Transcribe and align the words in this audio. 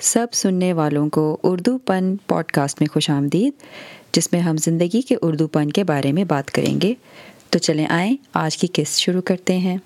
سب 0.00 0.26
سننے 0.32 0.72
والوں 0.72 1.08
کو 1.08 1.36
اردو 1.42 1.78
پن 1.78 2.16
پوڈ 2.16 2.44
کاسٹ 2.44 2.80
میں 2.80 2.92
خوش 2.92 3.10
آمدید، 3.10 3.52
جس 4.12 4.32
میں 4.32 4.40
ہم 4.40 4.56
زندگی 4.56 5.00
کے 5.00 5.16
اردو 5.22 5.46
پن 5.46 5.70
کے 5.70 5.84
بارے 5.84 6.12
میں 6.12 6.24
بات 6.24 6.50
کریں 6.50 6.80
گے۔ 6.80 6.94
تو 7.50 7.58
چلیں 7.58 7.86
آئیں، 7.86 8.16
آج 8.34 8.56
کی 8.56 8.66
قسط 8.72 8.98
شروع 8.98 9.20
کرتے 9.20 9.58
ہیں۔ 9.58 9.76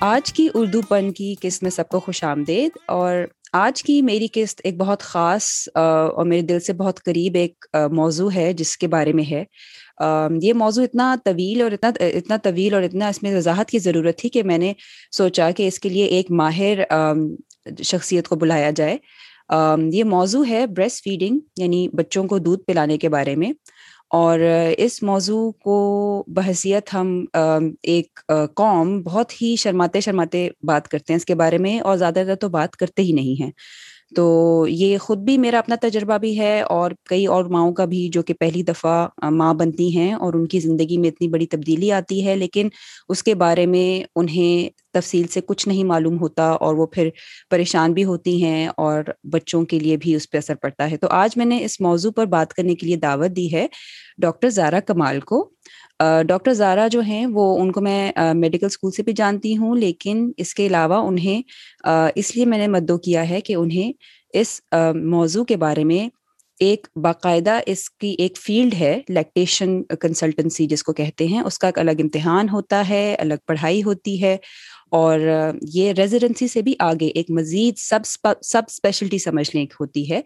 آج 0.00 0.32
کی 0.32 0.48
اردو 0.54 0.82
پن 0.82 1.12
کی 1.12 1.34
قسط 1.40 1.62
میں 1.62 1.70
سب 1.70 1.88
کو 1.88 2.00
خوش 2.00 2.24
آمدید 2.24 2.70
اور 2.86 3.14
آج 3.52 3.82
کی 3.82 4.02
میری 4.02 4.26
قسط 4.32 4.60
ایک 4.64 4.76
بہت 4.76 5.00
خاص 5.00 5.68
اور 5.74 6.26
میرے 6.26 6.40
دل 6.40 6.60
سے 6.60 6.72
بہت 6.72 7.02
قریب 7.04 7.34
ایک 7.34 7.64
موضوع 7.92 8.30
ہے 8.34 8.52
جس 8.52 8.76
کے 8.76 8.88
بارے 8.88 9.12
میں 9.12 9.24
ہے۔ 9.30 9.44
یہ 10.42 10.52
موضوع 10.52 10.84
اتنا 10.84 11.14
طویل 11.24 11.60
اور 11.62 11.72
اتنا 11.72 11.90
اتنا 12.00 12.36
طویل 12.42 12.74
اور 12.74 12.82
اتنا 12.82 13.08
اس 13.08 13.22
میں 13.22 13.36
وضاحت 13.36 13.70
کی 13.70 13.78
ضرورت 13.78 14.18
تھی 14.18 14.28
کہ 14.28 14.42
میں 14.42 14.58
نے 14.58 14.72
سوچا 15.16 15.50
کہ 15.50 15.66
اس 15.68 15.78
کے 15.78 15.88
لیے 15.88 16.04
ایک 16.04 16.30
ماہر 16.30 16.78
شخصیت 17.82 18.28
کو 18.28 18.36
بلایا 18.36 18.70
جائے۔ 18.70 18.96
یہ 19.92 20.04
موضوع 20.04 20.44
ہے 20.48 20.66
بریسٹ 20.66 21.04
فیڈنگ 21.04 21.38
یعنی 21.56 21.88
بچوں 21.88 22.24
کو 22.24 22.38
دودھ 22.38 22.62
پلانے 22.62 22.98
کے 22.98 23.08
بارے 23.08 23.36
میں۔ 23.36 23.52
اور 24.10 24.40
اس 24.78 25.02
موضوع 25.02 25.50
کو 25.52 25.74
بحثیت 26.28 26.94
ہم 26.94 27.24
ایک 27.82 28.20
قوم 28.54 29.02
بہت 29.02 29.42
ہی 29.42 29.56
شرماتے 29.56 30.00
شرماتے 30.00 30.48
بات 30.62 30.88
کرتے 30.88 31.12
ہیں 31.12 31.16
اس 31.16 31.24
کے 31.24 31.34
بارے 31.34 31.58
میں 31.58 31.80
اور 31.80 31.96
زیادہ 31.96 32.22
تر 32.26 32.34
تو 32.34 32.48
بات 32.48 32.76
کرتے 32.76 33.02
ہی 33.02 33.12
نہیں 33.12 33.42
ہیں۔ 33.42 33.50
تو 34.12 34.24
یہ 34.68 34.98
خود 34.98 35.18
بھی 35.18 35.36
میرا 35.38 35.58
اپنا 35.58 35.76
تجربہ 35.80 36.16
بھی 36.18 36.38
ہے 36.38 36.60
اور 36.62 36.90
کئی 37.08 37.26
اور 37.26 37.44
ماؤں 37.46 37.72
کا 37.72 37.84
بھی 37.84 38.08
جو 38.08 38.22
کہ 38.22 38.34
پہلی 38.34 38.62
دفعہ 38.62 39.08
ماں 39.30 39.52
بنتی 39.54 39.96
ہیں 39.96 40.12
اور 40.14 40.34
ان 40.34 40.46
کی 40.46 40.60
زندگی 40.60 40.96
میں 40.98 41.08
اتنی 41.08 41.28
بڑی 41.28 41.46
تبدیلی 41.46 41.90
آتی 41.92 42.24
ہے، 42.26 42.36
لیکن 42.36 42.68
اس 43.08 43.22
کے 43.22 43.34
بارے 43.34 43.66
میں 43.66 43.86
انہیں 44.16 44.68
تفصیل 44.94 45.26
سے 45.26 45.40
کچھ 45.40 45.68
نہیں 45.68 45.84
معلوم 45.84 46.18
ہوتا 46.20 46.48
اور 46.50 46.74
وہ 46.74 46.86
پھر 46.86 47.08
پریشان 47.50 47.92
بھی 47.92 48.04
ہوتی 48.04 48.42
ہیں 48.44 48.66
اور 48.76 49.02
بچوں 49.32 49.64
کے 49.64 49.78
لیے 49.78 49.96
بھی 49.96 50.14
اس 50.14 50.30
پہ 50.30 50.38
اثر 50.38 50.54
پڑتا 50.54 50.90
ہے۔ 50.90 50.96
تو 50.96 51.08
آج 51.10 51.36
میں 51.36 51.46
نے 51.46 51.64
اس 51.64 51.80
موضوع 51.80 52.10
پر 52.10 52.26
بات 52.28 52.52
کرنے 52.54 52.74
کے 52.74 52.86
لیے 52.86 52.96
دعوت 52.96 53.36
دی 53.36 53.52
ہے 53.54 53.66
ڈاکٹر 54.18 54.50
زارا 54.50 54.80
کمال 54.80 55.20
کو۔ 55.20 55.48
ڈاکٹر 56.28 56.52
زارا 56.54 56.86
جو 56.88 57.00
ہیں، 57.00 57.24
وہ 57.26 57.56
ان 57.60 57.72
کو 57.72 57.80
میں 57.80 58.12
میڈیکل 58.34 58.66
اسکول 58.66 58.90
سے 58.92 59.02
بھی 59.02 59.12
جانتی 59.12 59.56
ہوں، 59.56 59.76
لیکن 59.76 60.30
اس 60.36 60.54
کے 60.54 60.66
علاوہ 60.66 61.02
انہیں 61.08 61.42
اس 62.16 62.34
لیے 62.36 62.44
میں 62.46 62.58
نے 62.58 62.66
مدعو 62.68 62.98
کیا 63.00 63.28
ہے 63.28 63.40
کہ 63.40 63.54
انہیں 63.54 63.92
اس 64.34 64.60
موضوع 64.94 65.44
کے 65.44 65.56
بارے 65.56 65.84
میں 65.84 66.08
ایک 66.60 66.86
باقاعدہ 67.02 67.58
اس 67.66 67.88
کی 67.90 68.14
ایک 68.18 68.38
فیلڈ 68.38 68.74
ہے، 68.74 69.00
لیکٹیشن 69.08 69.82
کنسلٹنسی 70.00 70.66
جس 70.66 70.82
کو 70.82 70.92
کہتے 70.92 71.26
ہیں، 71.26 71.40
اس 71.40 71.58
کا 71.58 71.66
ایک 71.68 71.78
الگ 71.78 72.00
امتحان 72.00 72.48
ہوتا 72.48 72.82
ہے، 72.88 73.14
الگ 73.18 73.46
پڑھائی 73.46 73.82
ہوتی 73.82 74.22
ہے 74.22 74.36
اور 74.92 75.20
یہ 75.72 75.92
ریزیڈنسی 75.92 76.48
سے 76.48 76.62
بھی 76.62 76.74
آگے 76.80 77.06
ایک 77.06 77.30
مزید 77.30 77.78
سب 77.78 78.06
سب 78.42 78.62
اسپیشلٹی 78.68 79.18
سمجھنے 79.18 79.64
کی 79.66 79.74
ہوتی 79.80 80.10
ہے، 80.10 80.20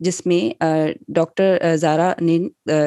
جس 0.00 0.24
میں 0.26 0.64
ڈاکٹر 1.08 1.76
زارا 1.76 2.12
نے 2.20 2.38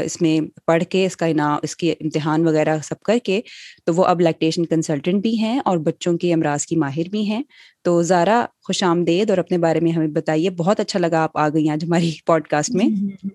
اس 0.03 0.21
میں 0.21 0.39
پڑھ 0.65 0.83
کے 0.83 1.05
اس 1.05 1.17
کا 1.17 1.25
انعام 1.25 1.59
اس 1.63 1.75
کے 1.75 1.91
امتحان 1.91 2.47
وغیرہ 2.47 2.77
سب 2.83 2.99
کر 3.01 3.17
کے 3.23 3.39
تو 3.85 3.93
وہ 3.93 4.05
اب 4.05 4.21
لیکٹیشن 4.21 4.65
کنسلٹنٹ 4.65 5.21
بھی 5.21 5.37
ہیں 5.37 5.59
اور 5.65 5.77
بچوں 5.85 6.17
کے 6.17 6.33
امراض 6.33 6.65
کی 6.65 6.75
ماہر 6.75 7.09
بھی 7.09 7.25
ہیں۔ 7.25 7.41
تو 7.85 8.01
زارا 8.01 8.45
خوش 8.63 8.83
آمدید 8.83 9.29
اور 9.29 9.37
اپنے 9.37 9.57
بارے 9.57 9.79
میں 9.79 9.91
ہمیں 9.91 10.07
بتائیے، 10.07 10.49
بہت 10.49 10.79
اچھا 10.79 10.99
لگا 10.99 11.23
آپ 11.23 11.37
آ 11.37 11.47
گئی 11.49 11.69
آج 11.69 11.83
ہماری 11.83 12.11
پوڈ 12.25 12.47
کاسٹ 12.47 12.69
میں 12.71 12.85
جی، 12.85 12.95
جی، 12.97 13.15
جی۔ 13.23 13.29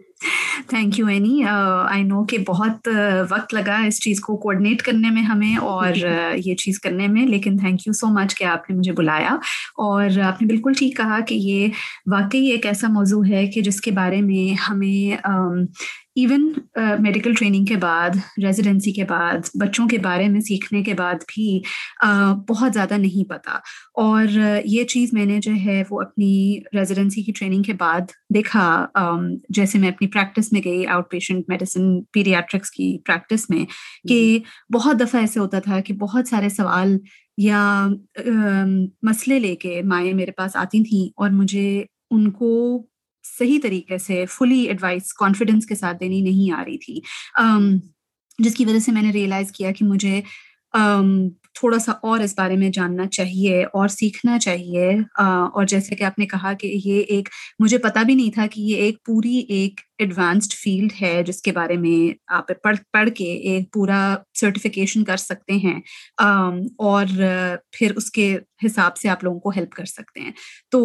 Thank 0.67 0.99
you 0.99 1.07
Annie 1.07 1.43
I 1.89 2.03
know 2.03 2.25
کہ 2.25 2.39
بہت 2.39 2.89
وقت 3.31 3.55
لگا 3.55 3.79
اس 3.87 4.01
چیز 4.01 4.21
کو 4.21 4.37
کوآڈینیٹ 4.37 4.83
کرنے 4.83 5.11
میں 5.11 5.23
ہمیں 5.23 5.57
اور 5.57 5.97
یہ 6.37 6.55
چیز 6.55 6.81
کرنے 6.81 7.07
میں 7.07 7.27
لیکن 7.27 7.57
تھینک 7.57 7.87
یو 7.87 7.93
سو 7.93 8.07
مچ 8.07 8.35
کہ 8.35 8.45
آپ 8.45 8.71
نے 8.71 8.77
مجھے 8.77 8.93
بلایا 8.93 9.35
اور 9.77 10.19
آپ 10.25 10.43
نے 10.43 10.49
بالکل 10.49 10.73
ٹھیک 10.79 10.97
کہا 10.97 11.21
کہ 11.21 11.35
یہ 11.35 11.69
واقعی 12.07 12.47
ایک 12.47 12.67
ایسا 12.67 12.89
موضوع 12.89 13.25
ہے 13.27 13.47
کہ 13.47 13.61
جس 13.61 13.81
کے 13.81 13.91
بارے 13.91 14.21
میں 14.21 14.55
ہمیں 14.71 15.17
ایون 16.19 16.53
میڈیکل 17.01 17.35
ٹریننگ 17.35 17.65
کے 17.65 17.77
بعد 17.77 18.17
ریزیڈنسی 18.45 18.93
کے 18.93 19.05
بعد 19.05 19.49
بچوں 19.55 19.89
کے 19.89 19.99
بارے 19.99 20.29
میں 20.29 20.41
سیکھنے 20.41 20.83
کے 20.83 20.95
بعد 20.95 21.15
بھی 21.29 21.61
بہت 22.49 22.73
زیادہ 22.75 22.95
نہیں 22.95 23.29
پتہ 23.29 23.59
اور 23.95 24.27
یہ 24.65 24.85
چیز 24.85 25.13
میں 25.13 25.25
نے 25.25 25.39
جو 25.39 25.53
ہے 25.65 25.83
وہ 25.91 26.01
اپنی 26.01 26.61
ریزیڈنسی 26.75 27.23
کی 27.23 27.33
ٹریننگ 27.33 27.63
کے 27.63 27.73
بعد 27.73 28.11
دیکھا۔ 28.35 28.87
جیسے 29.49 29.79
میں 29.79 29.89
اپنی 29.89 30.09
پریکٹس 30.09 30.53
میں 30.53 30.61
گئی 30.65 30.87
آؤٹ 30.87 31.11
پیشنٹ 31.11 31.45
میڈیسن 31.49 32.03
پیریاٹرکس 32.13 32.71
کی 32.71 32.99
پریکٹس 33.05 33.51
میں 33.51 33.65
کہ 34.09 34.39
بہت 34.73 35.01
دفعہ 35.01 35.21
ایسے 35.21 35.41
ہوتا 35.41 35.59
تھا 35.59 35.81
کہ 35.81 35.95
بہت 35.95 36.29
سارے 36.29 36.49
سوال 36.49 36.97
یا 37.39 37.89
مسئلے 39.03 39.39
لے 39.39 39.57
کے 39.57 39.83
مائیں 39.83 40.13
میرے 40.15 40.31
پاس 40.31 40.57
آتی 40.57 40.83
تھیں 40.83 41.09
اور 41.17 41.31
مجھے 41.31 41.85
ان 42.11 42.31
کو 42.31 42.51
صحیح 43.39 43.59
طریقے 43.63 43.99
سے 43.99 44.25
فلی 44.27 44.61
ایڈوائس 44.63 45.13
کانفیڈینس 45.15 45.67
کے 45.67 45.75
ساتھ 45.75 45.97
دینی 46.01 46.21
نہیں 46.21 46.53
آ 46.53 46.65
رہی 46.65 46.79
تھی۔ 46.79 47.01
جس 48.39 48.55
کی 48.55 48.65
وجہ 48.65 48.79
سے 48.79 48.93
میں 48.93 49.03
نے 49.03 49.11
ریئلائز 49.11 49.53
کیا 49.53 49.73
کہ 49.73 49.85
مجھے 49.85 50.21
تھوڑا 51.55 51.79
سا 51.79 51.93
اور 51.93 52.19
اس 52.19 52.35
بارے 52.39 52.57
میں 52.57 52.69
جاننا 52.71 53.07
چاہیے 53.07 53.65
اور 53.65 53.89
سیکھنا 53.89 54.39
چاہیے۔ 54.39 54.91
اور 55.19 55.65
جیسے 55.65 55.95
کہ 55.97 56.05
آپ 56.05 56.19
نے 56.19 56.27
کہا 56.27 56.53
کہ 56.53 56.81
یہ 56.85 57.01
ایک، 57.01 57.29
مجھے 57.59 57.79
پتا 57.79 58.03
بھی 58.03 58.15
نہیں 58.15 58.31
تھا 58.31 58.47
کہ 58.47 58.61
یہ 58.61 58.77
ایک 58.77 59.05
پوری 59.05 59.37
ایک 59.39 59.81
ایڈوانسڈ 59.99 60.53
فیلڈ 60.53 60.93
ہے 61.03 61.23
جس 61.27 61.43
کے 61.43 61.53
بارے 61.53 61.77
میں 61.77 62.15
آپ 62.27 62.49
پڑھ 62.63 62.77
پڑھ 62.93 63.11
کے 63.11 63.25
ایک 63.25 63.73
پورا 63.73 64.17
سرٹیفکیشن 64.41 65.05
کر 65.05 65.17
سکتے 65.17 65.53
ہیں۔ 65.53 65.81
اور 66.79 67.07
پھر 67.73 67.97
اس 67.97 68.11
کے 68.11 68.37
حساب 68.67 68.97
سے 68.97 69.09
آپ 69.09 69.25
لوگوں 69.25 69.41
کو 69.41 69.51
ہیلپ 69.51 69.73
کر 69.73 69.85
سکتے 69.85 70.21
ہیں۔ 70.21 70.33
تو 70.71 70.81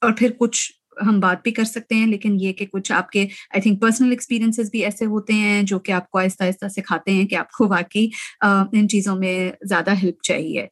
اور 0.00 0.12
پھر 0.18 0.32
کچھ 0.38 0.72
ہم 1.06 1.20
بات 1.20 1.42
بھی 1.42 1.52
کر 1.52 1.64
سکتے 1.64 1.94
ہیں، 1.94 2.06
لیکن 2.06 2.36
یہ 2.40 2.52
کہ 2.52 2.66
کچھ 2.66 2.92
آپ 2.92 3.10
کے 3.10 3.22
آئی 3.22 3.60
تھنک 3.60 3.80
پرسنل 3.80 4.10
ایکسپیرینسز 4.10 4.70
بھی 4.70 4.84
ایسے 4.84 5.04
ہوتے 5.04 5.32
ہیں 5.32 5.62
جو 5.62 5.78
کہ 5.78 5.92
آپ 5.92 6.10
کو 6.10 6.18
آہستہ 6.18 6.44
آہستہ 6.44 6.68
سکھاتے 6.68 7.12
ہیں 7.12 7.26
کہ 7.26 7.34
آپ 7.34 7.50
کو 7.50 7.68
واقعی 7.68 8.08
ان 8.40 8.88
چیزوں 8.88 9.16
میں 9.16 9.50
زیادہ 9.68 9.94
ہیلپ 10.02 10.22
چاہیے۔ 10.22 10.66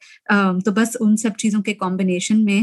تو 0.65 0.71
بس 0.73 0.97
ان 1.01 1.17
سب 1.17 1.37
چیزوں 1.39 1.63
کے 1.63 1.75
کمبینیشن 1.75 2.45
میں 2.45 2.61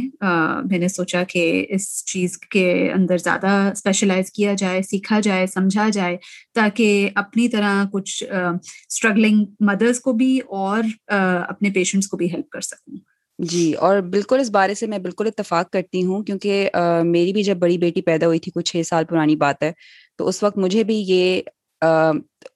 میں 0.66 0.80
نے 0.80 0.88
سوچا 0.88 1.24
کہ 1.24 1.66
اس 1.70 2.06
چیز 2.06 2.38
کے 2.38 2.92
اندر 2.94 3.18
زیادہ 3.18 3.72
اسپیشلائز 3.72 4.32
کیا 4.32 4.54
جائے، 4.54 4.82
سیکھا 4.82 5.20
جائے، 5.20 5.48
سمجھا 5.48 5.90
جائے، 5.94 6.18
تاکہ 6.56 7.10
اپنی 7.16 7.48
طرح 7.50 7.84
کچھ 7.94 8.24
اسٹرگلنگ 8.24 9.46
مدرس 9.60 10.00
کو 10.00 10.14
بھی 10.14 10.38
اور 10.40 10.84
اپنے 11.08 11.70
پیشنٹس 11.70 12.08
کو 12.08 12.18
بھی 12.18 12.32
ہیلپ 12.34 12.50
کر 12.50 12.62
سکوں۔ 12.62 12.98
جی 13.40 13.74
اور 13.76 14.00
بالکل 14.12 14.40
اس 14.40 14.50
بارے 14.52 14.74
سے 14.76 14.88
میں 14.88 14.98
بالکل 15.00 15.28
اتفاق 15.28 15.72
کرتی 15.72 16.04
ہوں 16.06 16.24
کیونکہ 16.24 16.70
میری 17.06 17.34
بھی 17.34 17.44
جب 17.44 17.58
بڑی 17.58 17.78
بیٹی 17.78 18.02
پیدا 18.02 18.28
ہوئی 18.28 18.40
تھی 18.40 18.52
کچھ 18.56 18.72
چھ 18.72 18.82
سال 18.86 19.06
پرانی 19.06 19.36
بات 19.36 19.64
ہے، 19.64 19.72
تو 20.18 20.28
اس 20.28 20.42
وقت 20.44 20.58
مجھے 20.58 20.84
بھی 20.84 21.04
یہ 21.08 21.42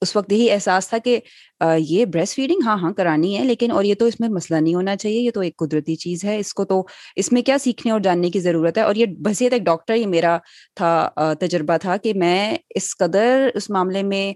اس 0.02 0.16
وقت 0.16 0.32
یہی 0.32 0.50
احساس 0.52 0.88
تھا 0.90 0.98
کہ 0.98 1.20
یہ 1.80 2.06
بریسٹ 2.06 2.36
فیڈنگ 2.36 2.62
ہاں 2.66 2.78
ہاں 2.82 2.92
کرانی 2.98 3.38
ہے، 3.38 3.44
لیکن 3.44 3.72
اور 3.72 3.84
یہ 3.84 3.96
تو 4.00 4.06
اس 4.06 4.20
میں 4.20 4.30
مسئلہ 4.30 4.60
نہیں 4.60 4.76
ہونا 4.76 4.96
چاہیے، 4.96 5.20
یہ 5.20 5.32
تو 5.32 5.42
ایک 5.42 5.56
قدرتی 5.58 5.96
چیز 5.96 6.24
ہے، 6.26 6.38
اس 6.40 6.54
کو 6.54 6.66
تو، 6.66 6.82
اس 7.16 7.32
میں 7.32 7.42
کیا 7.42 7.58
سیکھنے 7.58 7.92
اور 7.92 8.00
جاننے 8.00 8.30
کی 8.30 8.40
ضرورت 8.40 8.78
ہے، 8.78 8.84
اور 8.84 8.96
یہ 8.96 9.06
بحثیت 9.20 9.54
ایک 9.54 9.64
ڈاکٹر، 9.66 9.96
یہ 9.96 10.08
میرا 10.08 10.38
تھا 10.76 11.34
تجربہ 11.40 11.78
تھا 11.78 11.98
کہ 11.98 12.14
میں 12.16 12.58
اس 12.76 12.96
قدر 12.98 13.50
اس 13.56 13.70
معاملے 13.70 14.04
میں 14.04 14.32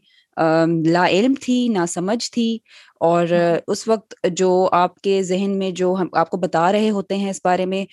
لا 0.86 1.08
علم 1.08 1.34
تھی 1.42 1.68
نہ 1.68 1.86
سمجھ 1.90 2.32
تھی 2.32 2.58
اور 3.02 3.26
اس 3.68 3.88
وقت 3.88 4.14
جو 4.32 4.70
آپ 4.72 5.02
کے 5.02 5.24
ذہن 5.24 5.58
میں 5.60 5.72
جو 5.72 5.96
ہم 6.00 6.08
آپ 6.14 6.30
کو 6.30 6.38
بتا 6.38 6.72
رہے 6.72 6.90
ہوتے 6.90 7.16
ہیں 7.16 7.30
اس 7.30 7.40
بارے 7.44 7.66
میں 7.66 7.86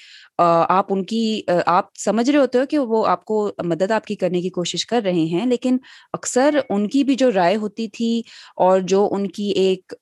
آپ 0.68 0.92
ان 0.92 1.04
کی 1.04 1.42
آپ 1.66 1.84
سمجھ 1.98 2.30
رہے 2.30 2.38
ہوتے 2.38 2.58
ہو 2.58 2.66
کہ 2.66 2.78
وہ 2.78 3.06
آپ 3.06 3.24
کو 3.24 3.52
مدد 3.64 3.90
آپ 3.90 4.06
کی 4.06 4.14
کرنے 4.14 4.40
کی 4.40 4.48
کوشش 4.48 4.86
کر 4.86 5.00
رہے 5.04 5.24
ہیں 5.26 5.46
لیکن 5.46 5.76
اکثر 6.12 6.58
ان 6.70 6.88
کی 6.88 7.04
بھی 7.04 7.14
جو 7.14 7.30
رائے 7.32 7.56
ہوتی 7.56 7.88
تھی 7.88 8.22
اور 8.56 8.80
جو 8.80 9.08
ان 9.12 9.26
کی 9.28 9.50
ایک 9.56 9.94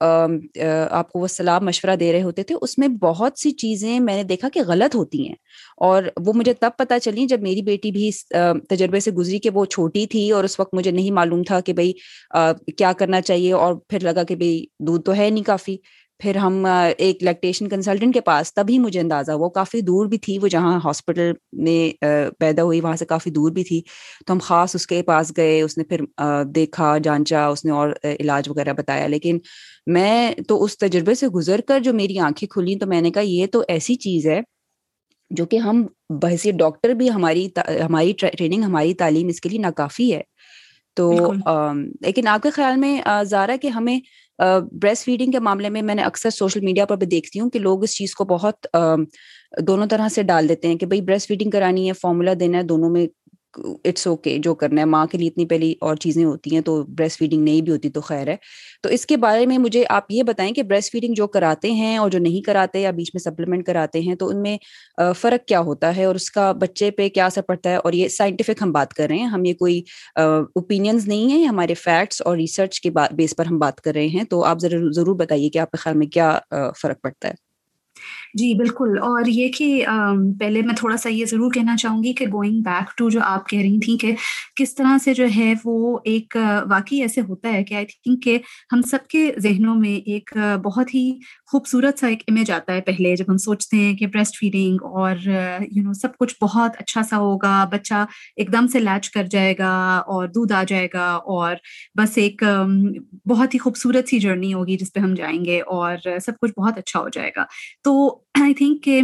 آپ 0.91 1.13
کو 1.13 1.19
وہ 1.19 1.27
صلاح 1.27 1.59
مشورہ 1.59 1.97
دے 1.97 2.13
رہے 2.13 2.23
ہوتے 2.23 2.43
تھے 2.43 2.55
اس 2.61 2.79
میں 2.79 2.89
بہت 2.89 3.39
سی 3.39 3.51
چیزیں 3.51 4.01
میں 4.01 4.17
نے 4.17 4.23
دیکھا 4.23 4.49
کہ 4.49 4.61
غلط 4.67 4.95
ہوتی 4.95 5.27
ہیں۔ 5.29 5.35
اور 5.77 6.03
وہ 6.27 6.33
مجھے 6.33 6.53
تب 6.55 6.71
پتہ 6.79 6.95
چلی 7.03 7.27
جب 7.27 7.43
میری 7.43 7.63
بیٹی 7.63 7.91
بھی 7.91 8.09
اس 8.09 8.25
تجربے 8.69 9.01
سے 9.01 9.11
گزری 9.11 9.39
کہ 9.39 9.51
وہ 9.51 9.65
چھوٹی 9.65 10.07
تھی 10.07 10.31
اور 10.31 10.45
اس 10.45 10.61
وقت 10.61 10.75
مجھے 10.75 10.91
نہیں 10.91 11.11
معلوم 11.11 11.43
تھا 11.43 11.61
کہ 11.61 11.73
بھائی 11.73 11.93
کیا 12.77 12.93
کرنا 12.93 13.21
چاہیے 13.21 13.53
اور 13.53 13.75
پھر 13.89 14.01
لگا 14.01 14.23
کہ 14.23 14.37
بھائی 14.37 14.65
دودھ 14.97 15.05
تو 15.05 15.15
ہے 15.15 15.31
نہیں 15.31 15.45
کافی۔ 15.45 15.77
پھر 16.21 16.37
ہم 16.37 16.67
ایک 16.97 17.23
لیکٹیشن 17.23 17.69
کنسلٹنٹ 17.69 18.15
کے 18.15 18.21
پاس 18.21 18.55
تبھی 18.55 18.79
مجھے 18.79 19.01
اندازہ 19.01 19.33
وہ 19.33 19.49
کافی 19.49 19.81
دور 19.81 20.07
بھی 20.07 20.19
تھی 20.19 20.39
وہ 20.43 20.49
جہاں 20.49 20.79
ہاسپٹل 20.85 21.33
میں 21.53 22.05
پیدا 22.39 22.63
ہوئی 22.63 22.81
وہاں 22.81 22.97
سے 22.97 23.05
کافی 23.05 23.31
دور 23.31 23.51
بھی 23.51 23.65
تھی۔ 23.65 23.81
تو 24.27 24.33
ہم 24.33 24.39
خاص 24.43 24.75
اس 24.75 24.87
کے 24.87 25.03
پاس 25.03 25.33
گئے 25.37 25.61
اس 25.63 25.79
نے 25.79 25.85
پھر 25.85 26.01
دیکھا 26.55 26.97
جانچا 26.99 27.47
اس 27.47 27.65
نے 27.65 27.71
اور 27.71 27.91
علاج 28.21 28.49
وغیرہ 28.49 28.73
بتایا۔ 28.73 29.07
لیکن 29.07 29.39
میں 29.87 30.33
تو 30.49 30.63
اس 30.65 30.79
تجربے 30.79 31.15
سے 31.15 31.29
گزر 31.29 31.61
کر 31.61 31.81
جو 31.81 31.93
میری 31.95 32.19
آنکھیں 32.19 32.49
کھلی 32.49 32.79
تو 32.79 32.87
میں 32.87 33.01
نے 33.01 33.11
کہا 33.11 33.23
یہ 33.23 33.47
تو 33.47 33.63
ایسی 33.69 33.95
چیز 33.95 34.27
ہے 34.27 34.41
جو 35.31 35.47
کہ 35.47 35.57
ہم 35.57 35.87
بحثیت 36.23 36.55
ڈاکٹر 36.55 36.91
بھی 36.91 37.11
ہماری 37.11 37.49
ہماری 37.87 38.13
ٹریننگ 38.13 38.63
ہماری 38.63 38.95
تعلیم 38.95 39.29
اس 39.29 39.41
کے 39.41 39.49
لیے 39.49 39.59
ناکافی 39.59 40.15
ہے۔ 40.15 40.23
تو 40.97 41.33
لیکن 42.01 42.27
آپ 42.27 42.43
کے 42.43 42.51
خیال 42.51 42.77
میں 42.77 43.01
زارا 43.25 43.57
کہ 43.63 43.69
ہمیں 43.69 43.99
بریسٹ 44.39 45.05
فیڈنگ 45.05 45.33
کے 45.33 45.39
معاملے 45.41 45.69
میں 45.71 45.83
میں 45.83 45.95
نے 45.95 46.03
اکثر 46.03 46.31
سوشل 46.31 46.61
میڈیا 46.65 46.85
پر 46.87 46.97
بھی 46.97 47.07
دیکھتی 47.07 47.41
ہوں 47.41 47.51
کہ 47.51 47.59
لوگ 47.59 47.83
اس 47.85 47.97
چیز 47.97 48.15
کو 48.15 48.25
بہت 48.25 48.67
دونوں 49.67 49.87
طرح 49.91 50.09
سے 50.15 50.23
ڈال 50.23 50.49
دیتے 50.49 50.69
ہیں 50.69 50.77
کہ 50.79 50.87
بھائی 50.87 51.01
بریسٹ 51.03 51.29
فیڈنگ 51.29 51.51
کرانی 51.51 51.89
ہے 51.89 51.93
فارمولا 52.01 52.33
دینا 52.41 52.59
ہے، 52.59 52.63
دونوں 52.65 52.91
میں 52.91 53.07
اٹس 53.85 54.07
اوکے 54.07 54.37
جو 54.39 54.55
کرنا 54.55 54.81
ہے۔ 54.81 54.87
ماں 54.87 55.07
کے 55.07 55.19
لیے 55.19 55.29
اتنی 55.29 55.47
پہلی 55.47 55.75
اور 55.81 55.97
چیزیں 55.97 56.25
ہوتی 56.25 56.55
ہیں 56.55 56.61
تو 56.61 56.83
بریسٹ 56.89 57.19
فیڈنگ 57.19 57.45
نہیں 57.45 57.61
بھی 57.61 57.73
ہوتی 57.73 57.91
تو 57.91 58.01
خیر 58.01 58.29
ہے۔ 58.29 58.37
تو 58.83 58.89
اس 58.89 59.07
کے 59.07 59.17
بارے 59.17 59.47
میں 59.47 59.59
مجھے 59.59 59.85
آپ 59.89 60.11
یہ 60.11 60.23
بتائیں 60.23 60.53
کہ 60.53 60.63
بریسٹ 60.63 60.93
فیڈنگ 60.93 61.15
جو 61.15 61.27
کراتے 61.27 61.71
ہیں 61.71 61.97
اور 61.97 62.11
جو 62.11 62.19
نہیں 62.19 62.41
کراتے 62.41 62.81
یا 62.81 62.91
بیچ 62.91 63.11
میں 63.15 63.21
سپلیمنٹ 63.21 63.67
کراتے 63.67 64.01
ہیں 64.01 64.15
تو 64.15 64.29
ان 64.29 64.43
میں 64.43 64.57
فرق 65.17 65.49
کیا 65.49 65.61
ہوتا 65.61 65.97
ہے 65.97 66.05
اور 66.05 66.15
اس 66.15 66.31
کا 66.31 66.53
بچے 66.53 66.91
پہ 66.91 67.09
کیا 67.09 67.27
اثر 67.27 67.43
پڑتا 67.43 67.71
ہے 67.71 67.77
اور 67.77 67.93
یہ 67.93 68.09
سائنٹیفک 68.09 68.63
ہم 68.63 68.73
بات 68.73 68.95
کر 68.95 69.07
رہے 69.09 69.17
ہیں۔ 69.17 69.27
ہم 69.27 69.45
یہ 69.45 69.55
کوئی 69.55 69.83
اوپینینز 70.17 71.09
نہیں 71.09 71.31
ہیں، 71.31 71.45
ہمارے 71.45 71.75
فیکٹس 71.75 72.23
اور 72.23 72.37
ریسرچ 72.37 72.81
کے 72.81 72.91
بیس 73.13 73.37
پر 73.37 73.47
ہم 73.47 73.59
بات 73.59 73.81
کر 73.81 73.95
رہے 73.95 74.07
ہیں۔ 74.07 74.25
تو 74.25 74.45
آپ 74.45 74.61
ضرور 74.61 75.17
بتائیے 75.17 75.51
کہ 75.51 75.59
آپ 75.59 75.71
کے 75.71 75.77
خیال 75.77 75.97
میں 75.97 76.07
کیا 76.07 76.39
فرق 76.83 77.03
پڑتا 77.03 77.29
ہے۔ 77.29 77.35
جی 78.37 78.53
بالکل۔ 78.55 78.99
اور 79.03 79.27
یہ 79.29 79.49
کہ 79.53 79.67
پہلے 80.41 80.63
میں 80.63 80.75
تھوڑا 80.75 80.97
سا 80.97 81.09
یہ 81.11 81.25
ضرور 81.27 81.53
کہنا 81.53 81.77
چاہوں 81.77 82.03
گی 82.03 82.13
کہ 82.13 82.27
گوئنگ 82.33 82.61
بیک 82.63 82.97
ٹو 82.99 83.09
جو 83.11 83.21
آپ 83.25 83.49
کہہ 83.49 83.61
رہی 83.61 83.79
تھیں 83.81 83.97
کہ 83.99 84.15
کس 84.57 84.75
طرح 84.75 84.97
سے 85.05 85.15
جو 85.15 85.27
ہے 85.37 85.53
وہ 85.65 85.77
ایک 86.05 86.37
واقعی 86.71 87.01
ایسے 87.03 87.21
ہوتا 87.21 87.53
ہے 87.53 87.63
کہ 87.65 87.75
آئی 87.75 87.87
تھنک 87.87 88.23
کہ 88.23 88.39
ہم 88.73 88.83
سب 88.83 89.07
کے 89.07 89.31
ذہنوں 89.39 89.75
میں 89.77 89.95
ایک 90.07 90.31
بہت 90.65 90.95
ہی 90.95 91.05
خوبصورت 91.53 91.99
سا 91.99 92.07
ایک 92.07 92.23
امیج 92.29 92.51
آتا 92.51 92.73
ہے 92.73 92.81
پہلے 92.83 93.15
جب 93.17 93.25
ہم 93.29 93.37
سوچتے 93.39 93.77
ہیں 93.77 93.95
کہ 93.97 94.07
بریسٹ 94.09 94.39
فیڈنگ 94.39 94.85
اور 94.95 95.17
یو 95.27 95.83
نو 95.83 95.93
سب 95.95 96.17
کچھ 96.19 96.35
بہت 96.41 96.77
اچھا 96.79 97.03
سا 97.03 97.17
ہوگا، 97.19 97.65
بچہ 97.73 98.05
ایک 98.37 98.53
دم 98.53 98.67
سے 98.67 98.81
لیچ 98.81 99.11
کر 99.11 99.25
جائے 99.31 99.55
گا 99.59 99.73
اور 100.09 100.27
دودھ 100.29 100.53
آ 100.53 100.63
جائے 100.69 100.89
گا 100.95 101.07
اور 101.29 101.55
بس 101.97 102.19
ایک 102.19 102.43
بہت 103.27 103.55
ہی 103.55 103.59
خوبصورت 103.59 104.09
سی 104.09 104.19
جرنی 104.19 104.53
ہوگی 104.55 104.77
جس 104.77 104.93
پہ 104.93 105.01
ہم 105.01 105.15
جائیں 105.15 105.45
گے 105.45 105.61
اور 105.71 105.97
سب 106.21 106.39
کچھ 106.41 106.53
بہت 106.57 106.79
اچھا 106.79 107.01
ہو 107.01 107.09
جائے 107.11 107.31
گا۔ 107.37 107.45
تو 107.85 107.93
آئی 108.35 108.55
تھنک 108.55 108.83
کہ 108.83 109.01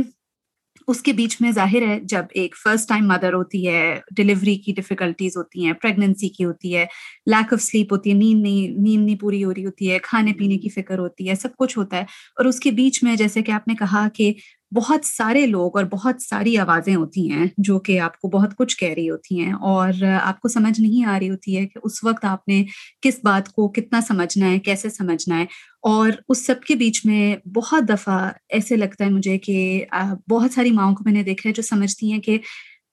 اس 0.89 1.01
کے 1.03 1.13
بیچ 1.13 1.37
میں 1.41 1.51
ظاہر 1.53 1.83
ہے، 1.89 1.99
جب 2.03 2.25
ایک 2.31 2.57
فرسٹ 2.65 2.89
ٹائم 2.89 3.07
مدر 3.09 3.33
ہوتی 3.33 3.69
ہے 3.69 3.83
ڈلیوری 4.17 4.57
کی 4.57 4.73
ڈفیکلٹیز 4.73 5.37
ہوتی 5.37 5.65
ہیں 5.67 5.73
پریگنینسی 5.73 6.29
کی 6.29 6.45
ہوتی 6.45 6.77
ہے 6.77 6.85
لیک 7.27 7.53
آف 7.53 7.63
سلیپ 7.63 7.93
ہوتی 7.93 8.11
ہے، 8.11 8.15
نیند 8.15 8.43
نہیں 8.43 8.81
نیند 8.81 9.05
نہیں 9.07 9.17
پوری 9.17 9.45
ہو 9.45 9.55
رہی 9.55 9.65
ہوتی 9.67 9.91
ہے، 9.93 9.99
کھانے 10.03 10.33
پینے 10.33 10.59
کی 10.59 10.69
فکر 10.69 10.99
ہوتی 10.99 11.29
ہے، 11.29 11.35
سب 11.35 11.57
کچھ 11.59 11.79
ہوتا 11.79 11.97
ہے۔ 11.97 12.03
اور 12.37 12.45
اس 12.45 12.61
کے 12.61 12.71
بیچ 12.71 13.03
میں 13.03 13.17
جیسے 13.17 13.43
کہ 13.43 13.53
آپ 13.53 13.69
نے 13.69 13.75
کہا 13.75 14.09
کہ 14.15 14.33
بہت 14.73 15.07
سارے 15.07 15.47
لوگ 15.47 15.77
اور 15.77 15.85
بہت 15.85 16.23
ساری 16.23 16.57
آوازیں 16.59 16.95
ہوتی 16.95 17.31
ہیں 17.31 17.47
جو 17.59 17.79
کہ 17.79 18.01
آپ 18.01 18.19
کو 18.21 18.29
بہت 18.29 18.57
کچھ 18.57 18.77
کہہ 18.77 18.93
رہی 18.97 19.11
ہوتی 19.11 19.41
ہیں 19.41 19.53
اور 19.53 19.93
آپ 20.23 20.41
کو 20.41 20.49
سمجھ 20.49 20.81
نہیں 20.81 21.05
آ 21.05 21.19
رہی 21.19 21.31
ہوتی 21.31 21.57
ہے 21.57 21.67
کہ 21.67 21.81
اس 21.83 22.05
وقت 22.05 22.25
آپ 22.25 22.49
نے 22.49 22.65
کس 23.01 23.19
بات 23.25 23.49
کو 23.49 23.69
کتنا 23.69 24.01
سمجھنا 24.01 24.51
ہے، 24.51 24.59
کیسے 24.59 24.91
سمجھنا 24.91 25.39
ہے 25.39 25.45
اور 25.83 26.11
اس 26.29 26.47
سب 26.47 26.63
کے 26.63 26.75
بیچ 26.75 27.07
میں 27.07 27.37
بہت 27.49 27.89
دفعہ 27.89 28.31
ایسے 28.49 28.77
لگتا 28.77 29.05
ہے 29.05 29.11
مجھے 29.11 29.39
کہ 29.39 29.85
بہت 30.31 30.53
ساری 30.53 30.71
ماؤں 30.71 30.95
کو 30.95 31.05
میں 31.05 31.13
نے 31.13 31.23
دیکھا 31.23 31.49
ہے 31.49 31.55
جو 31.55 31.63
سمجھتی 31.63 32.13
ہیں 32.13 32.21
کہ 32.21 32.39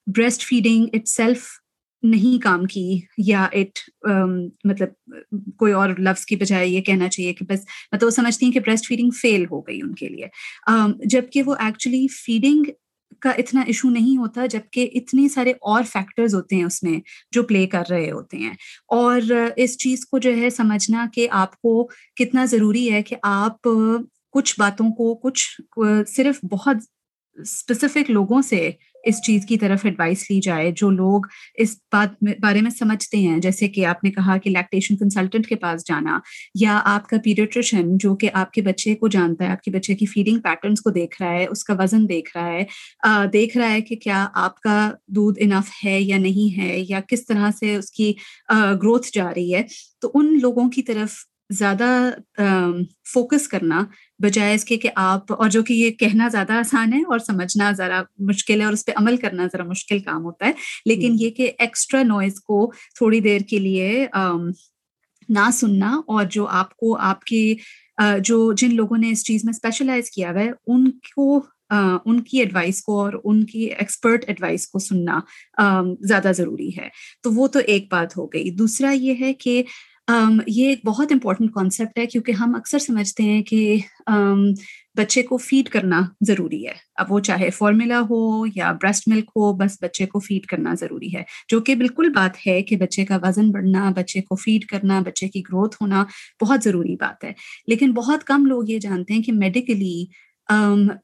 بریسٹ 0.08 0.48
فیڈنگ 0.48 0.86
اٹ 0.94 1.08
سیلف 1.08 1.44
نہیں 2.04 2.42
کام 2.44 2.66
کی 2.66 3.00
یا 3.18 3.44
اٹ 3.44 3.80
um, 4.12 4.48
مطلب 4.64 4.90
کوئی 5.58 5.74
اور 5.74 5.90
لفظ 5.90 6.26
کی 6.26 6.36
بجائے 6.36 6.68
یہ 6.68 6.82
کہنا 6.82 7.10
چاہیے 7.10 7.34
کہ 7.34 7.46
بس 7.46 7.60
مطلب 7.92 8.06
وہ 8.06 8.10
سمجھتی 8.10 8.46
ہیں 8.46 8.54
کہ 8.54 8.60
بریسٹ 8.60 8.88
فیڈنگ 8.88 9.10
فیل 9.22 9.46
ہو 9.52 9.62
گئی 9.62 9.82
ان 9.82 9.96
کے 9.96 10.08
لیے۔ 10.08 10.26
um, 10.72 10.92
جبکہ 11.06 11.44
وہ 11.46 11.56
ایکچولی 11.60 12.08
فیڈنگ 12.08 12.64
کا 13.20 13.30
اتنا 13.30 13.62
ایشو 13.62 13.90
نہیں 13.90 14.18
ہوتا 14.18 14.46
جبکہ 14.46 14.90
اتنے 14.94 15.28
سارے 15.28 15.52
اور 15.52 15.84
فیکٹرز 15.84 16.36
ہوتے 16.36 16.56
ہیں 16.56 16.64
اس 16.64 16.84
میں 16.84 17.00
جو 17.32 17.44
پلے 17.44 17.68
کر 17.68 17.84
رہے 17.90 18.12
ہوتے 18.12 18.38
ہیں۔ 18.38 18.54
اور 18.88 19.22
اس 19.56 19.78
چیز 19.78 20.06
کو 20.06 20.18
جو 20.18 20.38
ہے 20.38 20.50
سمجھنا 20.50 21.06
کہ 21.14 21.28
آپ 21.32 21.56
کو 21.56 21.84
کتنا 22.16 22.46
ضروری 22.46 22.92
ہے 22.94 23.04
کہ 23.04 23.16
آپ 23.22 23.68
کچھ 24.32 24.56
باتوں 24.60 24.90
کو 24.90 25.16
کچھ، 25.16 25.62
صرف 26.08 26.40
بہت 26.52 26.76
اسپیسیفک 27.38 28.12
لوگوں 28.12 28.42
سے 28.42 28.72
اس 29.04 29.22
چیز 29.26 29.46
کی 29.46 29.58
طرف 29.58 29.86
ایڈوائس 29.86 30.30
لی 30.30 30.40
جائے 30.42 30.72
جو 30.72 30.90
لوگ 30.90 31.26
اس 31.56 31.76
بات 31.92 32.24
بارے 32.42 32.62
میں 32.62 32.72
سمجھتے 32.72 33.18
ہیں، 33.18 33.40
جیسے 33.40 33.68
کہ 33.68 33.86
آپ 33.86 34.04
نے 34.04 34.12
کہا 34.12 34.38
کہ 34.38 34.50
لیکٹیشن 34.50 34.98
کنسلٹنٹ 34.98 35.48
کے 35.48 35.56
پاس 35.56 35.88
جانا 35.88 36.20
یا 36.56 36.80
آپ 36.86 37.08
کا 37.10 37.18
پیڈیٹریشن 37.24 37.98
جو 37.98 38.16
کہ 38.16 38.30
آپ 38.34 38.52
کے 38.52 38.62
بچے 38.62 38.96
کو 38.96 39.08
جانتا 39.08 39.46
ہے، 39.46 39.50
آپ 39.50 39.62
کے 39.62 39.72
بچے 39.72 39.96
کی 39.96 40.06
فیڈنگ 40.06 40.40
پیٹرنس 40.40 40.82
کو 40.82 40.90
دیکھ 40.90 41.22
رہا 41.22 41.32
ہے، 41.32 41.46
اس 41.46 41.64
کا 41.64 41.74
وزن 41.80 42.08
دیکھ 42.10 42.38
رہا 42.38 42.48
ہے 42.48 43.28
دیکھ 43.34 43.58
رہا 43.58 43.72
ہے 43.72 43.82
کہ 43.82 43.96
کیا 43.96 44.28
آپ 44.34 44.60
کا 44.62 44.92
دودھ 45.08 45.40
انف 45.42 45.72
ہے 45.86 46.00
یا 46.02 46.18
نہیں 46.18 46.58
ہے 46.62 46.84
یا 46.90 47.00
کس 47.08 47.26
طرح 47.26 47.50
سے 47.60 47.76
اس 47.76 47.92
کی 47.92 48.14
گروتھ 48.50 49.08
جا 49.14 49.30
رہی 49.30 49.54
ہے۔ 49.56 49.64
تو 50.02 50.12
ان 50.14 50.38
لوگوں 50.42 50.70
کی 50.70 50.82
طرف 50.82 51.16
زیادہ 51.50 52.10
فوکس 53.14 53.48
کرنا 53.48 53.86
بجائے 54.24 54.56
اس 54.56 54.66
کے 54.66 54.78
کہ 54.78 54.90
آپ 54.96 55.34
اور 55.34 55.50
جو 55.50 55.64
کہ 55.64 55.74
یہ 55.74 55.92
کہنا 55.92 56.28
زیادہ 56.28 56.54
آسان 56.54 56.94
ہے 56.94 57.00
اور 57.00 57.20
سمجھنا 57.20 57.72
ذرا 57.72 58.02
مشکل 58.18 58.60
ہے 58.60 58.66
اور 58.66 58.74
اس 58.74 58.86
پہ 58.86 58.92
عمل 58.96 59.18
کرنا 59.18 59.46
ذرا 59.46 59.64
مشکل 59.64 60.00
کام 60.00 60.24
ہوتا 60.26 60.46
ہے 60.46 60.52
لیکن 60.86 61.16
یہ 61.20 61.30
کہ 61.30 61.52
ایکسٹرا 61.60 62.04
نوائز 62.04 62.40
کو 62.40 62.72
تھوڑی 62.96 63.20
دیر 63.20 63.40
کے 63.40 63.60
لیے 63.60 64.08
نہ 65.30 65.50
سننا 65.54 66.02
اور 66.08 66.26
جو 66.26 66.48
آپ 66.48 66.76
کو 66.76 66.98
آپ 66.98 67.24
کی 67.24 67.56
جو 68.20 68.54
جن 68.54 68.76
لوگوں 68.76 68.98
نے 68.98 69.10
اس 69.10 69.24
چیز 69.26 69.42
میں 69.44 69.54
اسپیشلائز 69.54 70.10
کیا 70.12 70.32
ہوا 70.32 70.40
ہے 70.40 70.52
ان 70.68 70.92
کو 70.92 71.46
ان 72.06 72.20
کی 72.20 72.40
ایڈوائس 72.40 72.82
کو 72.82 73.00
اور 73.00 73.14
ان 73.24 73.44
کی 73.44 73.60
ایکسپرٹ 73.60 74.24
ایڈوائس 74.28 74.68
کو 74.68 74.80
سننا 74.80 75.20
زیادہ 76.02 76.32
ضروری 76.36 76.70
ہے۔ 76.70 76.90
تو 77.24 77.32
وہ 77.32 77.48
تو 77.48 77.60
ایک 77.60 77.88
بات 77.92 78.18
ہو 78.18 78.26
گئی۔ 78.26 78.50
دوسرا 78.50 78.92
یہ 78.92 79.14
ہے 79.20 79.34
کہ 79.34 79.64
یہ 80.48 80.68
ایک 80.70 80.80
بہت 80.86 81.12
امپورٹنٹ 81.12 81.54
کانسیپٹ 81.54 82.00
ہے 82.00 82.06
کیونکہ 82.06 82.32
ہم 82.32 82.56
اکثر 82.56 82.80
سمجھتے 82.80 83.24
ہیں 83.24 83.42
کہ 83.44 83.78
بچے 84.98 85.22
کو 85.24 85.38
فیڈ 85.38 85.70
کرنا 85.70 86.02
ضروری 86.28 86.66
ہے۔ 86.68 86.74
اب 86.96 87.12
وہ 87.12 87.20
چاہے 87.20 87.50
فارمولا 87.50 88.02
ہو 88.10 88.46
یا 88.56 88.72
بریسٹ 88.72 89.08
ملک 89.08 89.32
ہو، 89.36 89.54
بس 89.54 89.78
بچے 89.82 90.06
کو 90.06 90.20
فیڈ 90.20 90.46
کرنا 90.46 90.74
ضروری 90.80 91.16
ہے۔ 91.16 91.24
جو 91.50 91.60
کہ 91.60 91.76
بالکل 91.76 92.10
بات 92.16 92.48
ہے 92.48 92.62
کہ 92.62 92.78
بچے 92.78 93.06
کا 93.06 93.18
وزن 93.24 93.52
بڑھنا، 93.52 93.92
بچے 93.96 94.22
کو 94.22 94.36
فیڈ 94.36 94.66
کرنا، 94.66 95.00
بچے 95.00 95.28
کی 95.28 95.40
گروتھ 95.40 95.76
ہونا 95.82 96.06
بہت 96.42 96.64
ضروری 96.64 96.96
بات 96.96 97.24
ہے۔ 97.24 97.32
لیکن 97.68 97.92
بہت 97.92 98.24
کم 98.24 98.46
لوگ 98.46 98.70
یہ 98.70 98.80
جانتے 98.80 99.14
ہیں 99.14 99.24
کہ 99.24 99.32
میڈیکلی 99.32 100.06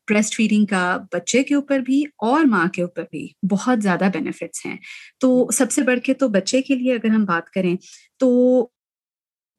بریسٹ 0.09 0.35
فیڈنگ 0.35 0.65
کا 0.65 0.97
بچے 1.13 1.43
کے 1.43 1.55
اوپر 1.55 1.79
بھی 1.79 2.03
اور 2.17 2.45
ماں 2.45 2.67
کے 2.67 2.81
اوپر 2.81 3.03
بھی 3.11 3.27
بہت 3.51 3.83
زیادہ 3.83 4.09
بینیفٹس 4.13 4.65
ہیں۔ 4.65 4.75
تو 5.19 5.47
سب 5.53 5.71
سے 5.71 5.81
بڑھ 5.81 5.99
کے 5.99 6.13
تو 6.13 6.27
بچے 6.27 6.61
کے 6.61 6.75
لیے 6.75 6.93
اگر 6.93 7.09
ہم 7.09 7.25
بات 7.25 7.49
کریں، 7.49 7.75
تو 8.19 8.29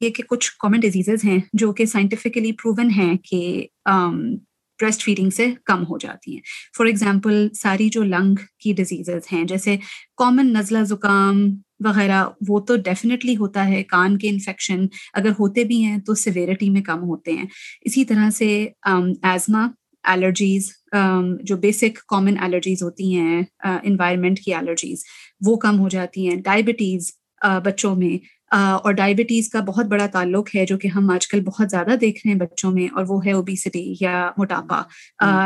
یہ 0.00 0.10
کہ 0.10 0.22
کچھ 0.22 0.52
کامن 0.58 0.80
ڈیزیزز 0.80 1.24
ہیں 1.24 1.38
جو 1.52 1.72
کہ 1.72 1.86
سائنٹیفکلی 1.86 2.52
پروون 2.52 2.90
ہیں 2.90 3.16
کہ 3.18 3.66
um, 3.90 4.36
بریسٹ 4.80 5.02
فیڈنگ 5.02 5.30
سے 5.30 5.46
کم 5.64 5.82
ہو 5.82 5.98
جاتی 5.98 6.32
ہیں۔ 6.32 6.40
فار 6.78 6.86
ایگزامپل 6.86 7.48
ساری 7.54 7.88
جو 7.88 8.02
لنگ 8.02 8.34
کی 8.58 8.72
ڈیزیزز 8.72 9.32
ہیں، 9.32 9.44
جیسے 9.44 9.76
کامن 10.16 10.52
نزلہ 10.52 10.84
زکام 10.84 11.46
وغیرہ، 11.84 12.28
وہ 12.48 12.60
تو 12.60 12.76
ڈیفینیٹلی 12.76 13.36
ہوتا 13.36 13.66
ہے 13.66 13.82
کان 13.82 14.18
کے 14.18 14.28
انفیکشن 14.28 14.86
اگر 15.12 15.30
ہوتے 15.30 15.64
بھی 15.64 15.84
ہیں 15.84 15.98
تو 15.98 16.14
سویرٹی 16.14 16.70
میں 16.70 16.82
کم 16.82 17.02
ہوتے 17.02 17.32
ہیں۔ 17.32 17.46
اسی 17.80 18.04
طرح 18.04 18.30
سے 18.30 18.68
um, 18.90 19.12
ایزما 19.22 19.68
الرجیز 20.02 20.70
um, 20.96 21.36
جو 21.40 21.56
بیسک 21.56 22.06
کامن 22.08 22.34
الرجیز 22.38 22.82
ہوتی 22.82 23.14
ہیں 23.14 23.42
uh, 23.68 23.78
انوائرمنٹ 23.82 24.40
کی 24.40 24.54
الرجیز 24.54 25.04
وہ 25.46 25.56
کم 25.56 25.78
ہو 25.78 25.88
جاتی 25.88 26.28
ہیں۔ 26.28 26.36
ڈائبٹیز 26.36 27.12
uh, 27.46 27.62
بچوں 27.64 27.96
میں 27.96 28.35
اور 28.50 28.92
ڈائبٹیز 28.92 29.48
کا 29.48 29.60
بہت 29.60 29.86
بڑا 29.86 30.06
تعلق 30.06 30.54
ہے 30.54 30.66
جو 30.66 30.78
کہ 30.78 30.88
ہم 30.88 31.10
آج 31.10 31.26
کل 31.28 31.40
بہت 31.40 31.70
زیادہ 31.70 31.96
دیکھ 32.00 32.20
رہے 32.24 32.32
ہیں 32.32 32.38
بچوں 32.38 32.70
میں 32.72 32.86
اور 32.94 33.04
وہ 33.08 33.24
ہے 33.26 33.32
اوبیسٹی 33.32 33.94
یا 34.00 34.30
موٹاپا 34.38 34.82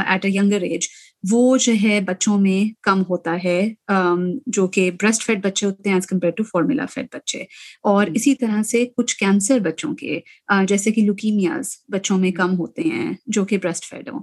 ایٹ 0.07 0.25
اے 0.25 0.30
ینگر 0.30 0.62
ایج 0.62 0.88
وہ 1.25 1.57
جو 1.57 1.73
ہے 1.83 2.00
بچوں 2.00 2.39
میں 2.41 2.75
کم 2.83 3.03
ہوتا 3.03 3.37
ہے 3.45 3.61
جو 4.47 4.67
کہ 4.67 4.91
بریسٹ 4.91 5.23
فیٹ 5.23 5.45
بچے 5.45 5.67
ہوتے 5.67 5.89
ہیں 5.89 5.97
as 5.97 6.07
compare 6.07 6.33
to 6.33 6.45
formula 6.45 6.87
fat 6.87 7.15
بچے۔ 7.15 7.43
اور 7.83 8.07
اسی 8.15 8.35
طرح 8.35 8.62
سے 8.62 8.85
کچھ 8.97 9.17
کینسر 9.17 9.59
بچوں 9.59 9.95
کے 9.95 10.21
جیسے 10.69 10.91
کہ 10.91 11.03
لوکیمیاز 11.03 11.69
بچوں 11.89 12.19
میں 12.19 12.31
کم 12.31 12.59
ہوتے 12.59 12.83
ہیں 12.83 13.12
جو 13.27 13.45
کہ 13.45 13.59
بریسٹ 13.59 13.85
فیڈ 13.85 14.09
ہوں۔ 14.09 14.21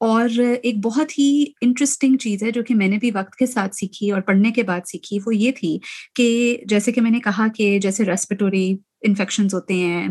اور 0.00 0.28
ایک 0.62 0.76
بہت 0.84 1.18
ہی 1.18 1.44
انٹرسٹنگ 1.60 2.16
چیز 2.16 2.42
ہے 2.42 2.50
جو 2.50 2.62
کہ 2.62 2.74
میں 2.74 2.88
نے 2.88 2.98
بھی 2.98 3.10
وقت 3.10 3.34
کے 3.34 3.46
ساتھ 3.46 3.76
سیکھی 3.76 4.10
اور 4.10 4.20
پڑھنے 4.20 4.50
کے 4.50 4.62
بعد 4.62 4.80
سیکھی 4.86 5.18
وہ 5.26 5.36
یہ 5.36 5.52
تھی 5.52 5.78
کہ 6.14 6.56
جیسے 6.68 6.92
کہ 6.92 7.00
میں 7.00 7.10
نے 7.10 7.20
کہا 7.20 7.46
کہ 7.56 7.78
جیسے 7.78 8.04
ریسپیٹوری 8.04 8.76
انفیکشنز 9.02 9.54
ہوتے 9.54 9.74
ہیں 9.74 10.08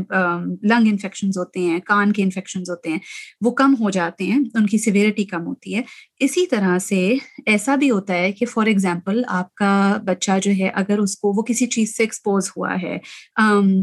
لنگ 0.64 0.88
انفیکشنز 0.92 1.38
ہوتے 1.38 1.60
ہیں 1.60 1.80
کان 1.80 2.12
کے 2.12 2.24
انفیکشنز 2.24 2.70
ہوتے 2.70 2.90
ہیں 2.90 3.00
وہ 3.42 3.52
کم 3.52 3.76
ہو 3.80 3.90
جاتے 3.90 4.24
ہیں 4.24 4.40
ان 4.54 4.66
کی 4.66 4.78
سیویرٹی 4.78 5.24
کم 5.24 5.48
ہوتی 5.48 5.76
ہے۔ 5.76 5.82
اسی 6.20 6.48
طرح 6.48 6.80
سے 6.80 7.16
ایسا 7.46 7.76
بھی 7.76 7.92
ہوتا 7.92 8.14
ہے 8.14 8.32
کہ 8.32 8.46
فار 8.46 8.66
ایگزامپل 8.66 9.22
آپ 9.28 9.56
کا 9.56 9.98
بچہ 10.06 10.32
جو 10.42 10.52
ہے 10.60 10.70
اگر 10.70 10.98
اس 10.98 11.18
کو 11.18 11.28
وہ 11.28 11.42
کسی 11.42 11.66
چیز 11.66 11.98
سے 11.98 12.04
ایکسپوز 12.04 12.52
ہوا 12.58 12.76
ہے 12.82 12.98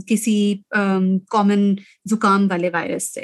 کسی 0.06 0.56
کامن 1.30 1.74
زکام 2.10 2.46
والے 2.50 2.70
وائرس 2.70 3.14
سے 3.14 3.20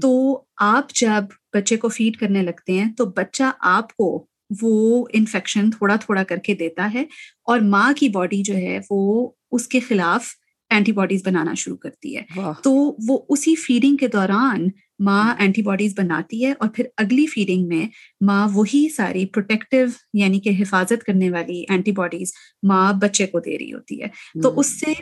تو 0.00 0.42
آپ 0.56 0.94
جب 0.94 1.24
بچے 1.52 1.76
کو 1.76 1.88
فیڈ 1.88 2.16
کرنے 2.16 2.42
لگتے 2.42 2.72
ہیں 2.72 2.92
تو 2.92 3.04
بچہ 3.06 3.42
آپ 3.60 3.96
کو 3.96 4.26
وہ 4.62 5.04
انفیکشن 5.12 5.70
تھوڑا 5.70 5.96
تھوڑا 5.96 6.22
کر 6.22 6.36
کے 6.36 6.54
دیتا 6.54 6.90
ہے 6.94 7.04
اور 7.46 7.58
ماں 7.58 7.92
کی 7.96 8.08
باڈی 8.08 8.42
جو 8.42 8.54
ہے 8.54 8.78
وہ 8.90 9.30
اس 9.52 9.68
کے 9.68 9.80
خلاف 9.80 10.26
اینٹی 10.74 10.92
باڈیز 10.92 11.22
بنانا 11.26 11.54
شروع 11.54 11.76
کرتی 11.76 12.16
ہے۔ 12.16 12.22
تو 12.62 12.96
وہ 13.08 13.26
اسی 13.28 13.54
فیڈنگ 13.54 13.96
کے 13.96 14.08
دوران 14.08 14.68
ماں 14.98 15.34
اینٹی 15.38 15.62
باڈیز 15.62 15.94
بناتی 15.98 16.44
ہے 16.46 16.52
اور 16.58 16.68
پھر 16.74 16.84
اگلی 16.96 17.26
فیڈنگ 17.26 17.66
میں 17.66 17.86
ماں 18.20 18.48
وہی 18.52 18.88
ساری 18.88 19.26
پروٹیکٹیو 19.26 19.86
یعنی 20.14 20.40
کہ 20.40 20.50
حفاظت 20.60 21.04
کرنے 21.06 21.30
والی 21.30 21.64
اینٹی 21.68 21.92
باڈیز 21.92 22.32
ماں 22.62 22.92
بچے 22.92 23.26
کو 23.26 23.40
دے 23.40 23.58
رہی 23.58 23.72
ہوتی 23.72 24.02
ہے۔ 24.02 24.08
تو 24.42 24.60
اس 24.60 24.80
سے 24.80 24.92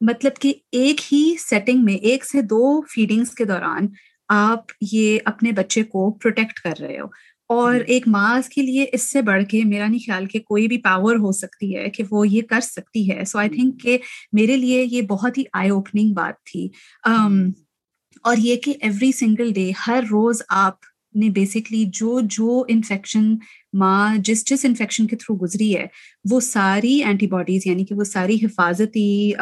مطلب 0.00 0.32
کہ 0.40 0.52
ایک 0.72 1.00
ہی 1.12 1.34
سیٹنگ 1.38 1.84
میں 1.84 1.94
ایک 1.94 2.24
سے 2.24 2.42
دو 2.42 2.82
فیڈنگس 2.82 3.30
کے 3.30 3.44
دوران 3.44 3.86
آپ 4.28 4.58
یہ 4.92 5.18
اپنے 5.24 5.52
بچے 5.52 5.82
کو 5.82 6.10
پروٹیکٹ 6.10 6.52
کر 6.52 6.74
رہے 6.80 7.00
ہو۔ 7.00 7.06
اور 7.48 7.74
ایک 7.86 8.08
ماں 8.08 8.40
کے 8.54 8.62
لیے 8.62 8.86
اس 8.92 9.10
سے 9.10 9.22
بڑھ 9.22 9.44
کے 9.44 9.62
میرا 9.64 9.86
نہیں 9.88 10.06
خیال 10.06 10.26
کہ 10.26 10.38
کوئی 10.38 10.68
بھی 10.68 10.78
پاور 10.78 11.16
ہو 11.16 11.32
سکتی 11.32 11.76
ہے 11.76 11.90
کہ 11.90 12.04
وہ 12.10 12.28
یہ 12.28 12.42
کر 12.42 12.60
سکتی 12.60 13.10
ہے۔ 13.10 13.24
سو 13.24 13.38
آئی 13.38 13.48
تھنک 13.48 13.82
کہ 13.82 13.98
میرے 14.32 14.56
لیے 14.56 14.84
یہ 14.84 15.02
بہت 15.02 15.38
ہی 15.38 15.42
آئی 15.52 15.70
اوپننگ 15.70 16.12
بات 16.12 16.34
تھی۔ 16.52 16.68
اور 18.22 18.36
یہ 18.38 18.56
کہ 18.56 18.72
ایوری 18.80 19.12
سنگل 19.12 19.52
ڈے 19.52 19.70
ہر 19.86 20.04
روز 20.10 20.42
آپ 20.48 20.74
نے 21.14 21.28
بیسکلی 21.28 21.84
جو 21.92 22.20
جو 22.22 22.64
انفیکشن 22.68 23.34
ماں 23.72 24.16
جس 24.16 24.44
جس 24.44 24.64
انفیکشن 24.64 25.06
کے 25.06 25.16
تھرو 25.16 25.36
گزری 25.36 25.76
ہے 25.76 25.86
وہ 26.30 26.40
ساری 26.40 26.94
اینٹی 27.02 27.26
باڈیز 27.26 27.66
یعنی 27.66 27.84
کہ 27.84 27.94
وہ 27.94 28.04
ساری 28.04 28.36
حفاظتی 28.36 29.32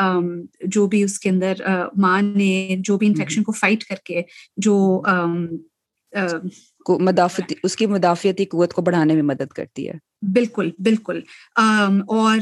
جو 0.64 0.86
بھی 0.86 1.02
اس 1.02 1.18
کے 1.18 1.30
اندر 1.30 1.54
ماں 1.96 2.22
نے 2.22 2.76
جو 2.78 2.98
بھی 2.98 3.06
انفیکشن 3.06 3.42
کو 3.42 3.52
فائٹ 3.52 3.84
کر 3.84 3.94
کے 4.04 4.22
جو 4.56 5.02
مدافعتی 6.88 7.54
اس 7.62 7.76
کی 7.76 7.86
مدافعتی 7.86 8.44
قوت 8.44 8.72
کو 8.72 8.82
بڑھانے 8.82 9.14
میں 9.14 9.22
مدد 9.22 9.52
کرتی 9.52 9.88
ہے۔ 9.88 9.92
بالکل 10.34 10.70
بالکل۔ 10.78 11.20
اور 12.08 12.38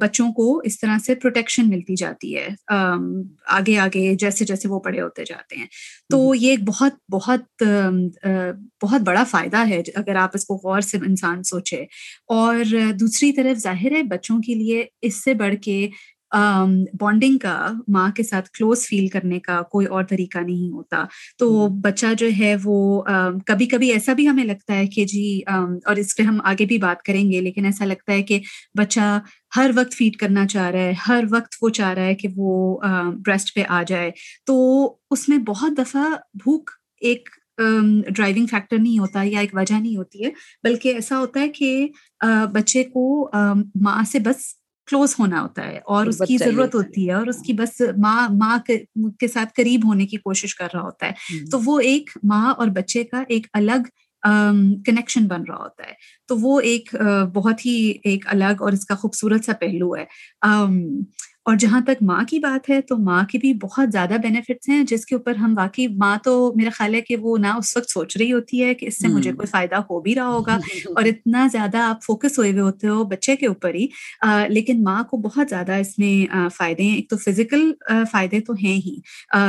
بچوں 0.00 0.32
کو 0.32 0.60
اس 0.64 0.80
طرح 0.80 0.98
سے 0.98 1.14
پروٹیکشن 1.14 1.68
ملتی 1.68 1.94
جاتی 1.94 2.36
ہے۔ 2.36 2.48
آگے 3.46 3.78
آگے 3.78 4.14
جیسے 4.14 4.44
جیسے 4.44 4.68
وہ 4.68 4.80
بڑے 4.84 5.00
ہوتے 5.00 5.24
جاتے 5.24 5.56
ہیں۔ 5.56 5.66
تو 6.08 6.34
یہ 6.34 6.50
ایک 6.50 6.58
بہت 6.62 6.92
بہت 7.12 7.62
بہت 8.82 9.00
بڑا 9.00 9.24
فائدہ 9.24 9.68
ہے 9.68 9.82
اگر 9.94 10.16
آپ 10.16 10.30
اس 10.34 10.44
کو 10.44 10.54
غور 10.54 10.80
سے 10.80 10.98
انسان 11.06 11.42
سوچے۔ 11.42 11.84
اور 12.26 12.56
دوسری 13.00 13.32
طرف 13.32 13.58
ظاہر 13.58 13.92
ہے 13.92 14.02
بچوں 14.02 14.38
کے 14.38 14.54
لیے 14.54 14.84
اس 15.02 15.24
سے 15.24 15.34
بڑھ 15.34 15.54
کے 15.62 15.88
بانڈنگ 17.00 17.38
کا 17.38 17.56
ماں 17.88 18.08
کے 18.16 18.22
ساتھ 18.22 18.50
کلوز 18.50 18.86
فیل 18.86 19.06
کرنے 19.08 19.38
کا 19.40 19.60
کوئی 19.62 19.86
اور 19.86 20.04
طریقہ 20.04 20.38
نہیں 20.38 20.72
ہوتا۔ 20.72 21.04
تو 21.38 21.48
بچہ 21.82 22.06
جو 22.18 22.28
ہے 22.38 22.54
وہ 22.64 23.02
کبھی 23.46 23.66
کبھی 23.66 23.92
ایسا 23.92 24.12
بھی 24.12 24.28
ہمیں 24.28 24.44
لگتا 24.44 24.74
ہے 24.74 24.86
کہ 24.86 25.04
جی 25.04 25.40
اور 25.48 25.96
اس 25.96 26.16
پہ 26.16 26.22
ہم 26.22 26.38
آگے 26.44 26.64
بھی 26.66 26.78
بات 26.78 27.02
کریں 27.02 27.30
گے 27.32 27.40
لیکن 27.40 27.64
ایسا 27.64 27.84
لگتا 27.84 28.12
ہے 28.12 28.22
کہ 28.22 28.40
بچہ 28.78 29.18
ہر 29.56 29.70
وقت 29.74 29.94
فیڈ 29.94 30.16
کرنا 30.16 30.46
چاہ 30.46 30.70
رہا 30.70 30.80
ہے 30.80 30.92
ہر 31.08 31.24
وقت 31.30 31.56
وہ 31.62 31.68
چاہ 31.70 31.92
رہا 31.92 32.04
ہے 32.04 32.14
کہ 32.14 32.28
وہ 32.36 32.78
بریسٹ 33.26 33.54
پہ 33.54 33.62
آ 33.68 33.82
جائے۔ 33.82 34.10
تو 34.46 34.56
اس 35.10 35.28
میں 35.28 35.38
بہت 35.38 35.78
دفعہ 35.78 36.04
بھوک 36.34 36.70
ایک 37.02 37.28
ڈرائیونگ 38.08 38.46
فیکٹر 38.46 38.78
نہیں 38.78 38.98
ہوتا 38.98 39.22
یا 39.24 39.40
ایک 39.40 39.54
وجہ 39.54 39.74
نہیں 39.74 39.96
ہوتی 39.96 40.24
ہے 40.24 40.30
بلکہ 40.64 40.94
ایسا 40.94 41.18
ہوتا 41.18 41.40
ہے 41.40 41.48
کہ 41.48 41.86
بچے 42.52 42.84
کو 42.84 43.04
ماں 43.80 44.02
سے 44.12 44.18
بس 44.18 44.44
کلوز 44.88 45.14
ہونا 45.18 45.42
ہوتا 45.42 45.66
ہے 45.66 45.78
اور 45.86 46.06
اس 46.06 46.18
کی 46.18 46.36
ضرورت 46.38 46.74
ہوتی 46.74 47.08
ہے 47.08 47.14
اور 47.14 47.26
اس 47.26 47.42
کی 47.42 47.52
بس 47.52 47.80
ماں 47.80 48.28
ماں 48.32 48.58
کے 49.18 49.28
ساتھ 49.28 49.48
قریب 49.56 49.80
ہونے 49.84 50.06
کی 50.06 50.16
کوشش 50.16 50.54
کر 50.54 50.68
رہا 50.74 50.82
ہوتا 50.82 51.06
ہے۔ 51.06 51.12
تو 51.50 51.60
وہ 51.64 51.80
ایک 51.80 52.10
ماں 52.24 52.54
اور 52.54 52.68
بچے 52.68 53.04
کا 53.04 53.22
ایک 53.28 53.46
الگ 53.52 53.88
کنیکشن 54.86 55.26
بن 55.26 55.42
رہا 55.48 55.56
ہوتا 55.56 55.86
ہے۔ 55.86 55.92
تو 56.28 56.36
وہ 56.38 56.60
ایک 56.60 56.94
بہت 57.34 57.66
ہی 57.66 57.92
ایک 58.02 58.24
الگ 58.26 58.62
اور 58.62 58.72
اس 58.72 58.84
کا 58.84 58.94
خوبصورت 58.94 59.44
سا 59.44 59.52
پہلو 59.60 59.96
ہے۔ 59.96 60.04
اور 61.46 61.56
جہاں 61.56 61.80
تک 61.80 62.02
ماں 62.02 62.22
کی 62.28 62.38
بات 62.38 62.68
ہے 62.70 62.80
تو 62.80 62.96
ماں 62.96 63.22
کے 63.30 63.38
بھی 63.38 63.52
بہت 63.62 63.92
زیادہ 63.92 64.16
بینیفٹس 64.22 64.68
ہیں 64.68 64.82
جس 64.84 65.04
کے 65.06 65.14
اوپر 65.14 65.34
ہم 65.34 65.54
واقعی 65.56 65.86
ماں 65.94 66.16
تو 66.24 66.32
میرا 66.56 66.70
خیال 66.72 66.94
ہے 66.94 67.00
کہ 67.00 67.16
وہ 67.16 67.36
نہ 67.38 67.52
اس 67.58 67.76
وقت 67.76 67.90
سوچ 67.90 68.16
رہی 68.16 68.32
ہوتی 68.32 68.62
ہے 68.64 68.74
کہ 68.74 68.86
اس 68.86 68.98
سے 68.98 69.08
مجھے 69.08 69.32
کوئی 69.32 69.46
فائدہ 69.46 69.76
ہو 69.90 70.00
بھی 70.00 70.14
رہا 70.14 70.26
ہوگا 70.28 70.56
اور 70.94 71.04
اتنا 71.04 71.46
زیادہ 71.52 71.78
آپ 71.80 72.04
فوکس 72.04 72.38
ہوئے 72.38 72.50
ہوئے 72.50 72.60
ہوتے 72.60 72.88
ہو 72.88 73.04
بچے 73.04 73.36
کے 73.36 73.46
اوپر 73.46 73.74
ہی۔ 73.74 73.86
لیکن 74.48 74.82
ماں 74.82 75.02
کو 75.04 75.16
بہت 75.18 75.48
زیادہ 75.48 75.72
اس 75.76 75.98
میں 75.98 76.12
فائدے 76.56 76.82
ہیں۔ 76.82 76.96
ایک 76.96 77.08
تو 77.10 77.16
فزیکل 77.16 77.70
فائدے 78.12 78.40
تو 78.40 78.54
ہیں 78.62 78.76
ہی۔ 78.78 78.96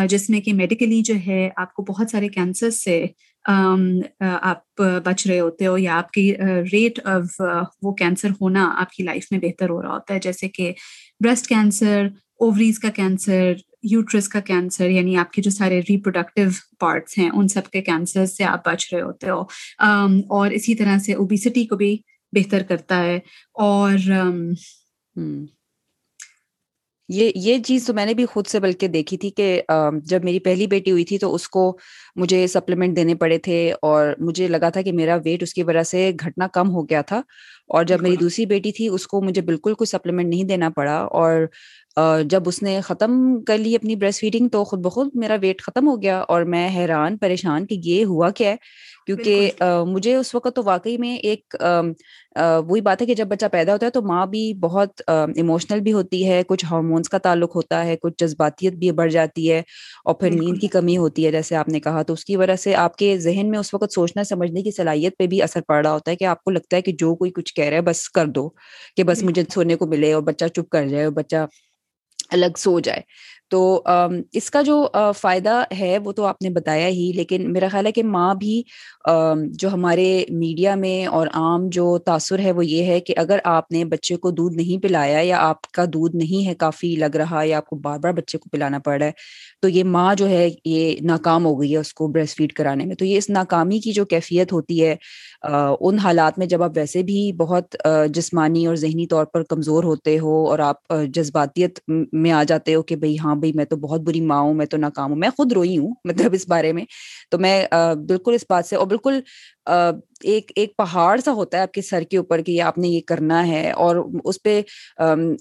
جس 0.08 0.30
میں 0.30 0.42
کہ 0.42 0.54
میڈیکلی 0.54 1.02
جو 1.04 1.14
ہے 1.28 1.50
آپ 1.56 1.74
کو 1.74 1.84
بہت 1.84 2.12
سارے 2.12 2.28
کینسر 2.30 2.70
سے 2.76 3.04
Um, 3.50 3.82
uh, 3.82 4.38
آپ 4.42 4.82
uh, 4.82 5.00
بچ 5.04 5.28
رہے 5.28 5.40
ہوتے 5.40 5.68
ہو 5.68 5.78
یا 5.78 5.98
آپ 5.98 6.12
کی 6.12 6.36
uh, 6.44 6.64
ریٹ 6.74 7.00
آف 7.06 7.42
وہ 7.82 7.94
کینسر 7.94 8.30
ہونا 8.42 8.74
آپ 8.78 8.90
کی 8.90 9.04
لائف 9.04 9.28
میں 9.32 9.40
بہتر 9.40 9.70
ہو 9.70 9.82
رہا 9.82 9.90
ہوتا 9.90 10.14
ہے، 10.14 10.20
جیسے 10.20 10.50
کہ 10.50 10.74
بریسٹ 11.20 11.48
کینسر 11.48 12.08
اووریز 12.40 12.80
کا 12.80 12.90
کینسر 12.90 13.54
یوٹرس 13.84 14.28
کا 14.28 14.40
کینسر 14.40 14.90
یعنی 14.90 15.18
آپ 15.18 15.34
کے 15.34 15.42
جو 15.42 15.52
سارے 15.52 15.82
ریپروڈکٹیو 15.90 16.50
پارٹس 16.80 17.18
ہیں، 17.18 17.30
ان 17.30 17.48
سب 17.48 17.62
کے 17.72 17.82
کینسر 17.82 18.26
سے 18.26 18.44
آپ 18.44 18.68
بچ 18.68 18.94
رہے 18.94 19.02
ہوتے 19.02 19.30
ہو۔ 19.30 19.42
um, 19.86 20.20
اور 20.28 20.52
اسی 20.52 20.76
طرح 20.76 20.98
سے 20.98 21.14
اوبیسٹی 21.14 21.66
کو 21.66 21.76
بھی 21.76 21.98
بہتر 22.32 22.64
کرتا 22.64 23.04
ہے۔ 23.04 23.20
اور 23.54 24.12
um, 24.12 25.46
یہ 27.10 27.32
یہ 27.36 27.60
چیز 27.64 27.86
تو 27.88 27.94
میں 27.94 28.06
نے 28.06 28.14
بھی 28.14 28.26
خود 28.26 28.48
سے 28.48 28.60
بلکہ 28.60 28.88
دیکھی 28.88 29.18
تھی 29.18 29.30
کہ 29.30 29.62
جب 30.04 30.24
میری 30.24 30.40
پہلی 30.40 30.68
بیٹی 30.68 30.92
ہوئی 30.92 31.06
تھی 31.06 31.18
تو 31.18 31.34
اس 31.36 31.48
کو 31.50 31.78
مجھے 32.16 32.46
سپلیمنٹ 32.48 32.96
دینے 32.96 33.16
پڑے 33.16 33.38
تھے 33.38 33.74
اور 33.82 34.14
مجھے 34.20 34.48
لگا 34.48 34.70
تھا 34.70 34.82
کہ 34.82 34.92
میرا 34.92 35.16
ویٹ 35.26 35.44
اس 35.44 35.54
کی 35.54 35.64
وجہ 35.64 35.84
سے 35.84 36.12
گھٹنا 36.20 36.48
کم 36.48 36.70
ہو 36.70 36.84
گیا 36.90 37.02
تھا۔ 37.02 37.22
اور 37.70 37.84
جب 37.84 38.02
میری 38.02 38.16
دوسری 38.16 38.46
بیٹی 38.46 38.72
تھی 38.72 38.88
اس 38.88 39.08
کو 39.08 39.22
مجھے 39.22 39.42
بالکل 39.42 39.74
کوئی 39.74 39.86
سپلیمنٹ 39.86 40.28
نہیں 40.28 40.44
دینا 40.44 40.70
پڑا 40.70 40.98
اور 41.12 41.46
جب 42.24 42.44
اس 42.46 42.64
نے 42.64 42.82
ختم 42.84 43.42
کر 43.44 43.58
لی 43.58 43.76
اپنی 43.76 43.96
بریسٹ 43.96 44.20
فیڈنگ 44.20 44.48
تو 44.48 44.64
خود 44.64 44.80
بخود 44.80 45.10
میرا 45.14 45.36
ویٹ 45.42 45.62
ختم 45.62 45.88
ہو 45.88 46.02
گیا 46.02 46.20
اور 46.20 46.42
میں 46.42 46.70
حیران 46.76 47.18
پریشان 47.18 47.66
کہ 47.66 47.80
یہ 47.84 48.06
ہوا 48.06 48.30
کیا 48.30 48.50
ہے؟ 48.50 48.56
کیونکہ 49.06 49.52
مجھے 49.88 50.16
اس 50.16 50.36
وقت 50.36 50.56
تو 50.56 50.62
واقعی 50.66 50.98
میں 50.98 51.16
ایک 51.18 51.56
وہی 52.68 52.82
بات 52.82 53.02
ہے 53.02 53.08
کہ 53.08 53.14
جب 53.14 53.28
بچہ 53.28 53.46
پیدا 53.52 53.74
ہوتا 53.74 53.86
ہے 53.86 53.92
تو 53.92 54.02
ماں 54.02 54.26
بھی 54.26 54.54
بہت 54.54 55.02
ایموشنل 55.36 55.80
بھی 55.80 55.94
ہوتی 55.94 56.28
ہے 56.28 56.42
کچھ 56.48 56.66
ہارمونس 56.66 57.10
کا 57.10 57.18
تعلق 57.18 57.56
ہوتا 57.56 57.86
ہے 57.86 57.96
کچھ 57.98 58.14
جذباتیت 58.18 58.74
بھی 58.74 58.92
بڑھ 58.92 59.12
جاتی 59.12 59.52
ہے 59.52 59.60
اور 60.06 60.14
پھر 60.14 60.32
نیند 60.32 60.58
کی 60.62 60.68
کمی 60.68 60.98
ہوتی 60.98 61.26
ہے 61.26 61.32
جیسے 61.32 61.56
آپ 61.56 61.70
نے 61.70 61.80
کہا 61.80 62.02
تو 62.02 62.14
اس 62.14 62.26
کی 62.26 62.36
وجہ 62.36 62.56
سے 62.56 62.76
آپ 62.76 62.96
کے 62.96 63.18
ذہن 63.18 63.50
میں 63.50 63.60
اس 63.60 63.74
وقت 63.74 63.94
سوچنا 63.94 64.24
سمجھنے 64.24 64.64
کی 64.64 64.72
صلاحیت 64.72 65.18
پہ 65.18 65.28
بھی 65.28 65.42
اثر 65.42 65.62
پڑ 65.68 65.86
رہا 65.86 65.94
ہوتا 65.94 66.12
ہے 66.12 66.16
کہ 66.16 66.24
آپ 66.24 66.44
کو 66.44 66.52
لگتا 66.52 66.78
ہے 66.78 66.82
کہ 66.82 66.92
جو 66.92 67.16
کوئی 67.16 67.32
کچھ 67.32 67.54
کہہ 67.60 67.66
رہا 67.66 67.78
ہے 67.78 67.82
بس 67.84 68.08
کر 68.12 68.28
دو 68.30 68.48
کہ 68.98 69.04
بس 69.06 69.24
مجھے 69.24 69.44
سونے 69.50 69.76
کو 69.76 69.88
ملے 69.88 70.14
اور 70.14 70.24
بچہ 70.24 70.46
چپ 70.50 70.70
کر 70.72 70.88
جائے 70.88 71.04
اور 71.06 71.14
بچہ 71.14 71.46
الگ 72.32 72.58
سو 72.58 72.80
جائے۔ 72.82 73.02
تو 73.52 73.60
اس 74.34 74.50
کا 74.50 74.62
جو 74.62 74.76
فائدہ 75.18 75.52
ہے 75.80 75.98
وہ 76.00 76.12
تو 76.12 76.26
آپ 76.26 76.42
نے 76.42 76.50
بتایا 76.52 76.88
ہی 76.90 77.12
لیکن 77.16 77.52
میرا 77.54 77.68
خیال 77.68 77.86
ہے 77.86 77.92
کہ 77.92 78.04
ماں 78.06 78.34
بھی 78.36 78.62
جو 79.54 79.70
ہمارے 79.70 80.06
میڈیا 80.32 80.76
میں 80.76 80.96
اور 81.10 81.28
عام 81.34 81.68
جو 81.72 81.88
تاثر 82.06 82.40
ہے 82.40 82.52
وہ 82.52 82.66
یہ 82.66 82.86
ہے 82.86 83.00
کہ 83.00 83.14
اگر 83.18 83.40
آپ 83.50 83.72
نے 83.72 83.84
بچے 83.88 84.16
کو 84.18 84.32
دودھ 84.32 84.58
نہیں 84.58 84.82
پلایا 84.82 85.20
یا 85.22 85.38
آپ 85.42 85.72
کا 85.72 85.86
دودھ 85.90 86.16
نہیں 86.16 86.48
ہے 86.48 86.56
کافی 86.58 86.96
لگ 86.98 87.16
رہا 87.16 87.42
یا 87.44 87.58
آپ 87.58 87.66
کو 87.66 87.76
بار 87.80 88.00
بار 88.00 88.14
بچے 88.14 88.38
کو 88.38 88.50
پلانا 88.50 88.80
پڑ 88.80 88.98
رہا 88.98 89.06
ہے 89.06 89.12
تو 89.62 89.70
یہ 89.70 89.84
ماں 89.86 90.14
جو 90.16 90.28
ہے 90.30 90.48
یہ 90.66 90.82
ناکام 91.04 91.46
ہو 91.46 91.60
گئی 91.62 91.72
ہے 91.74 91.78
اس 91.80 91.94
کو 91.94 92.08
بریسٹ 92.10 92.38
فیڈ 92.38 92.54
کرانے 92.54 92.86
میں۔ 92.86 92.96
تو 92.96 93.06
یہ 93.06 93.18
اس 93.18 93.30
ناکامی 93.32 93.80
کی 93.80 93.92
جو 93.94 94.06
کیفیت 94.08 94.54
ہوتی 94.54 94.84
ہے 94.84 94.96
ان 95.44 96.00
حالات 96.00 96.38
میں 96.38 96.46
جب 96.46 96.64
آپ 96.64 96.72
ویسے 96.76 97.02
بھی 97.04 97.32
بہت 97.34 97.76
جسمانی 98.10 98.66
اور 98.66 98.76
ذہنی 98.76 99.06
طور 99.08 99.26
پر 99.26 99.44
کمزور 99.44 99.84
ہوتے 99.84 100.18
ہو 100.20 100.34
اور 100.48 100.60
آپ 100.60 100.78
جذباتیت 101.14 101.80
میں 102.14 102.32
آ 102.32 102.44
جاتے 102.44 102.76
ہو 102.76 102.82
کہ 102.84 102.96
بھائی 102.96 103.16
ہاں 103.20 103.36
بھائی 103.36 103.52
میں 103.54 103.66
تو 103.66 103.76
بہت 103.78 104.02
بری 104.02 104.22
ماں 104.24 104.40
ہوں، 104.40 104.54
میں 104.54 104.66
تو 104.66 104.78
ناکام 104.78 105.10
ہوں، 105.10 105.18
میں 105.18 105.30
خود 105.30 105.52
روئی 105.52 105.78
ہوں 105.78 105.94
مطلب 106.06 106.34
اس 106.34 106.48
بارے 106.48 106.72
میں، 106.74 106.84
تو 107.32 107.38
میں 107.40 107.64
بالکل 108.08 108.34
اس 108.34 108.46
بات 108.50 108.66
سے 108.66 108.76
اور 108.76 108.88
بالکل 108.88 109.20
ایک 110.24 110.52
ایک 110.56 110.76
پہاڑ 110.78 111.20
سا 111.20 111.32
ہوتا 111.32 111.58
ہے 111.58 111.62
آپ 111.62 111.72
کے 111.72 111.82
سر 111.82 112.02
کے 112.02 112.18
اوپر 112.18 112.42
کہ 112.42 112.62
آپ 112.62 112.78
نے 112.78 112.88
یہ 112.88 113.02
کرنا 113.08 113.48
ہے 113.48 113.72
اور 113.72 113.96
اس 114.24 114.42
پہ 114.44 114.62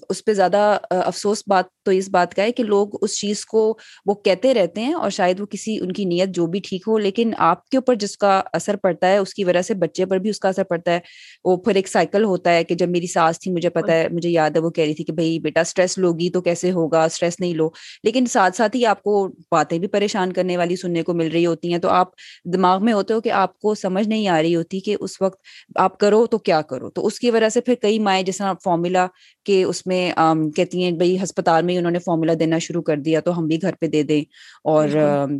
اس 0.09 0.25
پہ 0.25 0.33
زیادہ 0.33 0.77
افسوس 0.89 1.43
بات 1.47 1.65
تو 1.85 1.91
اس 1.91 2.09
بات 2.09 2.35
کا 2.35 2.43
ہے 2.43 2.51
کہ 2.51 2.63
لوگ 2.63 2.87
اس 3.01 3.19
چیز 3.19 3.45
کو 3.45 3.77
وہ 4.05 4.13
کہتے 4.13 4.53
رہتے 4.53 4.81
ہیں 4.81 4.93
اور 4.93 5.09
شاید 5.09 5.39
وہ 5.39 5.45
کسی 5.45 5.77
ان 5.79 5.91
کی 5.91 6.05
نیت 6.05 6.29
جو 6.29 6.45
بھی 6.47 6.59
ٹھیک 6.59 6.83
ہو، 6.87 6.97
لیکن 6.97 7.31
آپ 7.37 7.67
کے 7.69 7.77
اوپر 7.77 7.95
جس 7.95 8.17
کا 8.17 8.41
اثر 8.53 8.75
پڑتا 8.75 9.07
ہے، 9.07 9.17
اس 9.17 9.33
کی 9.33 9.43
وجہ 9.43 9.61
سے 9.61 9.73
بچے 9.73 10.05
پر 10.05 10.17
بھی 10.17 10.29
اس 10.29 10.39
کا 10.39 10.49
اثر 10.49 10.63
پڑتا 10.63 10.91
ہے۔ 10.91 10.99
وہ 11.43 11.57
پھر 11.57 11.75
ایک 11.75 11.87
سائیکل 11.87 12.23
ہوتا 12.23 12.53
ہے 12.53 12.63
کہ 12.63 12.75
جب 12.75 12.89
میری 12.89 13.07
ساس 13.07 13.39
تھی، 13.39 13.51
مجھے 13.51 13.69
پتا 13.69 13.93
ہے، 13.93 14.07
مجھے 14.09 14.29
یاد 14.29 14.49
ہے، 14.49 14.61
وہ 14.61 14.69
کہہ 14.69 14.83
رہی 14.83 14.93
تھی 14.93 15.03
کہ 15.03 15.13
بھائی 15.13 15.39
بیٹا 15.39 15.61
اسٹریس 15.61 15.97
لوگی 15.97 16.29
تو 16.29 16.41
کیسے 16.41 16.71
ہوگا 16.71 17.03
اسٹریس 17.03 17.39
نہیں 17.39 17.53
لو۔ 17.53 17.69
لیکن 18.03 18.25
ساتھ 18.25 18.57
ساتھ 18.57 18.75
ہی 18.75 18.85
آپ 18.85 19.03
کو 19.03 19.27
باتیں 19.51 19.77
بھی 19.79 19.87
پریشان 19.87 20.33
کرنے 20.33 20.57
والی، 20.57 20.75
سننے 20.75 21.03
کو 21.03 21.13
مل 21.13 21.31
رہی 21.31 21.45
ہوتی 21.45 21.71
ہیں۔ 21.71 21.79
تو 21.79 21.89
آپ 21.89 22.07
دماغ 22.53 22.85
میں 22.85 22.93
ہوتے 22.93 23.13
ہو 23.13 23.21
کہ 23.21 23.31
آپ 23.31 23.59
کو 23.59 23.75
سمجھ 23.75 24.07
نہیں 24.07 24.18
آ 24.27 24.41
رہی 24.41 24.55
ہوتی 24.55 24.79
کہ 24.79 24.95
اس 24.99 25.21
وقت 25.21 25.39
آپ 25.75 25.97
کرو 25.97 26.25
تو 26.25 26.37
کیا 26.37 26.61
کرو؟ 26.61 26.89
تو 26.89 27.05
اس 27.05 27.19
کی 27.19 27.31
وجہ 27.31 27.49
سے 27.49 27.61
پھر 27.61 27.73
کئی 27.81 27.99
مائیں 27.99 28.23
جس 28.23 28.37
طرح 28.37 28.53
فارمولا 28.63 29.05
کے 29.45 29.63
اس 29.63 29.85
میں 29.87 30.11
کہتی 30.55 30.83
ہیں 30.83 30.91
بھائی 30.91 31.17
ہسپتال 31.23 31.63
میں 31.63 31.73
ہی 31.73 31.79
انہوں 31.79 31.91
نے 31.91 31.99
فارمولا 31.99 32.33
دینا 32.39 32.57
شروع 32.57 32.81
کر 32.81 32.97
دیا 32.97 33.19
تو 33.19 33.37
ہم 33.39 33.47
بھی 33.47 33.61
گھر 33.61 33.73
پہ 33.81 33.87
دے 33.87 34.03
دیں۔ 34.03 34.21
اور 34.65 34.87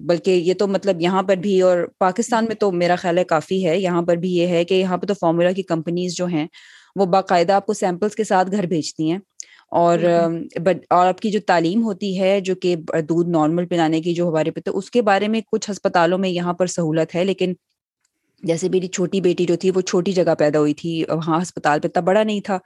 بلکہ 0.06 0.32
یہ 0.32 0.54
تو 0.54 0.68
مطلب 0.68 1.02
یہاں 1.02 1.24
پر 1.24 1.36
بھی 1.38 1.60
اور 1.62 1.78
پاکستان 2.00 2.46
میں 2.46 2.56
تو 2.56 2.72
میرا 2.72 2.96
خیال 2.96 3.18
ہے 3.18 3.24
کافی 3.26 3.66
ہے۔ 3.66 3.78
یہاں 3.80 4.02
پر 4.02 4.16
بھی 4.16 4.32
یہ 4.32 4.48
ہے 4.48 4.64
کہ 4.66 4.74
یہاں 4.74 4.98
پہ 4.98 5.06
تو 5.08 5.14
فارمولا 5.14 5.52
کی 5.52 5.64
کمپنیز 5.64 6.16
جو 6.16 6.26
ہیں 6.26 6.46
وہ 6.96 7.06
باقاعدہ 7.06 7.54
آپ 7.54 7.66
کو 7.66 7.74
سیمپلس 7.74 8.16
کے 8.16 8.24
ساتھ 8.24 8.52
گھر 8.52 8.66
بھیجتی 8.66 9.12
ہیں۔ 9.12 9.20
اور 9.72 10.00
اور 10.90 11.08
آپ 11.08 11.20
کی 11.20 11.32
جو 11.32 11.40
تعلیم 11.48 11.84
ہوتی 11.84 12.20
ہے 12.20 12.40
جو 12.42 12.56
کہ 12.56 12.76
دودھ 13.10 13.30
نارمل 13.30 13.66
پلانے 13.66 14.02
کی 14.02 14.14
جو 14.14 14.28
ہمارے 14.30 14.52
پہ 14.52 14.62
تو 14.66 14.78
اس 14.78 14.90
کے 14.92 15.02
بارے 15.02 15.28
میں 15.28 15.42
کچھ 15.52 15.70
ہسپتالوں 15.72 16.18
میں 16.18 16.30
یہاں 16.30 16.54
پر 16.54 16.68
سہولت 16.68 17.16
ہے 17.16 17.24
لیکن 17.24 17.54
جیسے 18.44 18.70
میری 18.70 18.88
چھوٹی 18.88 19.22
بیٹی 19.22 19.46
جو 19.46 19.56
تھی 19.56 19.72
وہ 19.76 19.82
چھوٹی 19.82 20.12
جگہ 20.12 20.36
پیدا 20.40 20.60
ہوئی 20.60 20.74
تھی، 20.74 21.04
وہاں 21.10 21.42
ہسپتال 21.42 21.80
پہ 21.80 21.88
اتنا 21.88 22.02
بڑا 22.02 22.24
نہیں 22.24 22.42
تھا۔ 22.42 22.58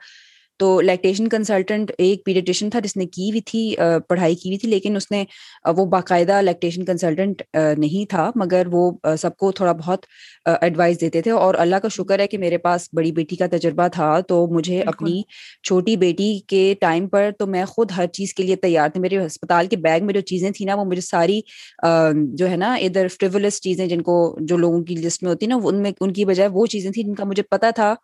تو 0.60 0.80
لیکٹیشن 0.80 1.28
کنسلٹنٹ 1.28 1.90
ایک 1.98 2.24
پیڈیٹیشن 2.24 2.70
تھا 2.70 2.80
جس 2.80 2.96
نے 2.96 3.06
کی 3.06 3.30
ہوئی 3.30 3.40
تھی 3.42 3.62
پڑھائی 4.08 4.34
کی 4.34 4.48
ہوئی 4.48 4.58
تھی 4.58 4.68
لیکن 4.68 4.96
اس 4.96 5.10
نے 5.10 5.24
وہ 5.70 5.84
باقاعدہ 5.86 6.40
لیکٹیشن 6.42 6.84
کنسلٹنٹ 6.84 7.42
نہیں 7.78 8.08
تھا 8.10 8.30
مگر 8.36 8.66
وہ 8.72 8.90
سب 9.18 9.36
کو 9.36 9.50
تھوڑا 9.52 9.72
بہت 9.78 10.06
ایڈوائز 10.46 11.00
دیتے 11.00 11.22
تھے 11.22 11.30
اور 11.32 11.54
اللہ 11.54 11.76
کا 11.76 11.88
شکر 11.88 12.18
ہے 12.18 12.26
کہ 12.26 12.38
میرے 12.38 12.58
پاس 12.58 12.88
بڑی 12.92 13.12
بیٹی 13.12 13.36
کا 13.36 13.46
تجربہ 13.52 13.88
تھا 13.92 14.18
تو 14.28 14.46
مجھے 14.48 14.80
اپنی 14.84 15.20
چھوٹی 15.64 15.96
بیٹی 15.96 16.38
کے 16.48 16.62
ٹائم 16.80 17.08
پر 17.08 17.30
تو 17.38 17.46
میں 17.46 17.64
خود 17.66 17.90
ہر 17.96 18.06
چیز 18.12 18.34
کے 18.34 18.42
لیے 18.42 18.56
تیار 18.58 18.88
تھی۔ 18.88 19.00
میرے 19.00 19.24
ہسپتال 19.26 19.66
کے 19.66 19.76
بیگ 19.78 20.04
میں 20.04 20.14
جو 20.14 20.20
چیزیں 20.22 20.50
تھیں 20.50 20.66
نا 20.66 20.74
وہ 20.74 20.84
مجھے 20.84 21.00
ساری 21.02 21.40
جو 22.34 22.50
ہے 22.50 22.56
نا 22.56 22.74
ادھر 22.82 23.08
فریولس 23.10 23.60
چیزیں 23.62 23.86
جن 23.86 24.02
کو 24.02 24.16
جو 24.42 24.56
لوگوں 24.56 24.82
کی 24.84 24.96
لسٹ 24.96 25.22
میں 25.22 25.30
ہوتی 25.30 25.46
نا 25.46 25.58
ان 25.64 25.82
میں 25.82 25.92
ان 26.00 26.12
کی 26.12 26.24
بجائے 26.24 26.48
وہ 26.52 26.66
چیزیں 26.66 26.90
تھیں 26.90 27.02
جن 27.04 27.14
کا 27.14 27.24
مجھے 27.24 27.42
پتا 27.50 27.70
تھا۔ 27.72 27.94